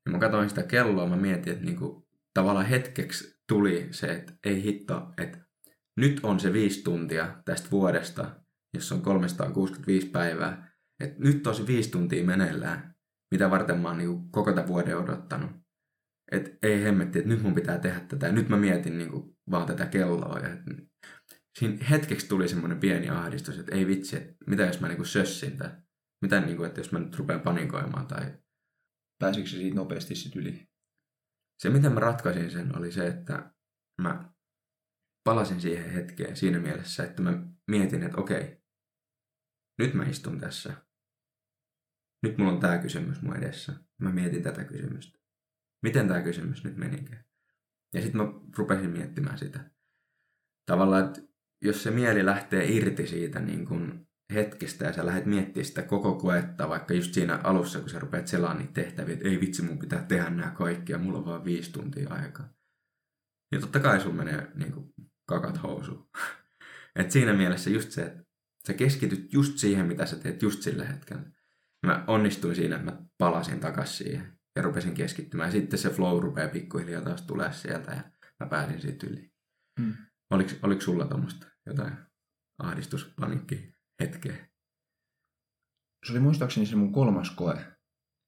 ja 0.05 0.11
mä 0.11 0.19
katoin 0.19 0.49
sitä 0.49 0.63
kelloa, 0.63 1.07
mä 1.07 1.15
mietin, 1.15 1.53
että 1.53 1.65
niinku, 1.65 2.07
tavallaan 2.33 2.65
hetkeksi 2.65 3.41
tuli 3.47 3.87
se, 3.91 4.07
että 4.07 4.33
ei 4.43 4.63
hitto, 4.63 5.13
että 5.17 5.44
nyt 5.97 6.19
on 6.23 6.39
se 6.39 6.53
viisi 6.53 6.83
tuntia 6.83 7.41
tästä 7.45 7.71
vuodesta, 7.71 8.41
jossa 8.73 8.95
on 8.95 9.01
365 9.01 10.07
päivää, 10.07 10.71
että 10.99 11.23
nyt 11.23 11.47
on 11.47 11.55
se 11.55 11.67
viisi 11.67 11.91
tuntia 11.91 12.23
meneillään, 12.23 12.95
mitä 13.31 13.49
varten 13.49 13.79
mä 13.79 13.87
oon 13.87 13.97
niinku 13.97 14.29
koko 14.31 14.51
tämän 14.51 14.67
vuoden 14.67 14.97
odottanut. 14.97 15.51
Että 16.31 16.67
ei 16.67 16.83
hemmetti, 16.83 17.19
että 17.19 17.29
nyt 17.29 17.41
mun 17.41 17.55
pitää 17.55 17.77
tehdä 17.77 17.99
tätä. 17.99 18.31
Nyt 18.31 18.49
mä 18.49 18.57
mietin 18.57 18.97
niinku 18.97 19.37
vaan 19.51 19.67
tätä 19.67 19.85
kelloa. 19.85 20.39
Ja 20.39 20.49
siinä 21.59 21.85
hetkeksi 21.89 22.27
tuli 22.27 22.47
semmoinen 22.47 22.79
pieni 22.79 23.09
ahdistus, 23.09 23.57
että 23.59 23.75
ei 23.75 23.87
vitsi, 23.87 24.15
että 24.15 24.35
mitä 24.47 24.63
jos 24.63 24.81
mä 24.81 24.87
niinku 24.87 25.05
sössin 25.05 25.57
tai 25.57 25.69
mitä 26.21 26.41
niinku, 26.41 26.63
että 26.63 26.79
jos 26.79 26.91
mä 26.91 26.99
nyt 26.99 27.17
rupean 27.17 27.41
panikoimaan 27.41 28.07
tai... 28.07 28.33
Pääsikö 29.19 29.47
se 29.47 29.57
siitä 29.57 29.75
nopeasti 29.75 30.15
sit 30.15 30.35
yli? 30.35 30.67
Se, 31.61 31.69
miten 31.69 31.91
mä 31.91 31.99
ratkaisin 31.99 32.51
sen, 32.51 32.77
oli 32.77 32.91
se, 32.91 33.07
että 33.07 33.53
mä 34.01 34.33
palasin 35.27 35.61
siihen 35.61 35.91
hetkeen 35.91 36.35
siinä 36.35 36.59
mielessä, 36.59 37.03
että 37.03 37.21
mä 37.21 37.47
mietin, 37.67 38.03
että 38.03 38.17
okei, 38.17 38.61
nyt 39.79 39.93
mä 39.93 40.05
istun 40.05 40.39
tässä. 40.39 40.73
Nyt 42.23 42.37
mulla 42.37 42.51
on 42.51 42.59
tämä 42.59 42.77
kysymys 42.77 43.21
mun 43.21 43.35
edessä. 43.35 43.73
Mä 44.01 44.11
mietin 44.11 44.43
tätä 44.43 44.63
kysymystä. 44.63 45.19
Miten 45.83 46.07
tämä 46.07 46.21
kysymys 46.21 46.63
nyt 46.63 46.77
menikään? 46.77 47.25
Ja 47.93 48.01
sitten 48.01 48.21
mä 48.21 48.27
rupesin 48.57 48.89
miettimään 48.89 49.37
sitä. 49.37 49.71
Tavallaan, 50.65 51.05
että 51.05 51.21
jos 51.61 51.83
se 51.83 51.91
mieli 51.91 52.25
lähtee 52.25 52.71
irti 52.71 53.07
siitä 53.07 53.39
niin 53.39 53.65
kuin 53.65 54.07
hetkestä 54.33 54.85
ja 54.85 54.93
sä 54.93 55.05
lähdet 55.05 55.25
miettimään 55.25 55.65
sitä 55.65 55.81
koko 55.81 56.15
koetta, 56.15 56.69
vaikka 56.69 56.93
just 56.93 57.13
siinä 57.13 57.39
alussa, 57.43 57.79
kun 57.79 57.89
sä 57.89 57.99
rupeat 57.99 58.27
selaamaan 58.27 58.57
niitä 58.57 58.81
tehtäviä, 58.81 59.13
että 59.13 59.29
ei 59.29 59.39
vitsi, 59.39 59.61
mun 59.61 59.79
pitää 59.79 60.03
tehdä 60.03 60.29
nämä 60.29 60.51
kaikki 60.51 60.91
ja 60.91 60.97
mulla 60.97 61.17
on 61.17 61.25
vaan 61.25 61.45
viisi 61.45 61.71
tuntia 61.71 62.13
aikaa. 62.13 62.53
Niin 63.51 63.61
totta 63.61 63.79
kai 63.79 64.01
sun 64.01 64.15
menee 64.15 64.51
niin 64.55 64.71
kuin 64.71 64.93
kakat 65.25 65.63
housuun. 65.63 66.09
Et 66.95 67.11
siinä 67.11 67.33
mielessä 67.33 67.69
just 67.69 67.91
se, 67.91 68.01
että 68.01 68.23
sä 68.67 68.73
keskityt 68.73 69.33
just 69.33 69.57
siihen, 69.57 69.85
mitä 69.85 70.05
sä 70.05 70.15
teet 70.15 70.41
just 70.41 70.61
sillä 70.61 70.85
hetkellä. 70.85 71.23
Mä 71.85 72.03
onnistuin 72.07 72.55
siinä, 72.55 72.75
että 72.75 72.91
mä 72.91 72.97
palasin 73.17 73.59
takas 73.59 73.97
siihen 73.97 74.39
ja 74.55 74.61
rupesin 74.61 74.93
keskittymään. 74.93 75.51
Sitten 75.51 75.79
se 75.79 75.89
flow 75.89 76.21
rupeaa 76.21 76.49
pikkuhiljaa 76.49 77.01
taas 77.01 77.21
tulee 77.21 77.53
sieltä 77.53 77.91
ja 77.91 78.03
mä 78.39 78.49
pääsin 78.49 78.81
siitä 78.81 79.07
yli. 79.07 79.31
Hmm. 79.81 79.93
Oliko, 80.29 80.51
oliko 80.63 80.81
sulla 80.81 81.05
tuommoista 81.05 81.47
jotain 81.65 81.93
ahdistuspanikki 82.57 83.73
hetkeä? 83.99 84.35
Se 86.05 86.11
oli 86.11 86.19
muistaakseni 86.19 86.65
se 86.65 86.75
mun 86.75 86.93
kolmas 86.93 87.29
koe, 87.29 87.65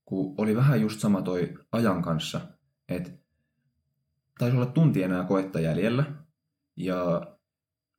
kun 0.06 0.36
oli 0.38 0.56
vähän 0.56 0.82
just 0.82 1.00
sama 1.00 1.22
toi 1.22 1.54
ajan 1.72 2.02
kanssa, 2.02 2.42
että 2.90 3.12
taisi 4.40 4.58
olla 4.58 4.66
tunti 4.66 5.04
enää 5.04 5.24
koetta 5.24 5.60
jäljellä. 5.60 6.17
Ja 6.78 7.28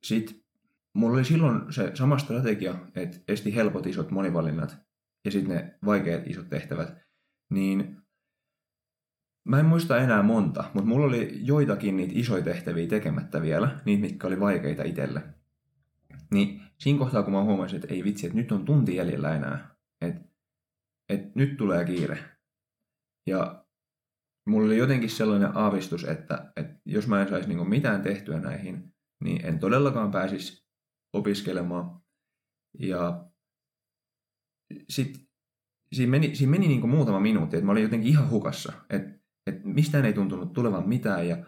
sit 0.02 0.44
mulla 0.94 1.14
oli 1.14 1.24
silloin 1.24 1.72
se 1.72 1.90
sama 1.94 2.18
strategia, 2.18 2.74
että 2.94 3.18
esti 3.28 3.54
helpot 3.54 3.86
isot 3.86 4.10
monivalinnat 4.10 4.78
ja 5.24 5.30
sitten 5.30 5.56
ne 5.56 5.78
vaikeat 5.84 6.26
isot 6.26 6.48
tehtävät. 6.48 6.96
Niin 7.50 7.98
Mä 9.48 9.60
en 9.60 9.66
muista 9.66 9.98
enää 9.98 10.22
monta, 10.22 10.64
mutta 10.74 10.88
mulla 10.88 11.06
oli 11.06 11.38
joitakin 11.42 11.96
niitä 11.96 12.12
isoja 12.16 12.44
tehtäviä 12.44 12.86
tekemättä 12.86 13.42
vielä, 13.42 13.80
niitä 13.84 14.00
mitkä 14.00 14.26
oli 14.26 14.40
vaikeita 14.40 14.82
itselle. 14.82 15.22
Niin 16.30 16.62
siinä 16.78 16.98
kohtaa, 16.98 17.22
kun 17.22 17.32
mä 17.32 17.42
huomasin, 17.42 17.76
että 17.76 17.94
ei 17.94 18.04
vitsi, 18.04 18.26
että 18.26 18.38
nyt 18.38 18.52
on 18.52 18.64
tunti 18.64 18.96
jäljellä 18.96 19.34
enää, 19.34 19.74
että, 20.00 20.20
että 21.08 21.30
nyt 21.34 21.56
tulee 21.56 21.84
kiire. 21.84 22.18
Ja 23.26 23.64
mulla 24.48 24.66
oli 24.66 24.78
jotenkin 24.78 25.10
sellainen 25.10 25.56
aavistus, 25.56 26.04
että, 26.04 26.52
että 26.56 26.80
jos 26.86 27.06
mä 27.06 27.22
en 27.22 27.28
saisi 27.28 27.48
niin 27.48 27.68
mitään 27.68 28.02
tehtyä 28.02 28.40
näihin, 28.40 28.94
niin 29.24 29.46
en 29.46 29.58
todellakaan 29.58 30.10
pääsisi 30.10 30.68
opiskelemaan. 31.12 32.00
Ja 32.78 33.30
sitten 34.88 35.22
siinä 35.92 36.10
meni, 36.10 36.34
siinä 36.34 36.50
meni 36.50 36.68
niin 36.68 36.88
muutama 36.88 37.20
minuutti, 37.20 37.56
että 37.56 37.66
mä 37.66 37.72
olin 37.72 37.82
jotenkin 37.82 38.10
ihan 38.10 38.30
hukassa. 38.30 38.72
Että 38.90 39.18
että 39.48 39.68
mistään 39.68 40.04
ei 40.04 40.12
tuntunut 40.12 40.52
tulevan 40.52 40.88
mitään 40.88 41.28
ja, 41.28 41.44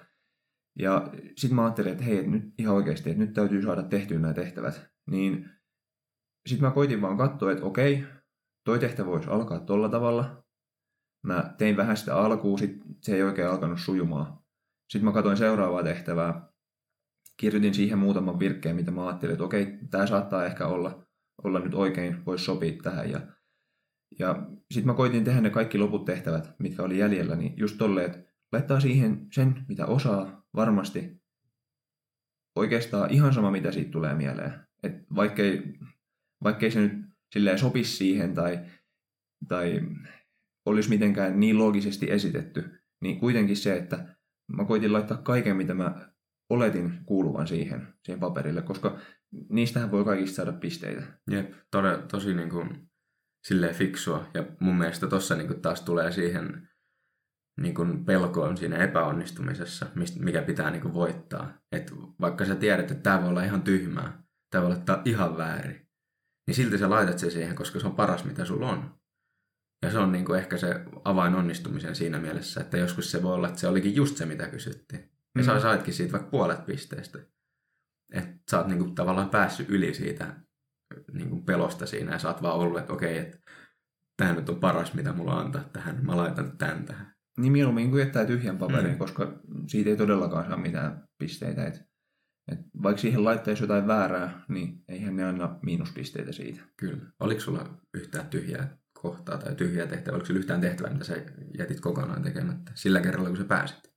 ja 0.79 1.13
sitten 1.37 1.55
mä 1.57 1.63
ajattelin, 1.63 1.93
että 1.93 2.05
hei, 2.05 2.19
että 2.19 2.31
nyt 2.31 2.55
ihan 2.59 2.75
oikeasti, 2.75 3.11
että 3.11 3.23
nyt 3.23 3.33
täytyy 3.33 3.63
saada 3.63 3.83
tehtyä 3.83 4.19
nämä 4.19 4.35
tehtävät. 4.35 4.91
Niin 5.11 5.51
sitten 6.49 6.69
mä 6.69 6.75
koitin 6.75 7.03
vaan 7.03 7.17
katsoa, 7.17 7.53
että 7.53 7.65
okei, 7.65 8.05
toi 8.65 8.79
tehtävä 8.79 9.11
voisi 9.11 9.31
alkaa 9.31 9.61
tolla 9.61 9.89
tavalla. 9.89 10.45
Mä 11.23 11.55
tein 11.59 11.77
vähän 11.77 11.97
sitä 11.97 12.17
alkuun, 12.17 12.59
sit 12.59 12.83
se 13.01 13.15
ei 13.15 13.23
oikein 13.23 13.49
alkanut 13.49 13.81
sujumaan. 13.81 14.39
Sitten 14.91 15.05
mä 15.05 15.13
katsoin 15.13 15.37
seuraavaa 15.37 15.83
tehtävää, 15.83 16.49
kirjoitin 17.37 17.75
siihen 17.75 17.99
muutaman 17.99 18.39
virkkeen, 18.39 18.77
mitä 18.77 18.91
mä 18.91 19.07
ajattelin, 19.07 19.33
että 19.33 19.45
okei, 19.45 19.79
tämä 19.91 20.07
saattaa 20.07 20.47
ehkä 20.47 20.67
olla, 20.67 21.07
olla 21.45 21.59
nyt 21.59 21.75
oikein, 21.75 22.27
voisi 22.27 22.45
sopia 22.45 22.83
tähän. 22.83 23.11
Ja 23.11 23.21
ja 24.19 24.47
sitten 24.71 24.87
mä 24.87 24.95
koitin 24.95 25.25
tehdä 25.25 25.41
ne 25.41 25.51
kaikki 25.51 25.79
loput 25.79 26.05
tehtävät, 26.05 26.55
mitkä 26.59 26.83
oli 26.83 26.99
jäljellä, 26.99 27.37
niin 27.37 27.55
just 27.57 27.79
tolleen, 27.79 28.11
että 28.11 28.33
laittaa 28.53 28.81
siihen 28.81 29.27
sen, 29.33 29.65
mitä 29.69 29.87
osaa 29.87 30.47
varmasti. 30.57 31.21
Oikeastaan 32.57 33.11
ihan 33.11 33.35
sama, 33.35 33.51
mitä 33.51 33.73
siitä 33.73 33.91
tulee 33.91 34.15
mieleen. 34.15 34.53
Et 34.83 34.93
vaikkei, 35.15 35.79
vaikkei 36.45 36.71
se 36.71 36.81
nyt 36.81 36.93
silleen 37.33 37.59
sopisi 37.59 37.97
siihen 37.97 38.35
tai, 38.35 38.59
tai 39.49 39.81
olisi 40.67 40.89
mitenkään 40.89 41.41
niin 41.41 41.59
loogisesti 41.59 42.11
esitetty, 42.11 42.81
niin 43.03 43.21
kuitenkin 43.21 43.57
se, 43.57 43.77
että 43.77 44.17
mä 44.57 44.65
koitin 44.65 44.93
laittaa 44.93 45.17
kaiken, 45.17 45.57
mitä 45.57 45.75
mä 45.75 46.11
oletin 46.51 46.93
kuuluvan 47.07 47.47
siihen, 47.47 47.95
siihen 48.05 48.21
paperille, 48.21 48.63
koska 48.63 48.99
niistähän 49.49 49.91
voi 49.91 50.05
kaikista 50.05 50.37
saada 50.37 50.53
pisteitä. 50.53 51.03
Jep, 51.31 51.53
todella, 51.71 52.03
tosi 52.03 52.35
niin 52.35 52.51
kuin 52.51 52.91
silleen 53.47 53.75
fiksua. 53.75 54.27
Ja 54.35 54.47
mun 54.61 54.79
mielestä 54.79 55.07
tossa 55.07 55.35
niin 55.35 55.61
taas 55.61 55.81
tulee 55.81 56.13
siihen 56.13 56.69
niin 57.61 57.75
kuin 57.75 58.05
pelkoon 58.05 58.57
siinä 58.57 58.77
epäonnistumisessa, 58.77 59.87
mikä 60.19 60.43
pitää 60.43 60.71
niin 60.71 60.83
kuin 60.83 60.95
voittaa. 60.95 61.59
Et 61.73 61.93
vaikka 62.21 62.45
sä 62.45 62.55
tiedät, 62.55 62.91
että 62.91 63.03
tämä 63.03 63.21
voi 63.21 63.29
olla 63.29 63.45
ihan 63.45 63.63
tyhmää, 63.63 64.23
tämä 64.51 64.65
voi 64.65 64.73
olla 64.73 65.03
ihan 65.05 65.37
väärin, 65.37 65.89
niin 66.47 66.55
silti 66.55 66.79
sä 66.79 66.91
laitat 66.91 67.19
se 67.19 67.31
siihen, 67.31 67.57
koska 67.57 67.81
se 67.81 67.87
on 67.87 67.97
paras, 67.97 68.25
mitä 68.25 68.45
sulla 68.45 68.71
on. 68.71 69.00
Ja 69.83 69.91
se 69.91 69.99
on 69.99 70.13
niin 70.13 70.25
kuin 70.25 70.39
ehkä 70.39 70.57
se 70.57 70.85
avain 71.05 71.35
onnistumisen 71.35 71.95
siinä 71.95 72.19
mielessä, 72.19 72.61
että 72.61 72.77
joskus 72.77 73.11
se 73.11 73.23
voi 73.23 73.35
olla, 73.35 73.49
että 73.49 73.61
se 73.61 73.69
olikin 73.69 73.97
just 73.97 74.17
se, 74.17 74.27
mitä 74.27 74.47
kysyttiin. 74.47 75.01
Ja 75.35 75.43
mm. 75.43 75.45
sä 75.45 75.61
saitkin 75.61 75.95
siitä 75.95 76.13
vaikka 76.13 76.31
puolet 76.31 76.67
pisteestä. 76.67 77.19
Että 78.13 78.37
sä 78.51 78.59
oot 78.59 78.67
niin 78.67 78.79
kuin 78.79 78.95
tavallaan 78.95 79.31
päässyt 79.31 79.69
yli 79.69 79.95
siitä 79.95 80.37
niin 81.13 81.29
kuin 81.29 81.45
pelosta 81.45 81.87
siinä 81.87 82.13
ja 82.13 82.19
sä 82.19 82.29
oot 82.29 82.43
vaan 82.43 82.57
ollut, 82.57 82.79
että 82.79 82.93
okei, 82.93 83.19
että 83.19 83.39
tämä 84.17 84.33
nyt 84.33 84.49
on 84.49 84.61
paras, 84.61 84.95
mitä 84.95 85.13
mulla 85.13 85.35
on 85.35 85.47
antaa 85.47 85.65
tähän, 85.73 86.07
mä 86.07 86.17
laitan 86.17 86.59
tämän 86.59 86.85
tähän. 86.85 87.15
Niin 87.39 87.53
mieluummin 87.53 87.91
kuin 87.91 88.01
jättää 88.01 88.27
tyhjän 88.27 88.59
paperin, 88.59 88.91
mm. 88.91 88.99
koska 88.99 89.41
siitä 89.67 89.91
ei 89.91 89.97
todellakaan 89.97 90.47
saa 90.47 90.57
mitään 90.57 91.05
pisteitä. 91.19 91.67
Et, 91.67 91.83
et 92.53 92.59
vaikka 92.83 93.01
siihen 93.01 93.25
laittaisi 93.25 93.63
jotain 93.63 93.87
väärää, 93.87 94.45
niin 94.49 94.85
eihän 94.89 95.17
ne 95.17 95.25
anna 95.25 95.59
miinuspisteitä 95.63 96.33
siitä. 96.33 96.61
Kyllä. 96.77 97.03
Oliko 97.21 97.41
sulla 97.41 97.81
yhtään 97.95 98.27
tyhjää 98.27 98.80
kohtaa 99.03 99.39
tai 99.39 99.55
tyhjää 99.55 99.87
tehtävää? 99.87 100.15
Oliko 100.15 100.27
sulla 100.27 100.41
yhtään 100.41 100.61
tehtävää, 100.61 100.93
mitä 100.93 101.05
sä 101.05 101.15
jätit 101.59 101.81
kokonaan 101.81 102.23
tekemättä 102.23 102.73
sillä 102.75 103.01
kerralla, 103.01 103.29
kun 103.29 103.39
sä 103.39 103.45
pääsit? 103.45 103.95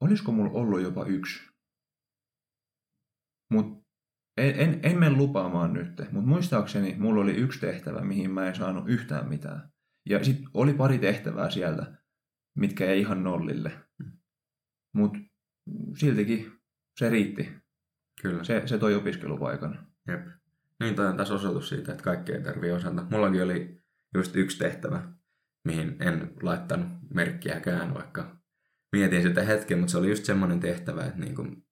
Olisiko 0.00 0.32
mulla 0.32 0.50
ollut 0.50 0.82
jopa 0.82 1.04
yksi? 1.04 1.48
Mutta 3.52 3.86
en, 4.36 4.60
en, 4.60 4.80
en 4.82 4.98
mene 4.98 5.16
lupaamaan 5.16 5.72
nyt, 5.72 5.98
mutta 6.12 6.28
muistaakseni 6.28 6.96
mulla 6.98 7.22
oli 7.22 7.36
yksi 7.36 7.60
tehtävä, 7.60 8.00
mihin 8.00 8.30
mä 8.30 8.48
en 8.48 8.54
saanut 8.54 8.88
yhtään 8.88 9.28
mitään. 9.28 9.72
Ja 10.08 10.24
sitten 10.24 10.48
oli 10.54 10.74
pari 10.74 10.98
tehtävää 10.98 11.50
sieltä, 11.50 12.02
mitkä 12.56 12.86
ei 12.86 13.00
ihan 13.00 13.24
nollille. 13.24 13.72
Mutta 14.94 15.18
siltikin 15.98 16.52
se 16.98 17.10
riitti. 17.10 17.52
Kyllä. 18.22 18.44
Se, 18.44 18.62
se 18.66 18.78
toi 18.78 18.94
opiskelupaikan. 18.94 19.92
Jep. 20.08 20.26
Niin 20.80 20.94
toi 20.94 21.06
on 21.06 21.16
taas 21.16 21.30
osoitus 21.30 21.68
siitä, 21.68 21.92
että 21.92 22.04
kaikki 22.04 22.32
ei 22.32 22.42
tarvitse 22.42 22.72
osata. 22.72 23.06
Mullakin 23.10 23.42
oli 23.42 23.82
just 24.14 24.36
yksi 24.36 24.58
tehtävä, 24.58 25.12
mihin 25.64 25.96
en 26.00 26.32
laittanut 26.42 26.88
merkkiäkään, 27.14 27.94
vaikka 27.94 28.40
mietin 28.92 29.22
sitä 29.22 29.42
hetken, 29.42 29.78
mutta 29.78 29.90
se 29.90 29.98
oli 29.98 30.08
just 30.08 30.24
semmoinen 30.24 30.60
tehtävä, 30.60 31.04
että 31.04 31.20
niin 31.20 31.34
kuin 31.34 31.66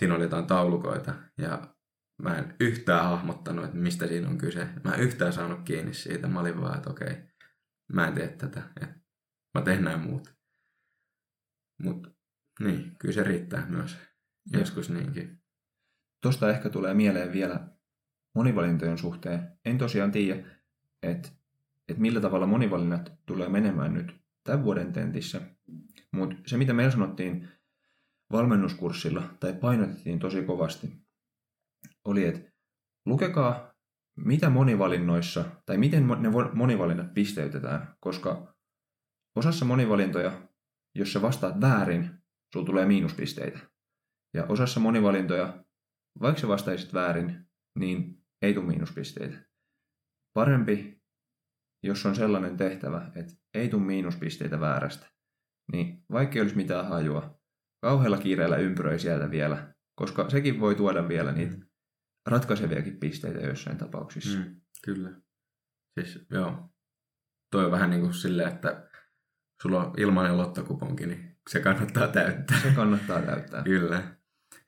siinä 0.00 0.14
oli 0.14 0.22
jotain 0.22 0.46
taulukoita 0.46 1.14
ja 1.38 1.74
mä 2.22 2.38
en 2.38 2.56
yhtään 2.60 3.04
hahmottanut, 3.04 3.64
että 3.64 3.76
mistä 3.76 4.06
siinä 4.06 4.28
on 4.28 4.38
kyse. 4.38 4.68
Mä 4.84 4.94
en 4.94 5.00
yhtään 5.00 5.32
saanut 5.32 5.60
kiinni 5.64 5.94
siitä. 5.94 6.28
Mä 6.28 6.40
olin 6.40 6.60
vaan, 6.60 6.76
että 6.76 6.90
okei, 6.90 7.16
mä 7.92 8.06
en 8.06 8.14
tee 8.14 8.28
tätä. 8.28 8.62
Et 8.80 8.90
mä 9.54 9.62
teen 9.62 9.84
näin 9.84 10.00
muut. 10.00 10.34
Mutta 11.82 12.10
niin, 12.60 12.96
kyllä 12.98 13.14
se 13.14 13.22
riittää 13.22 13.66
myös. 13.66 13.98
Joskus 14.52 14.90
niinkin. 14.90 15.42
Tuosta 16.22 16.50
ehkä 16.50 16.70
tulee 16.70 16.94
mieleen 16.94 17.32
vielä 17.32 17.77
monivalintojen 18.38 18.98
suhteen. 18.98 19.58
En 19.64 19.78
tosiaan 19.78 20.12
tiedä, 20.12 20.42
että 21.02 21.28
et 21.88 21.98
millä 21.98 22.20
tavalla 22.20 22.46
monivalinnat 22.46 23.12
tulee 23.26 23.48
menemään 23.48 23.94
nyt 23.94 24.16
tämän 24.44 24.64
vuoden 24.64 24.92
tentissä. 24.92 25.40
Mutta 26.12 26.36
se, 26.46 26.56
mitä 26.56 26.72
meillä 26.72 26.90
sanottiin 26.90 27.48
valmennuskurssilla 28.32 29.22
tai 29.40 29.52
painotettiin 29.52 30.18
tosi 30.18 30.42
kovasti, 30.42 30.92
oli, 32.04 32.24
että 32.24 32.52
lukekaa 33.06 33.74
mitä 34.16 34.50
monivalinnoissa 34.50 35.44
tai 35.66 35.78
miten 35.78 36.08
ne 36.08 36.28
monivalinnat 36.52 37.14
pisteytetään, 37.14 37.94
koska 38.00 38.54
osassa 39.36 39.64
monivalintoja, 39.64 40.48
jos 40.94 41.12
sä 41.12 41.22
vastaat 41.22 41.60
väärin, 41.60 42.10
sulla 42.52 42.66
tulee 42.66 42.86
miinuspisteitä. 42.86 43.58
Ja 44.34 44.46
osassa 44.48 44.80
monivalintoja, 44.80 45.64
vaikka 46.20 46.40
sä 46.40 46.48
vastaisit 46.48 46.94
väärin, 46.94 47.48
niin 47.78 48.17
ei 48.42 48.54
tule 48.54 48.66
miinuspisteitä. 48.66 49.38
Parempi, 50.34 51.02
jos 51.82 52.06
on 52.06 52.14
sellainen 52.16 52.56
tehtävä, 52.56 53.10
että 53.14 53.32
ei 53.54 53.68
tule 53.68 53.82
miinuspisteitä 53.82 54.60
väärästä, 54.60 55.06
niin 55.72 56.04
vaikka 56.12 56.34
ei 56.34 56.42
olisi 56.42 56.56
mitään 56.56 56.88
hajua, 56.88 57.40
kauhealla 57.82 58.18
kiireellä 58.18 58.56
ympyröi 58.56 58.98
sieltä 58.98 59.30
vielä, 59.30 59.74
koska 59.94 60.30
sekin 60.30 60.60
voi 60.60 60.74
tuoda 60.74 61.08
vielä 61.08 61.32
niitä 61.32 61.56
mm. 61.56 61.66
ratkaiseviakin 62.26 63.00
pisteitä 63.00 63.40
joissain 63.40 63.78
tapauksissa. 63.78 64.38
Mm, 64.38 64.60
kyllä. 64.84 65.20
Siis 66.00 66.26
joo, 66.30 66.70
toi 67.52 67.64
on 67.64 67.70
vähän 67.70 67.90
niin 67.90 68.00
kuin 68.00 68.14
silleen, 68.14 68.48
että 68.48 68.88
sulla 69.62 69.84
on 69.84 69.94
ilmainen 69.96 70.38
lottokuponki, 70.38 71.06
niin 71.06 71.38
se 71.50 71.60
kannattaa 71.60 72.08
täyttää. 72.08 72.60
Se 72.60 72.72
kannattaa 72.76 73.22
täyttää. 73.22 73.62
kyllä. 73.62 74.18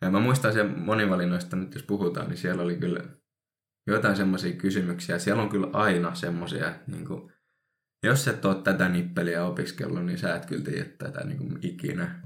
Ja 0.01 0.11
mä 0.11 0.21
muistan 0.21 0.53
sen 0.53 0.79
monivalinnoista 0.79 1.57
nyt, 1.57 1.75
jos 1.75 1.83
puhutaan, 1.83 2.29
niin 2.29 2.39
siellä 2.39 2.63
oli 2.63 2.77
kyllä 2.77 3.20
jotain 3.93 4.17
semmoisia 4.17 4.53
kysymyksiä. 4.53 5.19
Siellä 5.19 5.43
on 5.43 5.49
kyllä 5.49 5.69
aina 5.73 6.15
semmoisia, 6.15 6.75
niin 6.87 7.07
kuin, 7.07 7.33
jos 8.03 8.29
et 8.29 8.45
ole 8.45 8.63
tätä 8.63 8.89
nippeliä 8.89 9.45
opiskellut, 9.45 10.05
niin 10.05 10.19
sä 10.19 10.35
et 10.35 10.47
kyllä 10.47 10.65
tiedä 10.65 10.85
tätä 10.99 11.25
niin 11.25 11.39
kuin 11.39 11.59
ikinä. 11.63 12.23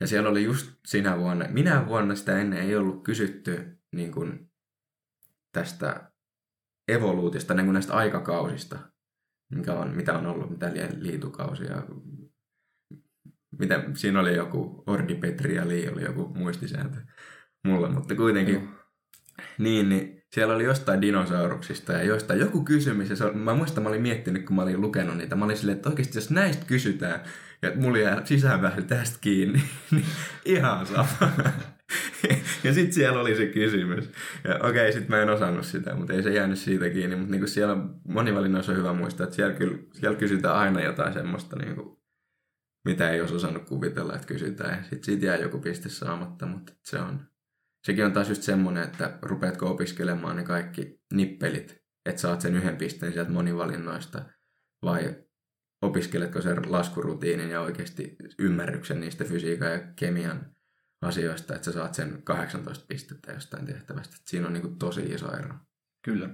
Ja 0.00 0.06
siellä 0.06 0.28
oli 0.30 0.44
just 0.44 0.72
sinä 0.86 1.18
vuonna, 1.18 1.46
minä 1.48 1.86
vuonna 1.86 2.14
sitä 2.14 2.38
ennen 2.38 2.58
ei 2.58 2.76
ollut 2.76 3.04
kysytty 3.04 3.78
niin 3.92 4.12
kuin 4.12 4.50
tästä 5.52 6.12
evoluutista, 6.88 7.54
niin 7.54 7.66
kuin 7.66 7.72
näistä 7.72 7.94
aikakausista, 7.94 8.78
mikä 9.54 9.72
on, 9.72 9.96
mitä 9.96 10.18
on 10.18 10.26
ollut, 10.26 10.50
mitä 10.50 10.72
liitukausia. 10.98 11.82
Mitä, 13.58 13.84
siinä 13.94 14.20
oli 14.20 14.36
joku 14.36 14.84
Ordi 14.86 15.14
Petri 15.14 15.54
ja 15.54 15.68
Li 15.68 15.88
oli 15.88 16.02
joku 16.02 16.34
muistisääntö 16.34 17.00
mulla, 17.64 17.90
mutta 17.90 18.14
kuitenkin. 18.14 18.60
Mm. 18.60 18.68
Niin, 19.58 19.88
niin 19.88 20.23
siellä 20.34 20.54
oli 20.54 20.64
jostain 20.64 21.02
dinosauruksista 21.02 21.92
ja 21.92 22.02
jostain 22.02 22.40
joku 22.40 22.64
kysymys. 22.64 23.10
Ja 23.10 23.16
se, 23.16 23.30
mä 23.30 23.54
muistan, 23.54 23.82
mä 23.82 23.88
olin 23.88 24.02
miettinyt, 24.02 24.46
kun 24.46 24.56
mä 24.56 24.62
olin 24.62 24.80
lukenut 24.80 25.16
niitä. 25.16 25.36
Mä 25.36 25.44
olin 25.44 25.56
silleen, 25.56 25.76
että 25.76 25.88
oikeasti 25.88 26.18
jos 26.18 26.30
näistä 26.30 26.66
kysytään, 26.66 27.20
ja 27.62 27.72
mulla 27.74 27.98
jää 27.98 28.24
sisäänpäin 28.24 28.84
tästä 28.84 29.18
kiinni, 29.20 29.62
niin 29.90 30.04
ihan 30.44 30.86
sama. 30.86 31.32
ja 32.64 32.74
sitten 32.74 32.92
siellä 32.92 33.20
oli 33.20 33.36
se 33.36 33.46
kysymys. 33.46 34.10
Ja 34.44 34.54
okei, 34.54 34.68
okay, 34.68 34.92
sitten 34.92 35.10
mä 35.16 35.22
en 35.22 35.30
osannut 35.30 35.66
sitä, 35.66 35.94
mutta 35.94 36.12
ei 36.12 36.22
se 36.22 36.32
jäänyt 36.32 36.58
siitä 36.58 36.90
kiinni. 36.90 37.16
Mutta 37.16 37.30
niinku 37.30 37.46
siellä 37.46 37.76
monivalinnoissa 38.08 38.72
on 38.72 38.78
hyvä 38.78 38.92
muistaa, 38.92 39.24
että 39.24 39.36
siellä, 39.36 39.54
kyllä, 39.54 39.78
siellä 39.92 40.18
kysytään 40.18 40.56
aina 40.56 40.80
jotain 40.80 41.12
semmoista, 41.12 41.56
niinku, 41.56 42.02
mitä 42.84 43.10
ei 43.10 43.20
olisi 43.20 43.34
osannut 43.34 43.68
kuvitella, 43.68 44.14
että 44.14 44.26
kysytään. 44.26 44.84
Sitten 44.84 45.04
siitä 45.04 45.26
jää 45.26 45.36
joku 45.36 45.58
piste 45.58 45.88
saamatta, 45.88 46.46
mutta 46.46 46.72
se 46.82 46.98
on, 46.98 47.20
sekin 47.84 48.04
on 48.04 48.12
taas 48.12 48.28
just 48.28 48.42
semmoinen, 48.42 48.84
että 48.84 49.18
rupeatko 49.22 49.70
opiskelemaan 49.70 50.36
ne 50.36 50.44
kaikki 50.44 51.00
nippelit, 51.14 51.84
että 52.06 52.20
saat 52.20 52.40
sen 52.40 52.56
yhden 52.56 52.76
pisteen 52.76 53.12
sieltä 53.12 53.30
monivalinnoista, 53.30 54.24
vai 54.84 55.24
opiskeletko 55.82 56.40
sen 56.40 56.72
laskurutiinin 56.72 57.50
ja 57.50 57.60
oikeasti 57.60 58.16
ymmärryksen 58.38 59.00
niistä 59.00 59.24
fysiikan 59.24 59.72
ja 59.72 59.80
kemian 59.96 60.54
asioista, 61.02 61.54
että 61.54 61.64
sä 61.64 61.72
saat 61.72 61.94
sen 61.94 62.22
18 62.22 62.84
pistettä 62.88 63.32
jostain 63.32 63.66
tehtävästä. 63.66 64.16
Että 64.16 64.30
siinä 64.30 64.46
on 64.46 64.52
niin 64.52 64.78
tosi 64.78 65.02
iso 65.02 65.36
ero. 65.36 65.54
Kyllä. 66.04 66.28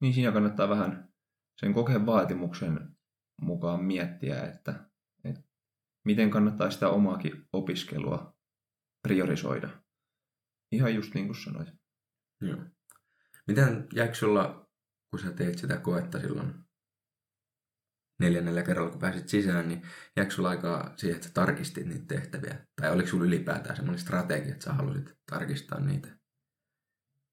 Niin 0.00 0.14
siinä 0.14 0.32
kannattaa 0.32 0.68
vähän 0.68 1.08
sen 1.60 1.74
kokeen 1.74 2.06
vaatimuksen 2.06 2.96
mukaan 3.42 3.84
miettiä, 3.84 4.42
että, 4.42 4.90
että 5.24 5.42
miten 6.04 6.30
kannattaa 6.30 6.70
sitä 6.70 6.88
omaakin 6.88 7.44
opiskelua 7.52 8.36
priorisoida. 9.02 9.68
Ihan 10.72 10.94
just 10.94 11.14
niin 11.14 11.26
kuin 11.26 11.42
sanoit. 11.44 11.68
Joo. 12.40 12.58
Miten 13.46 13.86
jääkö 13.94 14.14
sulla, 14.14 14.70
kun 15.10 15.20
sä 15.20 15.32
teet 15.32 15.58
sitä 15.58 15.76
koetta 15.76 16.20
silloin 16.20 16.54
neljännellä 18.20 18.62
kerralla, 18.62 18.90
kun 18.90 19.00
pääsit 19.00 19.28
sisään, 19.28 19.68
niin 19.68 19.82
jääkö 20.16 20.34
sulla 20.34 20.48
aikaa 20.48 20.92
siihen, 20.96 21.16
että 21.16 21.28
sä 21.28 21.34
tarkistit 21.34 21.86
niitä 21.86 22.04
tehtäviä? 22.06 22.66
Tai 22.80 22.90
oliko 22.90 23.08
sulla 23.08 23.24
ylipäätään 23.24 23.76
semmoinen 23.76 24.02
strategia, 24.02 24.52
että 24.52 24.64
sä 24.64 24.72
halusit 24.72 25.18
tarkistaa 25.30 25.80
niitä? 25.80 26.18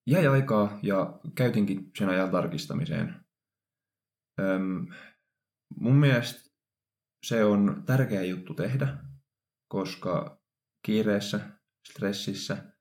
Jäi 0.08 0.28
aikaa 0.28 0.80
ja 0.84 1.20
käytinkin 1.36 1.92
sen 1.98 2.10
ajan 2.10 2.32
tarkistamiseen. 2.32 3.26
Öm, 4.40 4.88
mun 5.76 5.96
mielestä 5.96 6.50
se 7.26 7.44
on 7.44 7.84
tärkeä 7.86 8.24
juttu 8.24 8.54
tehdä, 8.54 8.98
koska 9.68 10.42
kiireessä, 10.86 11.50
stressissä 11.88 12.73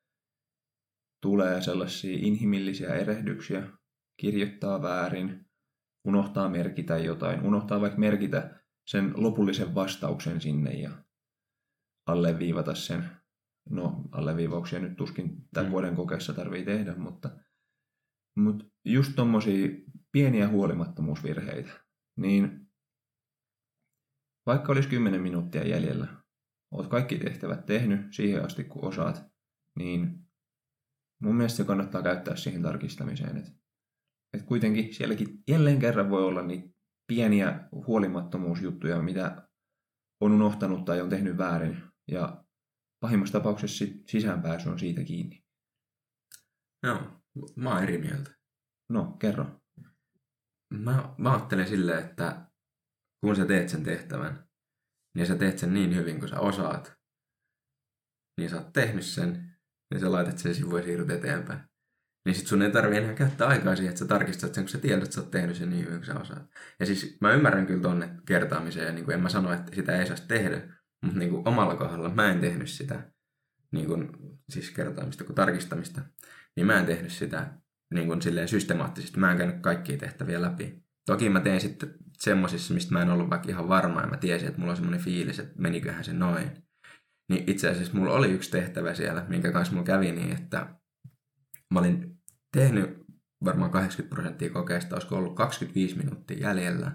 tulee 1.22 1.62
sellaisia 1.62 2.18
inhimillisiä 2.20 2.94
erehdyksiä, 2.94 3.68
kirjoittaa 4.20 4.82
väärin, 4.82 5.46
unohtaa 6.04 6.48
merkitä 6.48 6.98
jotain, 6.98 7.42
unohtaa 7.42 7.80
vaikka 7.80 7.98
merkitä 7.98 8.60
sen 8.86 9.12
lopullisen 9.16 9.74
vastauksen 9.74 10.40
sinne 10.40 10.70
ja 10.70 10.90
alleviivata 12.06 12.74
sen. 12.74 13.10
No, 13.70 14.02
alleviivauksia 14.12 14.78
nyt 14.78 14.96
tuskin 14.96 15.48
tämän 15.54 15.66
mm. 15.66 15.72
vuoden 15.72 15.96
kokeessa 15.96 16.32
tarvii 16.32 16.64
tehdä, 16.64 16.94
mutta, 16.94 17.30
mutta 18.38 18.64
just 18.84 19.12
tommosia 19.16 19.68
pieniä 20.12 20.48
huolimattomuusvirheitä, 20.48 21.70
niin 22.16 22.68
vaikka 24.46 24.72
olisi 24.72 24.88
10 24.88 25.20
minuuttia 25.20 25.68
jäljellä, 25.68 26.06
oot 26.70 26.86
kaikki 26.86 27.18
tehtävät 27.18 27.66
tehnyt 27.66 28.12
siihen 28.12 28.44
asti 28.44 28.64
kun 28.64 28.84
osaat, 28.84 29.24
niin 29.78 30.21
mun 31.22 31.36
mielestä 31.36 31.56
se 31.56 31.64
kannattaa 31.64 32.02
käyttää 32.02 32.36
siihen 32.36 32.62
tarkistamiseen, 32.62 33.36
että 33.36 33.62
että 34.32 34.46
kuitenkin 34.46 34.94
sielläkin 34.94 35.42
jälleen 35.48 35.78
kerran 35.78 36.10
voi 36.10 36.24
olla 36.24 36.42
niin 36.42 36.74
pieniä 37.06 37.68
huolimattomuusjuttuja, 37.72 39.02
mitä 39.02 39.48
on 40.20 40.32
unohtanut 40.32 40.84
tai 40.84 41.00
on 41.00 41.10
tehnyt 41.10 41.38
väärin. 41.38 41.82
Ja 42.08 42.44
pahimmassa 43.00 43.38
tapauksessa 43.38 43.84
sisäänpääsy 44.10 44.68
on 44.68 44.78
siitä 44.78 45.04
kiinni. 45.04 45.44
Joo, 46.82 47.22
mä 47.56 47.70
oon 47.70 47.82
eri 47.82 47.98
mieltä. 47.98 48.36
No, 48.90 49.16
kerro. 49.18 49.60
Mä, 50.74 51.14
mä 51.18 51.32
ajattelen 51.32 51.68
silleen, 51.68 52.04
että 52.04 52.50
kun 53.20 53.36
sä 53.36 53.46
teet 53.46 53.68
sen 53.68 53.84
tehtävän, 53.84 54.48
niin 55.14 55.26
sä 55.26 55.36
teet 55.36 55.58
sen 55.58 55.74
niin 55.74 55.94
hyvin 55.94 56.18
kuin 56.18 56.28
sä 56.28 56.40
osaat, 56.40 56.92
niin 58.38 58.50
sä 58.50 58.56
oot 58.56 58.72
tehnyt 58.72 59.04
sen, 59.04 59.51
niin 59.92 60.00
sä 60.00 60.12
laitat 60.12 60.38
sen 60.38 60.54
sivuun 60.54 60.80
ja 60.80 60.84
siirryt 60.84 61.10
eteenpäin. 61.10 61.60
Niin 62.24 62.34
sit 62.34 62.46
sun 62.46 62.62
ei 62.62 62.70
tarvi 62.70 62.96
enää 62.96 63.14
käyttää 63.14 63.48
aikaa 63.48 63.76
siihen, 63.76 63.90
että 63.90 63.98
sä 63.98 64.06
tarkistat 64.06 64.54
sen, 64.54 64.64
kun 64.64 64.68
sä 64.68 64.78
tiedät, 64.78 65.02
että 65.02 65.14
sä 65.14 65.20
oot 65.20 65.30
tehnyt 65.30 65.56
sen 65.56 65.70
niin 65.70 65.84
hyvin 65.84 65.98
kuin 65.98 66.06
sä 66.06 66.20
osaat. 66.20 66.46
Ja 66.80 66.86
siis 66.86 67.18
mä 67.20 67.32
ymmärrän 67.32 67.66
kyllä 67.66 67.82
tonne 67.82 68.10
kertaamiseen, 68.26 68.86
ja 68.86 68.92
niin 68.92 69.04
kuin 69.04 69.14
en 69.14 69.20
mä 69.20 69.28
sano, 69.28 69.52
että 69.52 69.74
sitä 69.74 69.98
ei 69.98 70.06
saisi 70.06 70.28
tehdä, 70.28 70.62
mutta 71.02 71.18
niin 71.18 71.30
kuin 71.30 71.48
omalla 71.48 71.76
kohdalla 71.76 72.08
mä 72.08 72.30
en 72.30 72.40
tehnyt 72.40 72.68
sitä, 72.68 73.12
niin 73.72 73.86
kuin, 73.86 74.10
siis 74.48 74.70
kertaamista 74.70 75.24
kuin 75.24 75.36
tarkistamista, 75.36 76.00
niin 76.56 76.66
mä 76.66 76.78
en 76.78 76.86
tehnyt 76.86 77.12
sitä 77.12 77.58
niin 77.94 78.06
kuin 78.06 78.22
silleen 78.22 78.48
systemaattisesti. 78.48 79.20
Mä 79.20 79.32
en 79.32 79.38
käynyt 79.38 79.60
kaikkia 79.60 79.98
tehtäviä 79.98 80.42
läpi. 80.42 80.82
Toki 81.06 81.28
mä 81.28 81.40
teen 81.40 81.60
sitten 81.60 81.94
semmosissa, 82.18 82.74
mistä 82.74 82.92
mä 82.92 83.02
en 83.02 83.10
ollut 83.10 83.30
vaikka 83.30 83.48
ihan 83.48 83.68
varma, 83.68 84.00
ja 84.00 84.06
mä 84.06 84.16
tiesin, 84.16 84.48
että 84.48 84.60
mulla 84.60 84.72
on 84.72 84.76
semmoinen 84.76 85.04
fiilis, 85.04 85.38
että 85.38 85.62
meniköhän 85.62 86.04
se 86.04 86.12
noin. 86.12 86.50
Niin 87.32 87.44
itse 87.46 87.70
asiassa 87.70 87.94
mulla 87.94 88.12
oli 88.12 88.30
yksi 88.30 88.50
tehtävä 88.50 88.94
siellä, 88.94 89.24
minkä 89.28 89.52
kanssa 89.52 89.74
mulla 89.74 89.86
kävi 89.86 90.12
niin, 90.12 90.32
että 90.32 90.66
mä 91.70 91.80
olin 91.80 92.18
tehnyt 92.52 92.98
varmaan 93.44 93.70
80 93.70 94.14
prosenttia 94.14 94.50
kokeesta, 94.50 94.96
olisiko 94.96 95.16
ollut 95.16 95.36
25 95.36 95.96
minuuttia 95.96 96.38
jäljellä. 96.38 96.92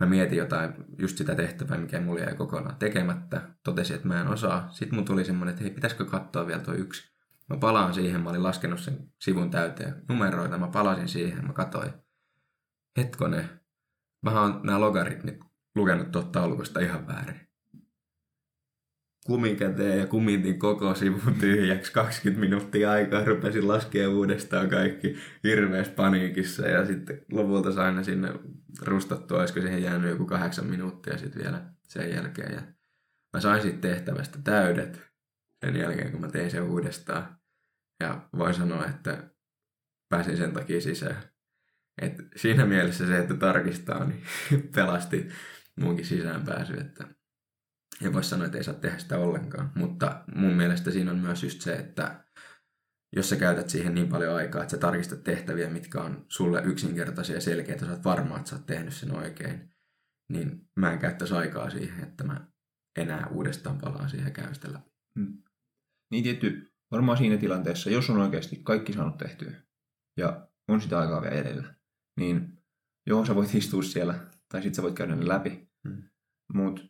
Mä 0.00 0.06
mietin 0.06 0.38
jotain, 0.38 0.74
just 0.98 1.18
sitä 1.18 1.34
tehtävää, 1.34 1.78
mikä 1.78 2.00
mulla 2.00 2.20
jäi 2.20 2.34
kokonaan 2.34 2.76
tekemättä. 2.76 3.54
Totesin, 3.64 3.96
että 3.96 4.08
mä 4.08 4.20
en 4.20 4.28
osaa. 4.28 4.68
Sitten 4.70 4.94
mun 4.94 5.04
tuli 5.04 5.24
semmoinen, 5.24 5.52
että 5.52 5.64
hei, 5.64 5.74
pitäisikö 5.74 6.04
katsoa 6.04 6.46
vielä 6.46 6.62
tuo 6.62 6.74
yksi. 6.74 7.14
Mä 7.48 7.56
palaan 7.56 7.94
siihen, 7.94 8.20
mä 8.20 8.30
olin 8.30 8.42
laskenut 8.42 8.80
sen 8.80 9.12
sivun 9.20 9.50
täyteen 9.50 10.02
numeroita, 10.08 10.58
mä 10.58 10.68
palasin 10.68 11.08
siihen, 11.08 11.46
mä 11.46 11.52
katsoin. 11.52 11.92
Hetkone, 12.98 13.48
mä 14.22 14.40
oon 14.40 14.60
nämä 14.64 14.80
logaritmit 14.80 15.38
lukenut 15.74 16.10
tuota 16.10 16.28
taulukosta 16.28 16.80
ihan 16.80 17.06
väärin 17.06 17.43
kumikäteen 19.24 19.98
ja 19.98 20.06
kumitin 20.06 20.58
koko 20.58 20.94
sivun 20.94 21.34
tyhjäksi. 21.40 21.92
20 21.92 22.40
minuuttia 22.40 22.90
aikaa, 22.90 23.24
rupesin 23.24 23.68
laskea 23.68 24.10
uudestaan 24.10 24.68
kaikki 24.70 25.16
hirveässä 25.44 25.92
paniikissa. 25.92 26.68
Ja 26.68 26.86
sitten 26.86 27.20
lopulta 27.32 27.72
sain 27.72 28.04
sinne 28.04 28.32
rustattua, 28.82 29.38
olisiko 29.38 29.60
siihen 29.60 29.82
jäänyt 29.82 30.10
joku 30.10 30.26
kahdeksan 30.26 30.66
minuuttia 30.66 31.18
sitten 31.18 31.42
vielä 31.42 31.62
sen 31.88 32.10
jälkeen. 32.14 32.52
Ja 32.52 32.62
mä 33.32 33.40
sain 33.40 33.62
sitten 33.62 33.90
tehtävästä 33.90 34.38
täydet 34.44 35.02
sen 35.64 35.76
jälkeen, 35.76 36.10
kun 36.10 36.20
mä 36.20 36.28
tein 36.28 36.50
sen 36.50 36.62
uudestaan. 36.62 37.38
Ja 38.00 38.28
voin 38.38 38.54
sanoa, 38.54 38.86
että 38.86 39.30
pääsin 40.08 40.36
sen 40.36 40.52
takia 40.52 40.80
sisään. 40.80 41.22
Et 42.02 42.14
siinä 42.36 42.66
mielessä 42.66 43.06
se, 43.06 43.18
että 43.18 43.34
tarkistaa, 43.34 44.04
niin 44.04 44.22
pelasti 44.74 45.28
munkin 45.80 46.06
sisäänpääsy, 46.06 46.74
että 46.74 47.04
ja 48.00 48.12
voisi 48.12 48.28
sanoa, 48.28 48.46
että 48.46 48.58
ei 48.58 48.64
saa 48.64 48.74
tehdä 48.74 48.98
sitä 48.98 49.18
ollenkaan. 49.18 49.72
Mutta 49.74 50.24
mun 50.34 50.54
mielestä 50.54 50.90
siinä 50.90 51.10
on 51.10 51.18
myös 51.18 51.42
just 51.42 51.60
se, 51.60 51.72
että 51.72 52.24
jos 53.16 53.28
sä 53.28 53.36
käytät 53.36 53.68
siihen 53.70 53.94
niin 53.94 54.08
paljon 54.08 54.34
aikaa, 54.34 54.62
että 54.62 54.70
sä 54.70 54.78
tarkistat 54.78 55.24
tehtäviä, 55.24 55.70
mitkä 55.70 56.02
on 56.02 56.26
sulle 56.28 56.62
yksinkertaisia 56.64 57.34
ja 57.34 57.40
selkeitä, 57.40 57.86
sä 57.86 57.92
oot 57.92 58.04
varma, 58.04 58.36
että 58.36 58.50
sä 58.50 58.56
oot 58.56 58.66
tehnyt 58.66 58.94
sen 58.94 59.16
oikein, 59.16 59.74
niin 60.32 60.68
mä 60.76 60.92
en 60.92 60.98
käyttäisi 60.98 61.34
aikaa 61.34 61.70
siihen, 61.70 62.04
että 62.04 62.24
mä 62.24 62.46
enää 62.98 63.26
uudestaan 63.26 63.78
palaan 63.78 64.10
siihen 64.10 64.26
ja 64.26 64.32
käyn 64.32 64.54
sitä 64.54 64.72
läpi. 64.72 64.90
Hmm. 65.18 65.42
Niin 66.10 66.24
tietty, 66.24 66.74
varmaan 66.90 67.18
siinä 67.18 67.36
tilanteessa, 67.36 67.90
jos 67.90 68.10
on 68.10 68.18
oikeasti 68.18 68.56
kaikki 68.56 68.92
saanut 68.92 69.18
tehtyä 69.18 69.62
ja 70.18 70.48
on 70.68 70.80
sitä 70.80 70.98
aikaa 70.98 71.22
vielä 71.22 71.34
edellä, 71.34 71.74
niin 72.20 72.58
joo, 73.06 73.24
sä 73.24 73.34
voit 73.34 73.54
istua 73.54 73.82
siellä 73.82 74.14
tai 74.48 74.62
sitten 74.62 74.74
sä 74.74 74.82
voit 74.82 74.94
käydä 74.94 75.16
ne 75.16 75.28
läpi. 75.28 75.68
Hmm. 75.88 76.02
Mutta 76.54 76.82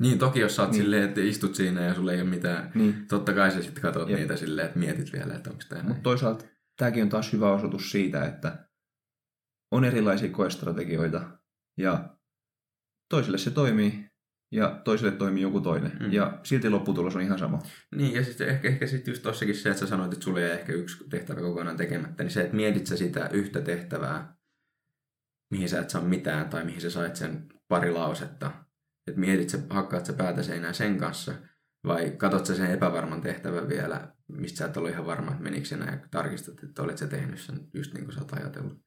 Niin, 0.00 0.18
toki 0.18 0.40
jos 0.40 0.56
sä 0.56 0.62
oot 0.62 0.70
Niin. 0.70 0.82
silleen, 0.82 1.02
että 1.08 1.20
istut 1.20 1.54
siinä 1.54 1.80
ja 1.84 1.94
sulla 1.94 2.12
ei 2.12 2.20
ole 2.20 2.30
mitään, 2.30 2.72
Niin. 2.74 3.06
totta 3.08 3.32
kai 3.32 3.50
sä 3.50 3.62
sitten 3.62 3.82
katsot 3.82 4.08
Jep. 4.08 4.18
niitä 4.18 4.36
silleen, 4.36 4.66
että 4.66 4.78
mietit 4.78 5.12
vielä, 5.12 5.34
että 5.34 5.50
onko 5.50 5.62
tämä 5.68 5.82
Mutta 5.82 6.02
toisaalta 6.02 6.44
tämäkin 6.76 7.02
on 7.02 7.08
taas 7.08 7.32
hyvä 7.32 7.52
osoitus 7.52 7.90
siitä, 7.90 8.24
että 8.24 8.68
on 9.72 9.84
erilaisia 9.84 10.30
koestrategioita 10.30 11.30
ja 11.78 12.16
toiselle 13.10 13.38
se 13.38 13.50
toimii 13.50 14.06
ja 14.52 14.80
toiselle 14.84 15.12
toimii 15.12 15.42
joku 15.42 15.60
toinen. 15.60 15.92
Mm. 16.00 16.12
Ja 16.12 16.40
silti 16.42 16.70
lopputulos 16.70 17.16
on 17.16 17.22
ihan 17.22 17.38
sama. 17.38 17.58
Niin, 17.96 18.14
ja 18.14 18.24
sitten 18.24 18.48
ehkä, 18.48 18.68
ehkä 18.68 18.86
sitten 18.86 19.12
just 19.12 19.22
tossakin 19.22 19.54
se, 19.54 19.68
että 19.70 19.80
sä 19.80 19.86
sanoit, 19.86 20.12
että 20.12 20.24
sulla 20.24 20.40
jäi 20.40 20.50
ehkä 20.50 20.72
yksi 20.72 21.04
tehtävä 21.10 21.40
kokonaan 21.40 21.76
tekemättä, 21.76 22.22
niin 22.22 22.30
se, 22.30 22.40
että 22.40 22.56
mietit 22.56 22.86
sä 22.86 22.96
sitä 22.96 23.28
yhtä 23.32 23.60
tehtävää, 23.60 24.36
mihin 25.50 25.68
sä 25.68 25.80
et 25.80 25.90
saa 25.90 26.02
mitään, 26.02 26.48
tai 26.48 26.64
mihin 26.64 26.80
sä 26.80 26.90
sait 26.90 27.16
sen 27.16 27.46
pari 27.68 27.90
lausetta. 27.92 28.59
Että 29.06 29.20
mietit 29.20 29.48
sä, 29.50 29.58
hakkaat 29.70 30.06
sä 30.06 30.12
päätä 30.12 30.42
seinään 30.42 30.74
sen 30.74 30.98
kanssa, 30.98 31.34
vai 31.84 32.10
katot 32.10 32.46
sä 32.46 32.54
sen 32.54 32.70
epävarman 32.70 33.20
tehtävän 33.20 33.68
vielä, 33.68 34.14
mistä 34.28 34.58
sä 34.58 34.64
et 34.66 34.76
ollut 34.76 34.90
ihan 34.90 35.06
varma, 35.06 35.30
että 35.30 35.42
menikö 35.42 35.66
se 35.66 35.76
näin, 35.76 36.00
ja 36.00 36.08
tarkistat, 36.10 36.62
että 36.62 36.82
olet 36.82 36.98
sä 36.98 37.06
tehnyt 37.06 37.40
sen 37.40 37.68
just 37.74 37.94
niin 37.94 38.04
kuin 38.04 38.14
sä 38.14 38.20
oot 38.20 38.32
ajatellut. 38.32 38.84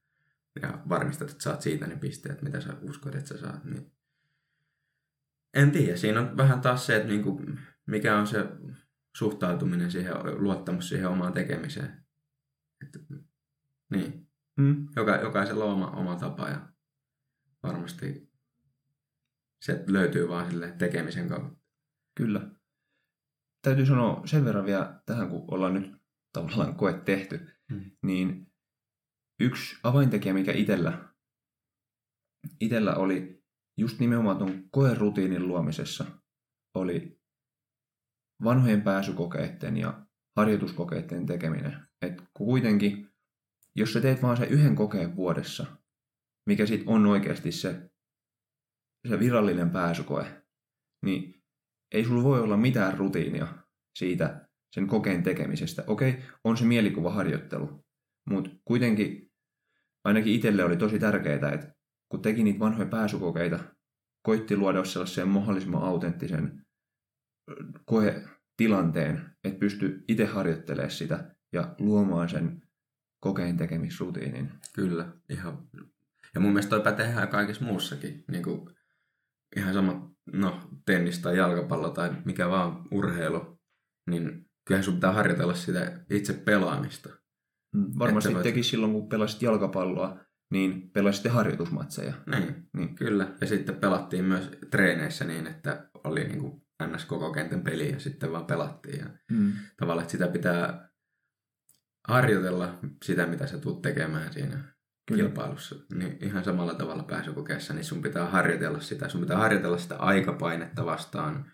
Ja 0.62 0.82
varmistat, 0.88 1.30
että 1.30 1.42
saat 1.42 1.62
siitä 1.62 1.86
ne 1.86 1.96
pisteet, 1.96 2.42
mitä 2.42 2.60
sä 2.60 2.76
uskot, 2.82 3.14
että 3.14 3.28
sä 3.28 3.38
saat. 3.38 3.64
Niin 3.64 3.92
en 5.54 5.70
tiedä, 5.70 5.96
siinä 5.96 6.20
on 6.20 6.36
vähän 6.36 6.60
taas 6.60 6.86
se, 6.86 6.96
että 6.96 7.08
niinku, 7.08 7.40
mikä 7.86 8.18
on 8.18 8.26
se 8.26 8.46
suhtautuminen 9.16 9.90
siihen, 9.90 10.14
luottamus 10.42 10.88
siihen 10.88 11.08
omaan 11.08 11.32
tekemiseen. 11.32 12.04
Että, 12.82 12.98
niin, 13.90 14.24
Mm. 14.56 14.88
joka, 14.96 15.16
jokaisella 15.16 15.64
on 15.64 15.72
oma, 15.72 15.90
oma 15.90 16.16
tapa 16.16 16.48
ja 16.48 16.68
varmasti 17.62 18.30
se 19.66 19.84
löytyy 19.86 20.28
vaan 20.28 20.50
sille 20.50 20.72
tekemisen 20.78 21.28
kautta. 21.28 21.56
Kyllä. 22.16 22.50
Täytyy 23.62 23.86
sanoa 23.86 24.26
sen 24.26 24.44
verran 24.44 24.66
vielä 24.66 25.00
tähän, 25.06 25.28
kun 25.28 25.44
ollaan 25.54 25.74
nyt 25.74 25.96
tavallaan 26.32 26.76
koe 26.76 26.92
tehty, 26.92 27.54
Mm. 27.70 27.90
niin 28.02 28.52
yksi 29.40 29.76
avaintekijä, 29.82 30.34
mikä 30.34 30.52
itellä, 30.52 31.14
itellä 32.60 32.94
oli 32.94 33.44
just 33.78 34.00
nimenomaan 34.00 34.38
tuon 34.38 34.68
koerutiinin 34.70 35.48
luomisessa, 35.48 36.04
oli 36.74 37.20
vanhojen 38.44 38.82
pääsykokeiden 38.82 39.76
ja 39.76 40.06
harjoituskokeiden 40.36 41.26
tekeminen. 41.26 41.88
Et 42.02 42.22
kuitenkin, 42.34 43.08
jos 43.76 43.92
sä 43.92 44.00
teet 44.00 44.22
vaan 44.22 44.36
se 44.36 44.44
yhden 44.46 44.76
kokeen 44.76 45.16
vuodessa, 45.16 45.76
mikä 46.46 46.66
sitten 46.66 46.88
on 46.88 47.06
oikeasti 47.06 47.52
se, 47.52 47.90
se 49.08 49.18
virallinen 49.18 49.70
pääsykoe, 49.70 50.42
niin 51.04 51.42
ei 51.92 52.04
sulla 52.04 52.22
voi 52.22 52.40
olla 52.40 52.56
mitään 52.56 52.98
rutiinia 52.98 53.46
siitä 53.98 54.48
sen 54.74 54.86
kokeen 54.86 55.22
tekemisestä. 55.22 55.84
Okei, 55.86 56.22
on 56.44 56.56
se 56.56 56.64
mielikuvaharjoittelu, 56.64 57.84
mutta 58.30 58.50
kuitenkin 58.64 59.32
ainakin 60.04 60.32
itselle 60.32 60.64
oli 60.64 60.76
tosi 60.76 60.98
tärkeää, 60.98 61.52
että 61.52 61.74
kun 62.08 62.22
teki 62.22 62.42
niitä 62.42 62.58
vanhoja 62.58 62.88
pääsykokeita, 62.88 63.58
koitti 64.22 64.56
luoda 64.56 64.84
sellaisen 64.84 65.28
mahdollisimman 65.28 65.82
autenttisen 65.82 66.64
koetilanteen, 67.84 69.30
että 69.44 69.58
pysty 69.58 70.04
itse 70.08 70.24
harjoittelemaan 70.24 70.90
sitä 70.90 71.34
ja 71.52 71.74
luomaan 71.78 72.28
sen 72.28 72.62
kokeen 73.20 73.56
tekemisrutiinin. 73.56 74.52
Kyllä, 74.74 75.12
ihan. 75.28 75.68
Ja 76.34 76.40
mun 76.40 76.52
mielestä 76.52 76.70
toi 76.70 76.80
pätee 76.80 77.26
kaikessa 77.30 77.64
muussakin. 77.64 78.24
Niin 78.30 78.42
kuin 78.42 78.70
ihan 79.56 79.74
sama, 79.74 80.10
no 80.32 80.60
tennis 80.86 81.18
tai 81.18 81.36
jalkapallo 81.36 81.90
tai 81.90 82.10
mikä 82.24 82.48
vaan 82.48 82.82
urheilu, 82.90 83.60
niin 84.10 84.50
kyllähän 84.66 84.84
sun 84.84 84.94
pitää 84.94 85.12
harjoitella 85.12 85.54
sitä 85.54 86.00
itse 86.10 86.32
pelaamista. 86.32 87.08
Mm, 87.74 87.86
Varmasti 87.98 88.34
voit- 88.34 88.42
teki 88.42 88.62
silloin, 88.62 88.92
kun 88.92 89.08
pelasit 89.08 89.42
jalkapalloa, 89.42 90.18
niin 90.52 90.90
pelasitte 90.90 91.28
harjoitusmatseja. 91.28 92.14
Niin, 92.26 92.68
Niin. 92.76 92.94
kyllä. 92.94 93.28
Ja 93.40 93.46
sitten 93.46 93.76
pelattiin 93.76 94.24
myös 94.24 94.50
treeneissä 94.70 95.24
niin, 95.24 95.46
että 95.46 95.90
oli 96.04 96.24
niin 96.24 96.40
kuin 96.40 96.62
ns. 96.86 97.04
koko 97.04 97.32
kentän 97.32 97.62
peli 97.62 97.92
ja 97.92 98.00
sitten 98.00 98.32
vaan 98.32 98.46
pelattiin. 98.46 98.98
Ja 98.98 99.06
Mm. 99.30 99.52
tavallaan, 99.76 100.02
että 100.02 100.12
sitä 100.12 100.28
pitää 100.28 100.88
harjoitella 102.08 102.78
sitä, 103.04 103.26
mitä 103.26 103.46
sä 103.46 103.58
tulet 103.58 103.82
tekemään 103.82 104.32
siinä 104.32 104.73
Kyllä. 105.06 105.22
kilpailussa. 105.22 105.76
Niin 105.94 106.18
ihan 106.20 106.44
samalla 106.44 106.74
tavalla 106.74 107.02
pääsykokeessa, 107.02 107.74
niin 107.74 107.84
sun 107.84 108.02
pitää 108.02 108.26
harjoitella 108.26 108.80
sitä. 108.80 109.08
Sun 109.08 109.20
pitää 109.20 109.36
harjoitella 109.36 109.78
sitä 109.78 109.96
aikapainetta 109.96 110.86
vastaan 110.86 111.52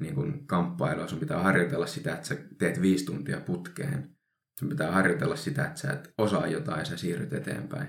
niin 0.00 0.14
kuin 0.14 0.46
kamppailua. 0.46 1.08
Sun 1.08 1.20
pitää 1.20 1.42
harjoitella 1.42 1.86
sitä, 1.86 2.14
että 2.14 2.26
sä 2.26 2.36
teet 2.58 2.82
viisi 2.82 3.04
tuntia 3.04 3.40
putkeen. 3.40 4.16
Sun 4.60 4.68
pitää 4.68 4.92
harjoitella 4.92 5.36
sitä, 5.36 5.64
että 5.64 5.80
sä 5.80 5.92
et 5.92 6.14
osaa 6.18 6.46
jotain 6.46 6.78
ja 6.78 6.84
sä 6.84 6.96
siirryt 6.96 7.32
eteenpäin. 7.32 7.88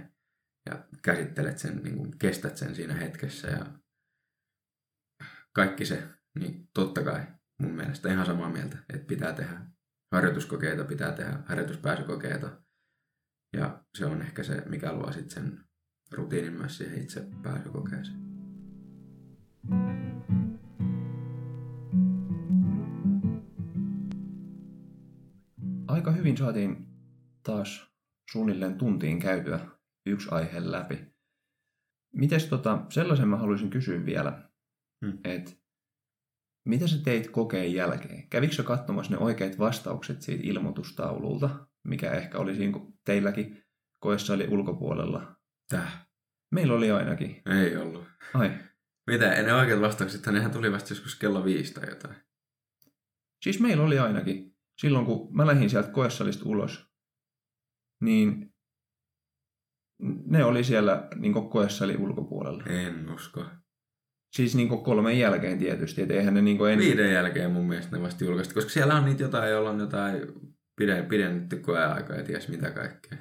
Ja 0.70 0.84
käsittelet 1.04 1.58
sen, 1.58 1.84
niin 1.84 1.98
kuin 1.98 2.18
kestät 2.20 2.58
sen 2.58 2.76
siinä 2.76 2.94
hetkessä 2.94 3.48
ja 3.48 3.66
kaikki 5.54 5.86
se, 5.86 6.04
niin 6.40 6.70
totta 6.74 7.04
kai 7.04 7.22
mun 7.62 7.72
mielestä 7.72 8.10
ihan 8.10 8.26
samaa 8.26 8.50
mieltä, 8.50 8.78
että 8.94 9.08
pitää 9.08 9.34
tehdä 9.34 9.62
harjoituskokeita, 10.12 10.84
pitää 10.84 11.12
tehdä 11.12 11.40
harjoituspääsykokeita. 11.46 12.67
Ja 13.54 13.84
se 13.98 14.06
on 14.06 14.22
ehkä 14.22 14.44
se, 14.44 14.64
mikä 14.70 14.94
luo 14.94 15.12
sitten 15.12 15.30
sen 15.30 15.60
rutiinin 16.12 16.54
myös 16.54 16.78
siihen 16.78 17.02
itse 17.02 17.28
pääsykokeeseen. 17.44 18.28
Aika 25.88 26.12
hyvin 26.12 26.38
saatiin 26.38 26.88
taas 27.44 27.92
suunnilleen 28.32 28.78
tuntiin 28.78 29.20
käytyä 29.20 29.60
yksi 30.06 30.28
aihe 30.32 30.72
läpi. 30.72 31.18
Mites 32.14 32.46
tota, 32.46 32.86
sellaisen 32.90 33.28
mä 33.28 33.38
haluaisin 33.38 33.70
kysyä 33.70 34.06
vielä, 34.06 34.48
Hmm. 35.06 35.20
että 35.24 35.52
mitä 36.66 36.88
sä 36.88 37.04
teit 37.04 37.30
kokeen 37.30 37.74
jälkeen? 37.74 38.30
Kävikö 38.30 38.54
sä 38.54 38.64
katsomassa 38.64 39.12
ne 39.12 39.18
oikeat 39.18 39.60
vastaukset 39.60 40.22
siitä 40.22 40.44
ilmoitustaululta, 40.48 41.67
mikä 41.84 42.12
ehkä 42.12 42.38
oli 42.38 42.56
siinä 42.56 42.74
kun 42.74 42.94
teilläkin 43.06 43.64
koessa 44.00 44.34
oli 44.34 44.48
ulkopuolella? 44.48 45.36
Täh, 45.70 46.08
Meillä 46.52 46.74
oli 46.74 46.92
ainakin. 46.92 47.42
ei 47.62 47.78
ollut. 47.78 48.06
Ai, 48.34 48.52
Mitä, 49.08 49.30
ne 49.30 49.54
oikeat 49.54 49.82
vastaukset, 49.82 50.26
nehän 50.26 50.52
tuli 50.52 50.72
vasta 50.72 50.92
joskus 50.94 51.16
kello 51.16 51.46
viisi 51.46 51.74
tai 51.74 51.90
jotain. 51.90 52.16
Siis 53.44 53.60
meillä 53.60 53.84
oli 53.84 54.00
ainakin. 54.00 54.58
Silloin 54.82 55.06
kun 55.06 55.36
mä 55.36 55.48
lähdin 55.48 55.70
sieltä 55.70 55.90
koessalista 55.92 56.50
ulos, 56.50 56.86
niin 58.02 58.54
ne 60.26 60.44
oli 60.44 60.64
siellä 60.64 61.08
niin 61.16 61.34
koessalin 61.50 62.02
ulkopuolella. 62.02 62.64
En 62.64 63.10
usko. 63.12 63.46
Siis 64.36 64.56
niin 64.56 64.84
kolmen 64.84 65.20
jälkeen 65.20 65.60
tietysti, 65.60 66.02
että 66.02 66.14
eihän 66.14 66.34
ne 66.34 66.42
niin 66.42 66.68
en... 66.72 66.80
Viiden 66.80 67.14
jälkeen 67.14 67.52
mun 67.52 67.68
mielestä 67.68 67.96
ne 67.96 68.02
vasta 68.04 68.24
julkaistu, 68.24 68.54
koska 68.54 68.70
siellä 68.70 68.96
on 68.96 69.06
niitä 69.06 69.24
jotain, 69.24 69.52
joilla 69.52 69.70
on 69.70 69.80
jotain 69.80 70.22
piden, 70.80 71.06
pidennetty 71.06 71.56
koeaika 71.56 72.14
ja 72.14 72.24
ties 72.24 72.48
mitä 72.48 72.72
kaikkea. 72.72 73.18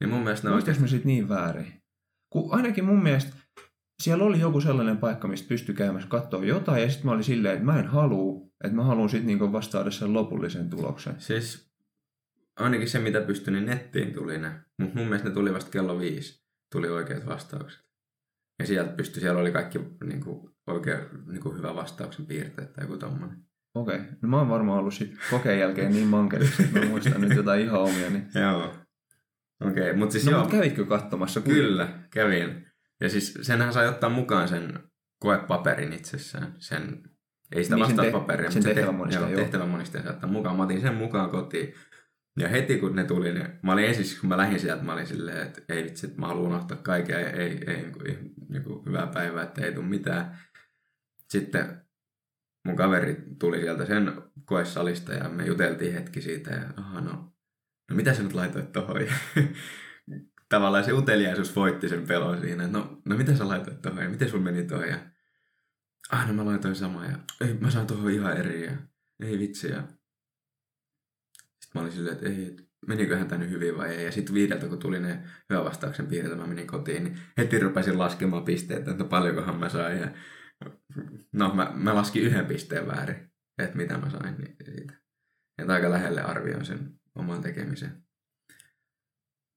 Niin 0.00 0.10
mun 0.10 0.22
mielestä 0.22 0.48
ne 0.48 0.52
Muistaaks 0.52 0.80
mä 0.80 0.86
sit 0.86 1.04
niin 1.04 1.28
väärin? 1.28 1.82
Kun 2.32 2.54
ainakin 2.54 2.84
mun 2.84 3.02
mielestä 3.02 3.36
siellä 4.02 4.24
oli 4.24 4.40
joku 4.40 4.60
sellainen 4.60 4.96
paikka, 4.96 5.28
mistä 5.28 5.48
pystyi 5.48 5.74
käymässä 5.74 6.08
katsoa 6.08 6.44
jotain, 6.44 6.82
ja 6.82 6.88
sitten 6.88 7.06
mä 7.06 7.12
olin 7.12 7.24
silleen, 7.24 7.54
että 7.54 7.64
mä 7.64 7.78
en 7.78 7.86
halua, 7.86 8.46
että 8.64 8.76
mä 8.76 8.84
haluan 8.84 9.08
sitten 9.08 9.26
niin 9.26 9.52
vasta 9.52 9.72
saada 9.72 9.90
sen 9.90 10.12
lopullisen 10.12 10.70
tuloksen. 10.70 11.14
Siis 11.18 11.72
ainakin 12.56 12.88
se, 12.88 12.98
mitä 12.98 13.20
pystyi, 13.20 13.52
niin 13.52 13.66
nettiin 13.66 14.14
tuli 14.14 14.38
ne. 14.38 14.60
Mutta 14.78 14.98
mun 14.98 15.06
mielestä 15.06 15.28
ne 15.28 15.34
tuli 15.34 15.52
vasta 15.52 15.70
kello 15.70 15.98
viisi. 15.98 16.42
Tuli 16.72 16.88
oikeat 16.88 17.26
vastaukset. 17.26 17.80
Ja 18.58 18.66
sieltä 18.66 18.92
pystyi, 18.92 19.20
siellä 19.20 19.40
oli 19.40 19.52
kaikki 19.52 19.78
niin 20.04 20.20
kuin, 20.20 20.54
oikein 20.66 21.00
niin 21.26 21.40
kuin 21.42 21.56
hyvä 21.56 21.74
vastauksen 21.74 22.26
piirteet 22.26 22.72
tai 22.72 22.84
joku 22.84 22.96
tommonen. 22.96 23.51
Okei, 23.74 23.98
no 24.22 24.28
mä 24.28 24.38
oon 24.38 24.48
varmaan 24.48 24.78
ollut 24.78 24.94
sit 24.94 25.14
kokeen 25.30 25.58
jälkeen 25.58 25.92
niin 25.92 26.06
mankelissa, 26.08 26.62
että 26.62 26.78
mä 26.78 26.86
muistan 26.86 27.20
nyt 27.20 27.36
jotain 27.36 27.60
ihan 27.60 27.80
omia. 27.80 28.10
Niin... 28.10 28.26
Joo. 28.34 28.74
Okei, 29.60 29.82
okay, 29.82 29.96
mutta 29.96 30.12
siis 30.12 30.24
No 30.24 30.30
joo. 30.30 30.40
mutta 30.40 30.56
kävitkö 30.56 30.84
katsomassa? 30.84 31.40
Kyllä, 31.40 31.88
kävin. 32.10 32.66
Ja 33.00 33.08
siis 33.08 33.38
senhän 33.42 33.72
sai 33.72 33.88
ottaa 33.88 34.10
mukaan 34.10 34.48
sen 34.48 34.78
koepaperin 35.20 35.92
itsessään. 35.92 36.54
Sen, 36.58 37.02
ei 37.52 37.64
sitä 37.64 37.76
Niin, 37.76 37.86
sen 37.86 37.96
te- 37.96 38.02
vastauspaperia, 38.02 38.50
sen 38.50 38.58
mutta 38.58 38.68
se 38.68 38.74
tehtävämonisteen, 38.74 39.30
joo, 39.30 39.40
tehtävämonisteen 39.40 40.04
sai 40.04 40.12
ottaa 40.12 40.30
mukaan. 40.30 40.56
Mä 40.56 40.62
otin 40.62 40.80
sen 40.80 40.94
mukaan 40.94 41.30
kotiin. 41.30 41.74
Ja 42.38 42.48
heti 42.48 42.78
kun 42.78 42.96
ne 42.96 43.04
tuli, 43.04 43.32
niin 43.32 43.48
mä 43.62 43.72
olin 43.72 43.84
ensin, 43.84 44.20
kun 44.20 44.28
mä 44.28 44.36
lähdin 44.36 44.60
sieltä, 44.60 44.84
mä 44.84 44.92
olin 44.92 45.06
silleen, 45.06 45.46
että 45.46 45.62
ei 45.68 45.84
vitsi, 45.84 46.06
että 46.06 46.20
mä 46.20 46.26
haluan 46.26 46.46
unohtaa 46.46 46.76
kaiken, 46.76 47.18
ei, 47.18 47.24
ei, 47.24 47.64
ei 47.66 47.76
niin 47.76 47.92
kuin, 47.92 48.34
niin 48.48 48.62
kuin 48.62 48.86
hyvää 48.86 49.06
päivää, 49.06 49.42
että 49.42 49.64
ei 49.64 49.72
tule 49.72 49.84
mitään. 49.84 50.38
Sitten 51.28 51.82
mun 52.64 52.76
kaveri 52.76 53.24
tuli 53.38 53.60
sieltä 53.60 53.86
sen 53.86 54.22
koesalista 54.44 55.12
ja 55.12 55.28
me 55.28 55.46
juteltiin 55.46 55.94
hetki 55.94 56.22
siitä 56.22 56.50
ja 56.50 56.62
aha 56.76 57.00
no, 57.00 57.34
no 57.90 57.96
mitä 57.96 58.14
sä 58.14 58.22
nyt 58.22 58.34
laitoit 58.34 58.72
tohon? 58.72 58.96
Tavallaan 60.48 60.84
se 60.84 60.92
uteliaisuus 60.92 61.56
voitti 61.56 61.88
sen 61.88 62.06
pelon 62.06 62.40
siinä, 62.40 62.68
no, 62.68 63.02
no 63.04 63.16
mitä 63.16 63.36
sä 63.36 63.48
laitoit 63.48 63.82
tohon 63.82 64.02
ja 64.02 64.10
miten 64.10 64.30
sun 64.30 64.42
meni 64.42 64.64
toi 64.64 64.90
ja 64.90 64.98
aina 66.10 66.32
mä 66.32 66.44
laitoin 66.44 66.74
samaa 66.74 67.06
ja 67.06 67.18
ei, 67.40 67.54
mä 67.54 67.70
saan 67.70 67.86
tuohon 67.86 68.10
ihan 68.10 68.36
eri 68.36 68.64
ja 68.64 68.72
ei 69.22 69.38
vitsi. 69.38 69.68
Ja... 69.68 69.82
Sitten 71.60 71.70
mä 71.74 71.80
olin 71.80 71.92
silleen, 71.92 72.16
että 72.16 72.28
ei, 72.28 72.56
meniköhän 72.86 73.28
tämä 73.28 73.42
nyt 73.42 73.50
hyvin 73.50 73.76
vai 73.76 73.94
ei. 73.94 74.04
Ja 74.04 74.12
sitten 74.12 74.34
viideltä, 74.34 74.66
kun 74.66 74.78
tuli 74.78 75.00
ne 75.00 75.22
hyvä 75.50 75.64
vastauksen 75.64 76.06
piirteet, 76.06 76.38
mä 76.38 76.46
menin 76.46 76.66
kotiin, 76.66 77.04
niin 77.04 77.18
heti 77.38 77.58
rupesin 77.58 77.98
laskemaan 77.98 78.44
pisteitä, 78.44 78.90
että 78.90 79.04
paljonkohan 79.04 79.56
mä 79.56 79.68
sain. 79.68 79.98
Ja... 79.98 80.08
No, 81.32 81.54
mä, 81.54 81.72
mä 81.74 81.94
laskin 81.94 82.22
yhden 82.22 82.46
pisteen 82.46 82.86
väärin, 82.86 83.32
että 83.58 83.76
mitä 83.76 83.98
mä 83.98 84.10
sain 84.10 84.36
niin 84.38 84.56
siitä. 84.64 84.94
Että 85.58 85.72
aika 85.72 85.90
lähelle 85.90 86.22
arvioin 86.22 86.64
sen 86.64 87.00
oman 87.14 87.42
tekemisen. 87.42 88.02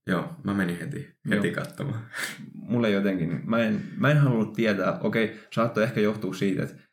Joo, 0.10 0.36
mä 0.44 0.54
menin 0.54 0.80
heti, 0.80 1.18
heti 1.30 1.48
Joo. 1.48 1.56
katsomaan. 1.56 2.10
Mulle 2.54 2.90
jotenkin, 2.90 3.42
mä 3.50 3.64
en, 3.64 3.82
mä 3.98 4.12
en 4.12 4.18
halunnut 4.18 4.54
tietää, 4.54 5.00
okei, 5.00 5.40
saattoi 5.54 5.84
ehkä 5.84 6.02
johtua 6.02 6.34
siitä, 6.34 6.64
että, 6.64 6.84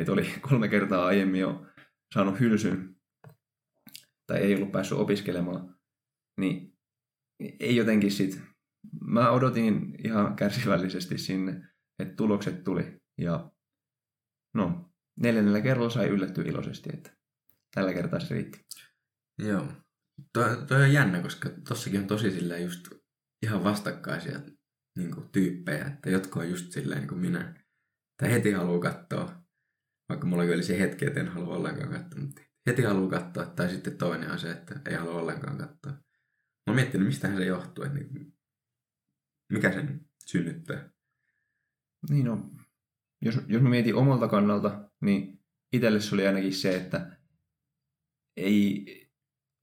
että 0.00 0.12
oli 0.12 0.26
kolme 0.48 0.68
kertaa 0.68 1.06
aiemmin 1.06 1.40
jo 1.40 1.66
saanut 2.14 2.40
hylsyn, 2.40 2.96
tai 4.26 4.38
ei 4.38 4.54
ollut 4.54 4.72
päässyt 4.72 4.98
opiskelemaan, 4.98 5.78
niin 6.40 6.78
ei 7.60 7.76
jotenkin 7.76 8.10
sit, 8.10 8.40
mä 9.00 9.30
odotin 9.30 9.94
ihan 10.04 10.36
kärsivällisesti 10.36 11.18
sinne, 11.18 11.68
että 11.98 12.14
tulokset 12.16 12.64
tuli, 12.64 13.00
ja 13.18 13.50
no, 14.58 14.90
neljännellä 15.16 15.60
kerralla 15.60 15.90
sai 15.90 16.08
yllättyä 16.08 16.44
iloisesti, 16.44 16.90
että 16.92 17.10
tällä 17.74 17.92
kertaa 17.92 18.20
se 18.20 18.34
riitti. 18.34 18.66
Joo, 19.38 19.68
Toi, 20.32 20.66
toi 20.66 20.82
on 20.82 20.92
jännä, 20.92 21.22
koska 21.22 21.50
tossakin 21.68 22.00
on 22.00 22.06
tosi 22.06 22.30
silleen 22.30 22.62
just 22.62 22.88
ihan 23.42 23.64
vastakkaisia 23.64 24.40
niin 24.96 25.10
kuin, 25.14 25.28
tyyppejä, 25.32 25.84
että 25.84 26.10
jotkut 26.10 26.42
on 26.42 26.50
just 26.50 26.72
silleen 26.72 27.00
niin 27.00 27.08
kuin 27.08 27.20
minä, 27.20 27.64
tai 28.16 28.30
heti 28.30 28.50
haluaa 28.52 28.80
katsoa, 28.80 29.42
vaikka 30.08 30.26
mulla 30.26 30.42
oli 30.42 30.62
se 30.62 30.78
hetki, 30.78 31.06
että 31.06 31.20
en 31.20 31.28
halua 31.28 31.56
ollenkaan 31.56 31.90
katsoa, 31.90 32.20
mutta 32.20 32.42
heti 32.66 32.82
haluaa 32.82 33.10
katsoa, 33.10 33.46
tai 33.46 33.70
sitten 33.70 33.98
toinen 33.98 34.30
on 34.30 34.38
se, 34.38 34.50
että 34.50 34.80
ei 34.88 34.94
halua 34.94 35.20
ollenkaan 35.20 35.58
katsoa. 35.58 35.92
Mä 35.92 36.00
oon 36.66 36.76
miettinyt, 36.76 37.06
mistähän 37.06 37.38
se 37.38 37.44
johtuu, 37.44 37.84
että 37.84 37.98
niin, 37.98 38.34
mikä 39.52 39.72
sen 39.72 40.08
synnyttää. 40.26 40.90
Niin 42.10 42.24
no, 42.24 42.50
jos, 43.22 43.38
jos 43.46 43.62
mä 43.62 43.68
mietin 43.68 43.94
omalta 43.94 44.28
kannalta, 44.28 44.90
niin 45.00 45.40
itselle 45.72 46.00
se 46.00 46.14
oli 46.14 46.26
ainakin 46.26 46.52
se, 46.52 46.76
että 46.76 47.16
ei, 48.36 48.84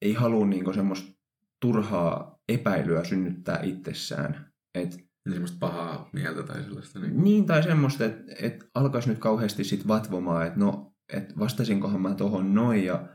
ei 0.02 0.14
halua 0.14 0.46
niinku 0.46 0.74
semmoista 0.74 1.16
turhaa 1.62 2.40
epäilyä 2.50 3.04
synnyttää 3.04 3.60
itsessään. 3.64 4.52
Et, 4.76 4.98
niin 5.26 5.34
semmoista 5.34 5.58
pahaa 5.60 6.10
mieltä 6.14 6.44
tai 6.44 6.64
sellaista. 6.64 7.00
Niin, 7.00 7.24
niin 7.24 7.46
tai 7.46 7.64
semmoista, 7.64 8.06
että 8.06 8.24
et 8.42 8.70
alkaisi 8.76 9.10
nyt 9.10 9.20
kauheasti 9.20 9.64
sit 9.64 9.88
vatvomaan, 9.88 10.48
että 10.48 10.60
no, 10.60 10.96
et 11.14 11.40
vastasinkohan 11.40 12.02
mä 12.02 12.16
tohon 12.16 12.56
noin 12.56 12.86
ja, 12.86 13.08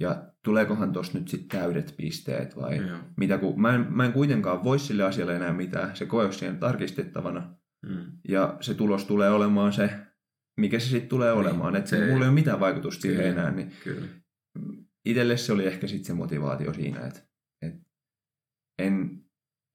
ja 0.00 0.32
tuleekohan 0.44 0.92
tuossa 0.92 1.18
nyt 1.18 1.28
sitten 1.28 1.60
täydet 1.60 1.94
pisteet 1.96 2.56
vai 2.56 2.76
Joo. 2.76 2.98
mitä, 3.16 3.38
kun 3.38 3.60
mä 3.60 3.74
en, 3.74 3.86
mä 3.90 4.04
en 4.04 4.12
kuitenkaan 4.12 4.64
voi 4.64 4.78
sille 4.78 5.02
asialle 5.02 5.36
enää 5.36 5.52
mitään, 5.52 5.96
se 5.96 6.06
koe 6.06 6.32
siihen 6.32 6.58
tarkistettavana 6.58 7.56
mm. 7.88 8.12
ja 8.28 8.56
se 8.60 8.74
tulos 8.74 9.04
tulee 9.04 9.30
olemaan 9.30 9.72
se, 9.72 9.90
mikä 10.60 10.78
se 10.78 10.88
sitten 10.88 11.08
tulee 11.08 11.32
niin, 11.32 11.40
olemaan, 11.40 11.76
että 11.76 11.96
mulla 11.96 12.24
ei 12.24 12.28
ole 12.28 12.30
mitään 12.30 12.60
vaikutusta 12.60 13.02
siihen 13.02 13.26
enää, 13.26 13.50
niin 13.50 13.72
Kyllä 13.84 14.06
itselle 15.04 15.36
se 15.36 15.52
oli 15.52 15.66
ehkä 15.66 15.86
sitten 15.86 16.04
se 16.04 16.14
motivaatio 16.14 16.74
siinä, 16.74 17.06
että, 17.06 17.20
että 17.62 17.80
en, 18.78 19.24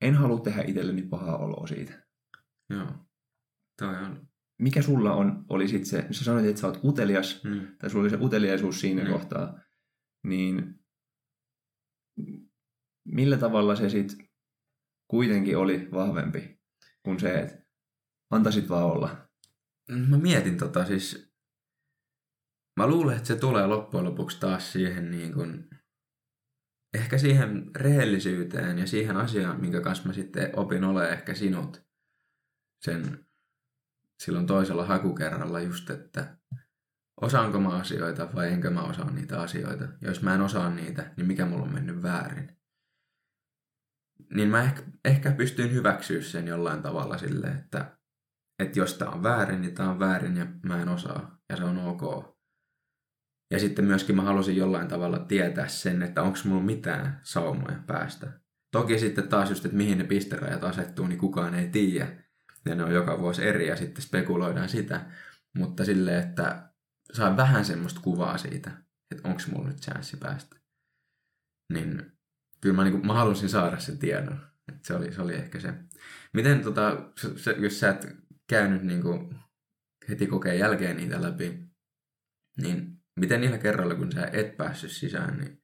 en 0.02 0.16
halua 0.16 0.40
tehdä 0.40 0.62
itselleni 0.62 1.02
pahaa 1.02 1.38
oloa 1.38 1.68
siitä. 1.68 2.08
Joo. 2.70 2.92
Toi 3.82 3.96
on. 3.96 4.30
Mikä 4.62 4.82
sulla 4.82 5.14
on, 5.14 5.46
oli 5.50 5.68
sitten 5.68 5.86
se, 5.86 6.08
sä 6.12 6.24
sanoit, 6.24 6.46
että 6.46 6.62
sä 6.62 6.68
oot 6.68 6.80
utelias, 6.84 7.44
mm. 7.44 7.68
tai 7.78 7.90
sulla 7.90 8.04
oli 8.04 8.10
se 8.10 8.18
uteliaisuus 8.22 8.82
siinä 8.82 9.04
mm. 9.04 9.12
kohtaa, 9.12 9.60
niin 10.28 10.80
millä 13.06 13.38
tavalla 13.38 13.76
se 13.76 13.90
sitten 13.90 14.30
kuitenkin 15.08 15.58
oli 15.58 15.90
vahvempi 15.92 16.60
kuin 17.04 17.20
se, 17.20 17.40
että 17.40 17.66
antaisit 18.30 18.70
vaan 18.70 18.86
olla? 18.86 19.30
Mä 20.08 20.18
mietin 20.18 20.58
tota 20.58 20.86
siis, 20.86 21.30
Mä 22.80 22.88
luulen, 22.88 23.18
että 23.18 23.28
se 23.28 23.36
tulee 23.36 23.68
loppujen 23.68 24.06
lopuksi 24.06 24.40
taas 24.40 24.74
siihen 24.74 25.12
niin 25.12 25.34
kuin, 25.34 25.70
ehkä 26.94 27.18
siihen 27.18 27.72
rehellisyyteen 27.76 28.80
ja 28.80 28.88
siihen 28.88 29.18
asiaan, 29.18 29.62
minkä 29.62 29.82
kanssa 29.82 30.08
mä 30.08 30.14
sitten 30.14 30.60
opin 30.60 30.84
ole 30.84 31.10
ehkä 31.10 31.34
sinut 31.34 31.84
sen 32.82 33.26
silloin 34.24 34.48
toisella 34.48 34.86
hakukerralla 34.86 35.60
just, 35.60 35.90
että 35.90 36.38
osaanko 37.22 37.60
mä 37.60 37.70
asioita 37.70 38.30
vai 38.36 38.48
enkö 38.48 38.70
mä 38.70 38.84
osaa 38.84 39.12
niitä 39.12 39.42
asioita. 39.42 39.84
Ja 39.84 40.08
jos 40.08 40.22
mä 40.22 40.36
en 40.36 40.42
osaa 40.42 40.70
niitä, 40.70 41.14
niin 41.18 41.28
mikä 41.28 41.46
mulla 41.46 41.64
on 41.64 41.74
mennyt 41.74 42.02
väärin. 42.04 42.58
Niin 44.34 44.50
mä 44.50 44.64
ehkä, 44.64 44.84
ehkä 45.06 45.32
pystyin 45.32 45.74
hyväksyä 45.74 46.22
sen 46.22 46.48
jollain 46.48 46.82
tavalla 46.82 47.18
sille, 47.18 47.48
että, 47.48 47.99
että 48.60 48.80
jos 48.80 48.94
tää 48.94 49.10
on 49.10 49.24
väärin, 49.24 49.62
niin 49.62 49.74
tää 49.74 49.90
on 49.90 50.00
väärin 50.00 50.38
ja 50.38 50.46
mä 50.64 50.82
en 50.82 50.90
osaa. 50.90 51.40
Ja 51.50 51.58
se 51.58 51.64
on 51.64 51.78
ok. 51.78 52.36
Ja 53.52 53.60
sitten 53.60 53.86
myöskin 53.86 54.16
mä 54.16 54.22
halusin 54.22 54.56
jollain 54.56 54.88
tavalla 54.88 55.20
tietää 55.20 55.68
sen, 55.68 56.02
että 56.02 56.22
onko 56.22 56.40
mulla 56.46 56.64
mitään 56.64 57.20
saumoja 57.24 57.80
päästä. 57.88 58.40
Toki 58.72 59.00
sitten 59.00 59.28
taas 59.28 59.50
just, 59.50 59.66
että 59.66 59.78
mihin 59.78 59.98
ne 59.98 60.04
pisterajat 60.04 60.64
asettuu, 60.64 61.08
niin 61.08 61.20
kukaan 61.20 61.56
ei 61.56 61.68
tiedä. 61.68 62.24
Ja 62.66 62.76
ne 62.76 62.84
on 62.84 62.94
joka 62.94 63.20
vuosi 63.20 63.48
eri 63.48 63.68
ja 63.68 63.76
sitten 63.76 64.02
spekuloidaan 64.02 64.70
sitä. 64.70 65.06
Mutta 65.56 65.86
sille, 65.86 66.18
että 66.18 66.72
saa 67.14 67.38
vähän 67.38 67.66
semmoista 67.66 68.02
kuvaa 68.02 68.38
siitä, 68.38 68.72
että 69.12 69.28
onko 69.28 69.42
mulla 69.52 69.68
nyt 69.68 69.82
chanssi 69.82 70.18
päästä. 70.18 70.56
Niin 71.74 72.12
kyllä 72.62 72.76
mä, 72.76 72.84
niin 72.84 73.08
mä 73.08 73.14
halusin 73.14 73.50
saada 73.50 73.80
sen 73.80 73.98
tiedon. 73.98 74.40
Että 74.68 74.88
se, 74.88 74.94
oli, 74.96 75.14
se 75.14 75.22
oli 75.22 75.36
ehkä 75.36 75.60
se. 75.60 75.74
Miten 76.34 76.62
tota, 76.62 77.12
se, 77.36 77.52
jos 77.52 77.80
sä 77.80 77.90
et 77.90 78.08
käynyt 78.50 78.84
niin 78.84 79.02
kuin 79.02 79.36
heti 80.10 80.28
kokeen 80.28 80.60
jälkeen 80.60 80.98
niitä 80.98 81.22
läpi, 81.22 81.60
niin 82.58 82.98
miten 83.20 83.42
niillä 83.42 83.58
kerralla, 83.58 83.96
kun 83.96 84.12
sä 84.12 84.30
et 84.34 84.58
päässyt 84.58 84.92
sisään, 84.92 85.38
niin 85.38 85.64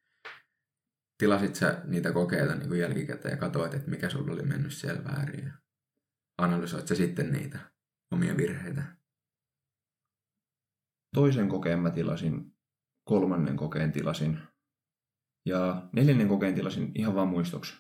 tilasit 1.18 1.56
sä 1.56 1.82
niitä 1.84 2.12
kokeita 2.12 2.56
niin 2.56 2.68
kuin 2.68 2.80
jälkikäteen 2.80 3.32
ja 3.32 3.38
katsoit, 3.38 3.74
että 3.74 3.90
mikä 3.90 4.10
sulla 4.10 4.34
oli 4.34 4.44
mennyt 4.44 4.74
siellä 4.74 5.04
väärin 5.04 5.46
ja 5.46 5.54
analysoit 6.38 6.88
sä 6.88 6.96
sitten 6.96 7.32
niitä 7.32 7.60
omia 8.12 8.38
virheitä? 8.38 8.98
Toisen 11.16 11.50
kokeen 11.50 11.80
mä 11.80 11.92
tilasin, 11.92 12.56
kolmannen 13.10 13.58
kokeen 13.58 13.92
tilasin 13.92 14.40
ja 15.46 15.90
neljännen 15.94 16.28
kokeen 16.28 16.56
tilasin 16.56 16.92
ihan 16.96 17.16
vaan 17.16 17.28
muistoksi. 17.28 17.78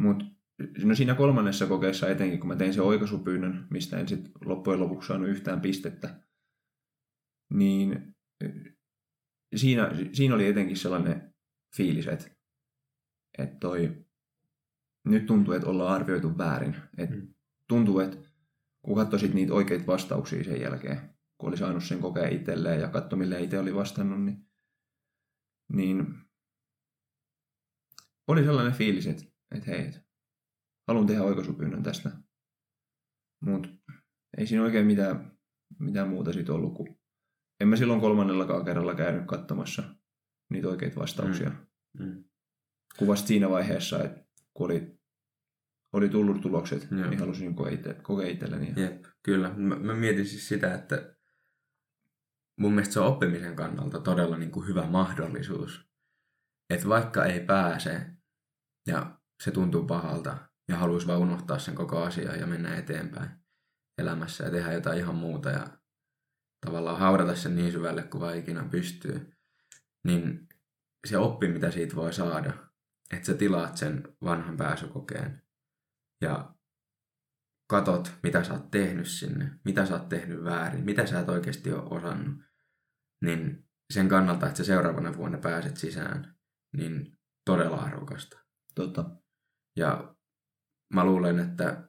Mutta 0.00 0.24
no 0.84 0.94
siinä 0.94 1.14
kolmannessa 1.14 1.66
kokeessa 1.66 2.08
etenkin, 2.08 2.40
kun 2.40 2.48
mä 2.48 2.56
tein 2.56 2.74
sen 2.74 2.82
oikaisupyynnön, 2.82 3.66
mistä 3.70 3.98
en 3.98 4.08
sitten 4.08 4.32
loppujen 4.44 4.80
lopuksi 4.80 5.06
saanut 5.06 5.28
yhtään 5.28 5.60
pistettä, 5.60 6.20
niin 7.54 8.14
siinä, 9.56 9.90
siinä 10.12 10.34
oli 10.34 10.46
etenkin 10.46 10.76
sellainen 10.76 11.34
fiilis, 11.76 12.06
että, 12.06 12.30
että 13.38 13.56
toi, 13.60 14.04
nyt 15.04 15.26
tuntuu, 15.26 15.54
että 15.54 15.68
ollaan 15.68 15.94
arvioitu 15.94 16.38
väärin. 16.38 16.76
Että 16.98 17.16
mm. 17.16 17.34
tuntuu, 17.68 18.00
että 18.00 18.18
kun 18.82 18.96
katsoisit 18.96 19.34
niitä 19.34 19.54
oikeita 19.54 19.86
vastauksia 19.86 20.44
sen 20.44 20.60
jälkeen, 20.60 21.00
kun 21.38 21.48
oli 21.48 21.56
saanut 21.56 21.84
sen 21.84 22.00
kokea 22.00 22.28
itselleen 22.28 22.80
ja 22.80 22.88
katso, 22.88 23.16
mille 23.16 23.42
itse 23.42 23.58
oli 23.58 23.74
vastannut, 23.74 24.24
niin, 24.24 24.46
niin 25.72 26.06
oli 28.28 28.44
sellainen 28.44 28.72
fiilis, 28.72 29.06
että, 29.06 29.24
että 29.54 29.70
hei, 29.70 29.92
haluan 30.88 31.06
tehdä 31.06 31.22
oikaisupyynnön 31.22 31.82
tästä. 31.82 32.10
Mutta 33.40 33.68
ei 34.38 34.46
siinä 34.46 34.64
oikein 34.64 34.86
mitään, 34.86 35.38
mitään 35.78 36.08
muuta 36.08 36.32
siitä 36.32 36.52
ollut 36.52 36.74
kuin 36.74 36.98
en 37.60 37.68
mä 37.68 37.76
silloin 37.76 38.00
kolmannellakaan 38.00 38.64
kerralla 38.64 38.94
käynyt 38.94 39.26
katsomassa 39.26 39.82
niitä 40.50 40.68
oikeita 40.68 41.00
vastauksia. 41.00 41.50
Mm. 41.98 42.04
Mm. 42.06 42.24
Kuvasti 42.98 43.28
siinä 43.28 43.50
vaiheessa, 43.50 44.04
että 44.04 44.24
kun 44.54 44.64
oli, 44.64 44.98
oli 45.92 46.08
tullut 46.08 46.40
tulokset, 46.40 46.88
Joo. 46.90 47.10
niin 47.10 47.20
halusin 47.20 47.56
kokea 48.02 48.28
itselleni. 48.28 48.72
Jep, 48.76 49.04
kyllä. 49.22 49.54
Mä, 49.56 49.76
mä 49.76 49.94
mietin 49.94 50.26
siis 50.26 50.48
sitä, 50.48 50.74
että 50.74 51.16
mun 52.60 52.72
mielestä 52.72 52.94
se 52.94 53.00
on 53.00 53.06
oppimisen 53.06 53.56
kannalta 53.56 54.00
todella 54.00 54.38
niin 54.38 54.50
kuin 54.50 54.66
hyvä 54.68 54.86
mahdollisuus. 54.86 55.88
Että 56.70 56.88
vaikka 56.88 57.24
ei 57.24 57.40
pääse 57.40 58.06
ja 58.86 59.20
se 59.42 59.50
tuntuu 59.50 59.86
pahalta 59.86 60.47
ja 60.68 60.76
haluaisi 60.76 61.06
vaan 61.06 61.20
unohtaa 61.20 61.58
sen 61.58 61.74
koko 61.74 62.02
asian 62.02 62.40
ja 62.40 62.46
mennä 62.46 62.76
eteenpäin 62.76 63.30
elämässä 63.98 64.44
ja 64.44 64.50
tehdä 64.50 64.72
jotain 64.72 64.98
ihan 64.98 65.14
muuta 65.14 65.50
ja 65.50 65.78
tavallaan 66.66 66.98
haudata 66.98 67.36
sen 67.36 67.56
niin 67.56 67.72
syvälle 67.72 68.02
kuin 68.02 68.20
vaan 68.20 68.36
ikinä 68.36 68.68
pystyy, 68.70 69.32
niin 70.04 70.48
se 71.06 71.18
oppi, 71.18 71.48
mitä 71.48 71.70
siitä 71.70 71.96
voi 71.96 72.12
saada, 72.12 72.52
että 73.12 73.26
sä 73.26 73.34
tilaat 73.34 73.76
sen 73.76 74.16
vanhan 74.22 74.56
pääsykokeen 74.56 75.42
ja 76.20 76.54
katot, 77.70 78.12
mitä 78.22 78.44
sä 78.44 78.52
oot 78.52 78.70
tehnyt 78.70 79.08
sinne, 79.08 79.58
mitä 79.64 79.86
sä 79.86 79.94
oot 79.94 80.08
tehnyt 80.08 80.44
väärin, 80.44 80.84
mitä 80.84 81.06
sä 81.06 81.20
et 81.20 81.28
oikeasti 81.28 81.72
ole 81.72 81.82
osannut, 81.90 82.42
niin 83.24 83.68
sen 83.92 84.08
kannalta, 84.08 84.46
että 84.46 84.58
sä 84.58 84.64
seuraavana 84.64 85.16
vuonna 85.16 85.38
pääset 85.38 85.76
sisään, 85.76 86.36
niin 86.76 87.18
todella 87.44 87.76
arvokasta. 87.76 88.38
Totta. 88.74 89.10
Ja 89.76 90.16
mä 90.94 91.04
luulen, 91.04 91.38
että 91.38 91.88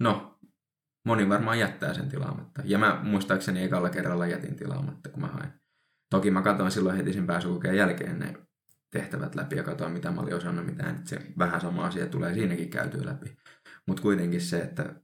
no, 0.00 0.38
moni 1.06 1.28
varmaan 1.28 1.58
jättää 1.58 1.94
sen 1.94 2.08
tilaamatta. 2.08 2.62
Ja 2.64 2.78
mä 2.78 3.00
muistaakseni 3.02 3.62
ekalla 3.62 3.90
kerralla 3.90 4.26
jätin 4.26 4.56
tilaamatta, 4.56 5.08
kun 5.08 5.20
mä 5.20 5.28
hain. 5.28 5.52
Toki 6.10 6.30
mä 6.30 6.42
katsoin 6.42 6.70
silloin 6.70 6.96
heti 6.96 7.12
sen 7.12 7.26
pääsykokeen 7.26 7.76
jälkeen 7.76 8.18
ne 8.18 8.34
tehtävät 8.90 9.34
läpi 9.34 9.56
ja 9.56 9.62
katsoin, 9.62 9.92
mitä 9.92 10.10
mä 10.10 10.20
olin 10.20 10.34
osannut, 10.34 10.66
mitä 10.66 10.88
en. 10.88 11.06
Se 11.06 11.32
vähän 11.38 11.60
sama 11.60 11.86
asia 11.86 12.06
tulee 12.06 12.34
siinäkin 12.34 12.70
käytyä 12.70 13.06
läpi. 13.06 13.36
Mutta 13.86 14.02
kuitenkin 14.02 14.40
se, 14.40 14.60
että 14.60 14.94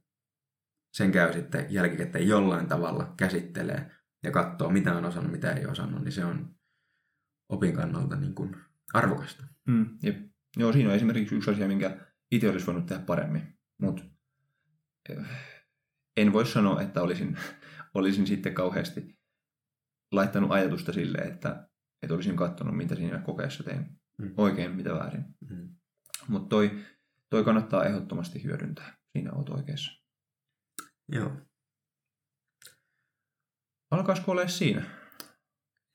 sen 0.93 1.11
käy 1.11 1.33
sitten 1.33 1.65
jälkikäteen 1.69 2.27
jollain 2.27 2.67
tavalla 2.67 3.13
käsittelee 3.17 3.91
ja 4.23 4.31
katsoo, 4.31 4.69
mitä 4.69 4.95
on 4.95 5.05
osannut, 5.05 5.31
mitä 5.31 5.51
ei 5.51 5.65
osannut, 5.65 6.03
niin 6.03 6.11
se 6.11 6.25
on 6.25 6.55
opin 7.49 7.73
kannalta 7.73 8.15
niin 8.15 8.35
kuin 8.35 8.55
arvokasta. 8.93 9.43
Mm, 9.67 9.97
jep. 10.03 10.17
Joo, 10.57 10.73
siinä 10.73 10.89
on 10.89 10.95
esimerkiksi 10.95 11.35
yksi 11.35 11.51
asia, 11.51 11.67
minkä 11.67 11.97
itse 12.31 12.49
olisi 12.49 12.65
voinut 12.65 12.85
tehdä 12.85 13.03
paremmin. 13.03 13.59
Mutta 13.81 14.03
en 16.17 16.33
voi 16.33 16.45
sanoa, 16.45 16.81
että 16.81 17.01
olisin, 17.01 17.37
olisin 17.93 18.27
sitten 18.27 18.53
kauheasti 18.53 19.19
laittanut 20.11 20.51
ajatusta 20.51 20.93
sille, 20.93 21.17
että, 21.17 21.69
että 22.01 22.15
olisin 22.15 22.35
katsonut, 22.35 22.77
mitä 22.77 22.95
siinä 22.95 23.19
kokeessa 23.19 23.63
tein 23.63 23.99
mm. 24.17 24.33
oikein, 24.37 24.75
mitä 24.75 24.93
väärin. 24.93 25.25
Mm. 25.49 25.75
Mutta 26.27 26.49
toi, 26.49 26.85
toi 27.29 27.43
kannattaa 27.43 27.85
ehdottomasti 27.85 28.43
hyödyntää. 28.43 28.97
Siinä 29.11 29.31
olet 29.31 29.49
oikeassa. 29.49 29.91
Joo. 31.11 31.31
Alkaisiko 33.91 34.31
olla 34.31 34.47
siinä? 34.47 34.85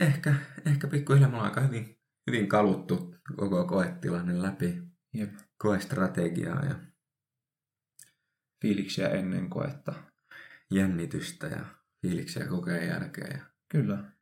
Ehkä, 0.01 0.35
ehkä 0.66 0.89
pikkuhiljaa 0.89 1.30
me 1.30 1.39
aika 1.39 1.61
hyvin, 1.61 2.01
hyvin 2.26 2.49
kaluttu 2.49 3.14
koko 3.37 3.66
koetilanne 3.66 4.43
läpi. 4.43 4.82
Jep. 5.15 5.31
Koestrategiaa 5.59 6.65
ja 6.65 6.75
fiiliksiä 8.62 9.09
ennen 9.09 9.51
koetta. 9.51 9.95
Jännitystä 10.71 11.47
ja 11.47 11.65
fiiliksiä 12.03 12.47
kokeen 12.47 12.89
jälkeen. 12.89 13.43
Kyllä. 13.69 14.12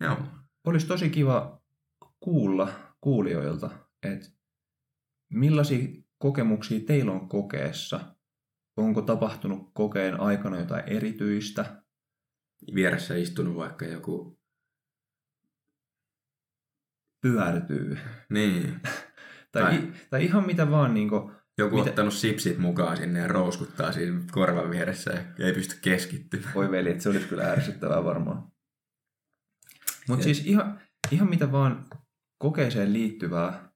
Joo. 0.00 0.16
Olisi 0.64 0.86
tosi 0.86 1.10
kiva 1.10 1.62
kuulla 2.20 2.96
kuulijoilta, 3.00 3.70
että 4.02 4.28
millaisia 5.28 6.02
kokemuksia 6.18 6.80
teillä 6.86 7.12
on 7.12 7.28
kokeessa. 7.28 8.16
Onko 8.76 9.02
tapahtunut 9.02 9.70
kokeen 9.74 10.20
aikana 10.20 10.58
jotain 10.60 10.88
erityistä? 10.88 11.82
Vieressä 12.74 13.16
istunut 13.16 13.56
vaikka 13.56 13.84
joku... 13.84 14.40
Pyörtyy. 17.20 17.98
Niin. 18.30 18.80
Tai, 19.52 19.62
tai... 19.62 19.92
tai 20.10 20.24
ihan 20.24 20.46
mitä 20.46 20.70
vaan 20.70 20.94
niin 20.94 21.08
kuin, 21.08 21.32
joku 21.58 21.76
Mitä? 21.76 21.90
ottanut 21.90 22.14
sipsit 22.14 22.58
mukaan 22.58 22.96
sinne 22.96 23.18
ja 23.18 23.28
rouskuttaa 23.28 23.92
siinä 23.92 24.20
korvan 24.32 24.70
vieressä 24.70 25.10
ja 25.38 25.46
ei 25.46 25.52
pysty 25.52 25.76
keskittymään. 25.82 26.54
Voi 26.54 26.70
veli, 26.70 26.90
että 26.90 27.02
se 27.02 27.08
olisi 27.08 27.26
kyllä 27.26 27.50
ärsyttävää 27.52 28.04
varmaan. 28.04 28.52
Mutta 30.08 30.24
siis 30.24 30.46
ihan, 30.46 30.80
ihan 31.10 31.30
mitä 31.30 31.52
vaan 31.52 31.86
kokeeseen 32.38 32.92
liittyvää. 32.92 33.72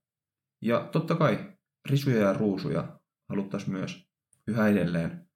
Ja 0.62 0.88
totta 0.92 1.14
kai 1.14 1.56
risuja 1.90 2.18
ja 2.18 2.32
ruusuja 2.32 3.00
haluttaisiin 3.28 3.72
myös 3.72 4.08
yhä 4.48 4.68
edelleen. 4.68 5.28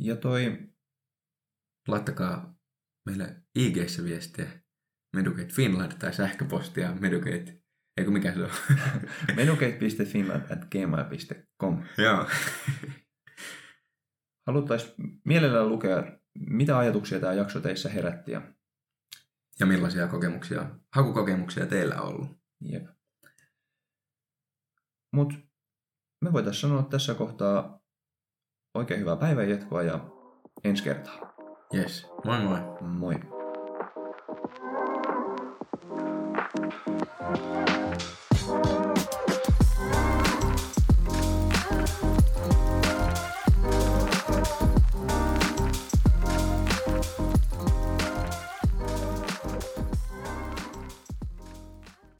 Ja 0.00 0.16
toi... 0.16 0.70
Laittakaa 1.88 2.54
meille 3.06 3.42
ig 3.54 3.76
viestiä 4.04 4.46
Medukate 5.16 5.52
Finland 5.52 5.92
tai 5.92 6.14
sähköpostia 6.14 6.94
Medukate 6.94 7.59
Eikö 7.96 8.10
mikä 8.10 8.34
se 8.34 8.42
on? 8.42 8.50
menukate.finland 9.36 10.50
at 10.50 10.64
gmail.com 10.70 11.82
Joo. 11.98 12.26
Haluttaisiin 14.46 14.94
mielellään 15.24 15.68
lukea, 15.68 16.02
mitä 16.38 16.78
ajatuksia 16.78 17.20
tämä 17.20 17.32
jakso 17.32 17.60
teissä 17.60 17.88
herätti. 17.88 18.32
Ja, 18.32 18.42
ja 19.60 19.66
millaisia 19.66 20.08
kokemuksia, 20.08 20.70
hakukokemuksia 20.94 21.66
teillä 21.66 22.00
on 22.00 22.08
ollut. 22.08 22.40
Jep. 22.60 22.86
Mutta 25.12 25.34
me 26.24 26.32
voitaisiin 26.32 26.60
sanoa 26.60 26.82
tässä 26.82 27.14
kohtaa 27.14 27.80
oikein 28.74 29.00
hyvää 29.00 29.16
päivänjatkoa 29.16 29.82
ja 29.82 30.10
ensi 30.64 30.82
kertaa. 30.82 31.32
Yes. 31.74 32.06
Moi 32.24 32.40
moi. 32.40 32.58
Moi. 32.80 33.39
Thank 37.20 38.02
you. 38.02 38.19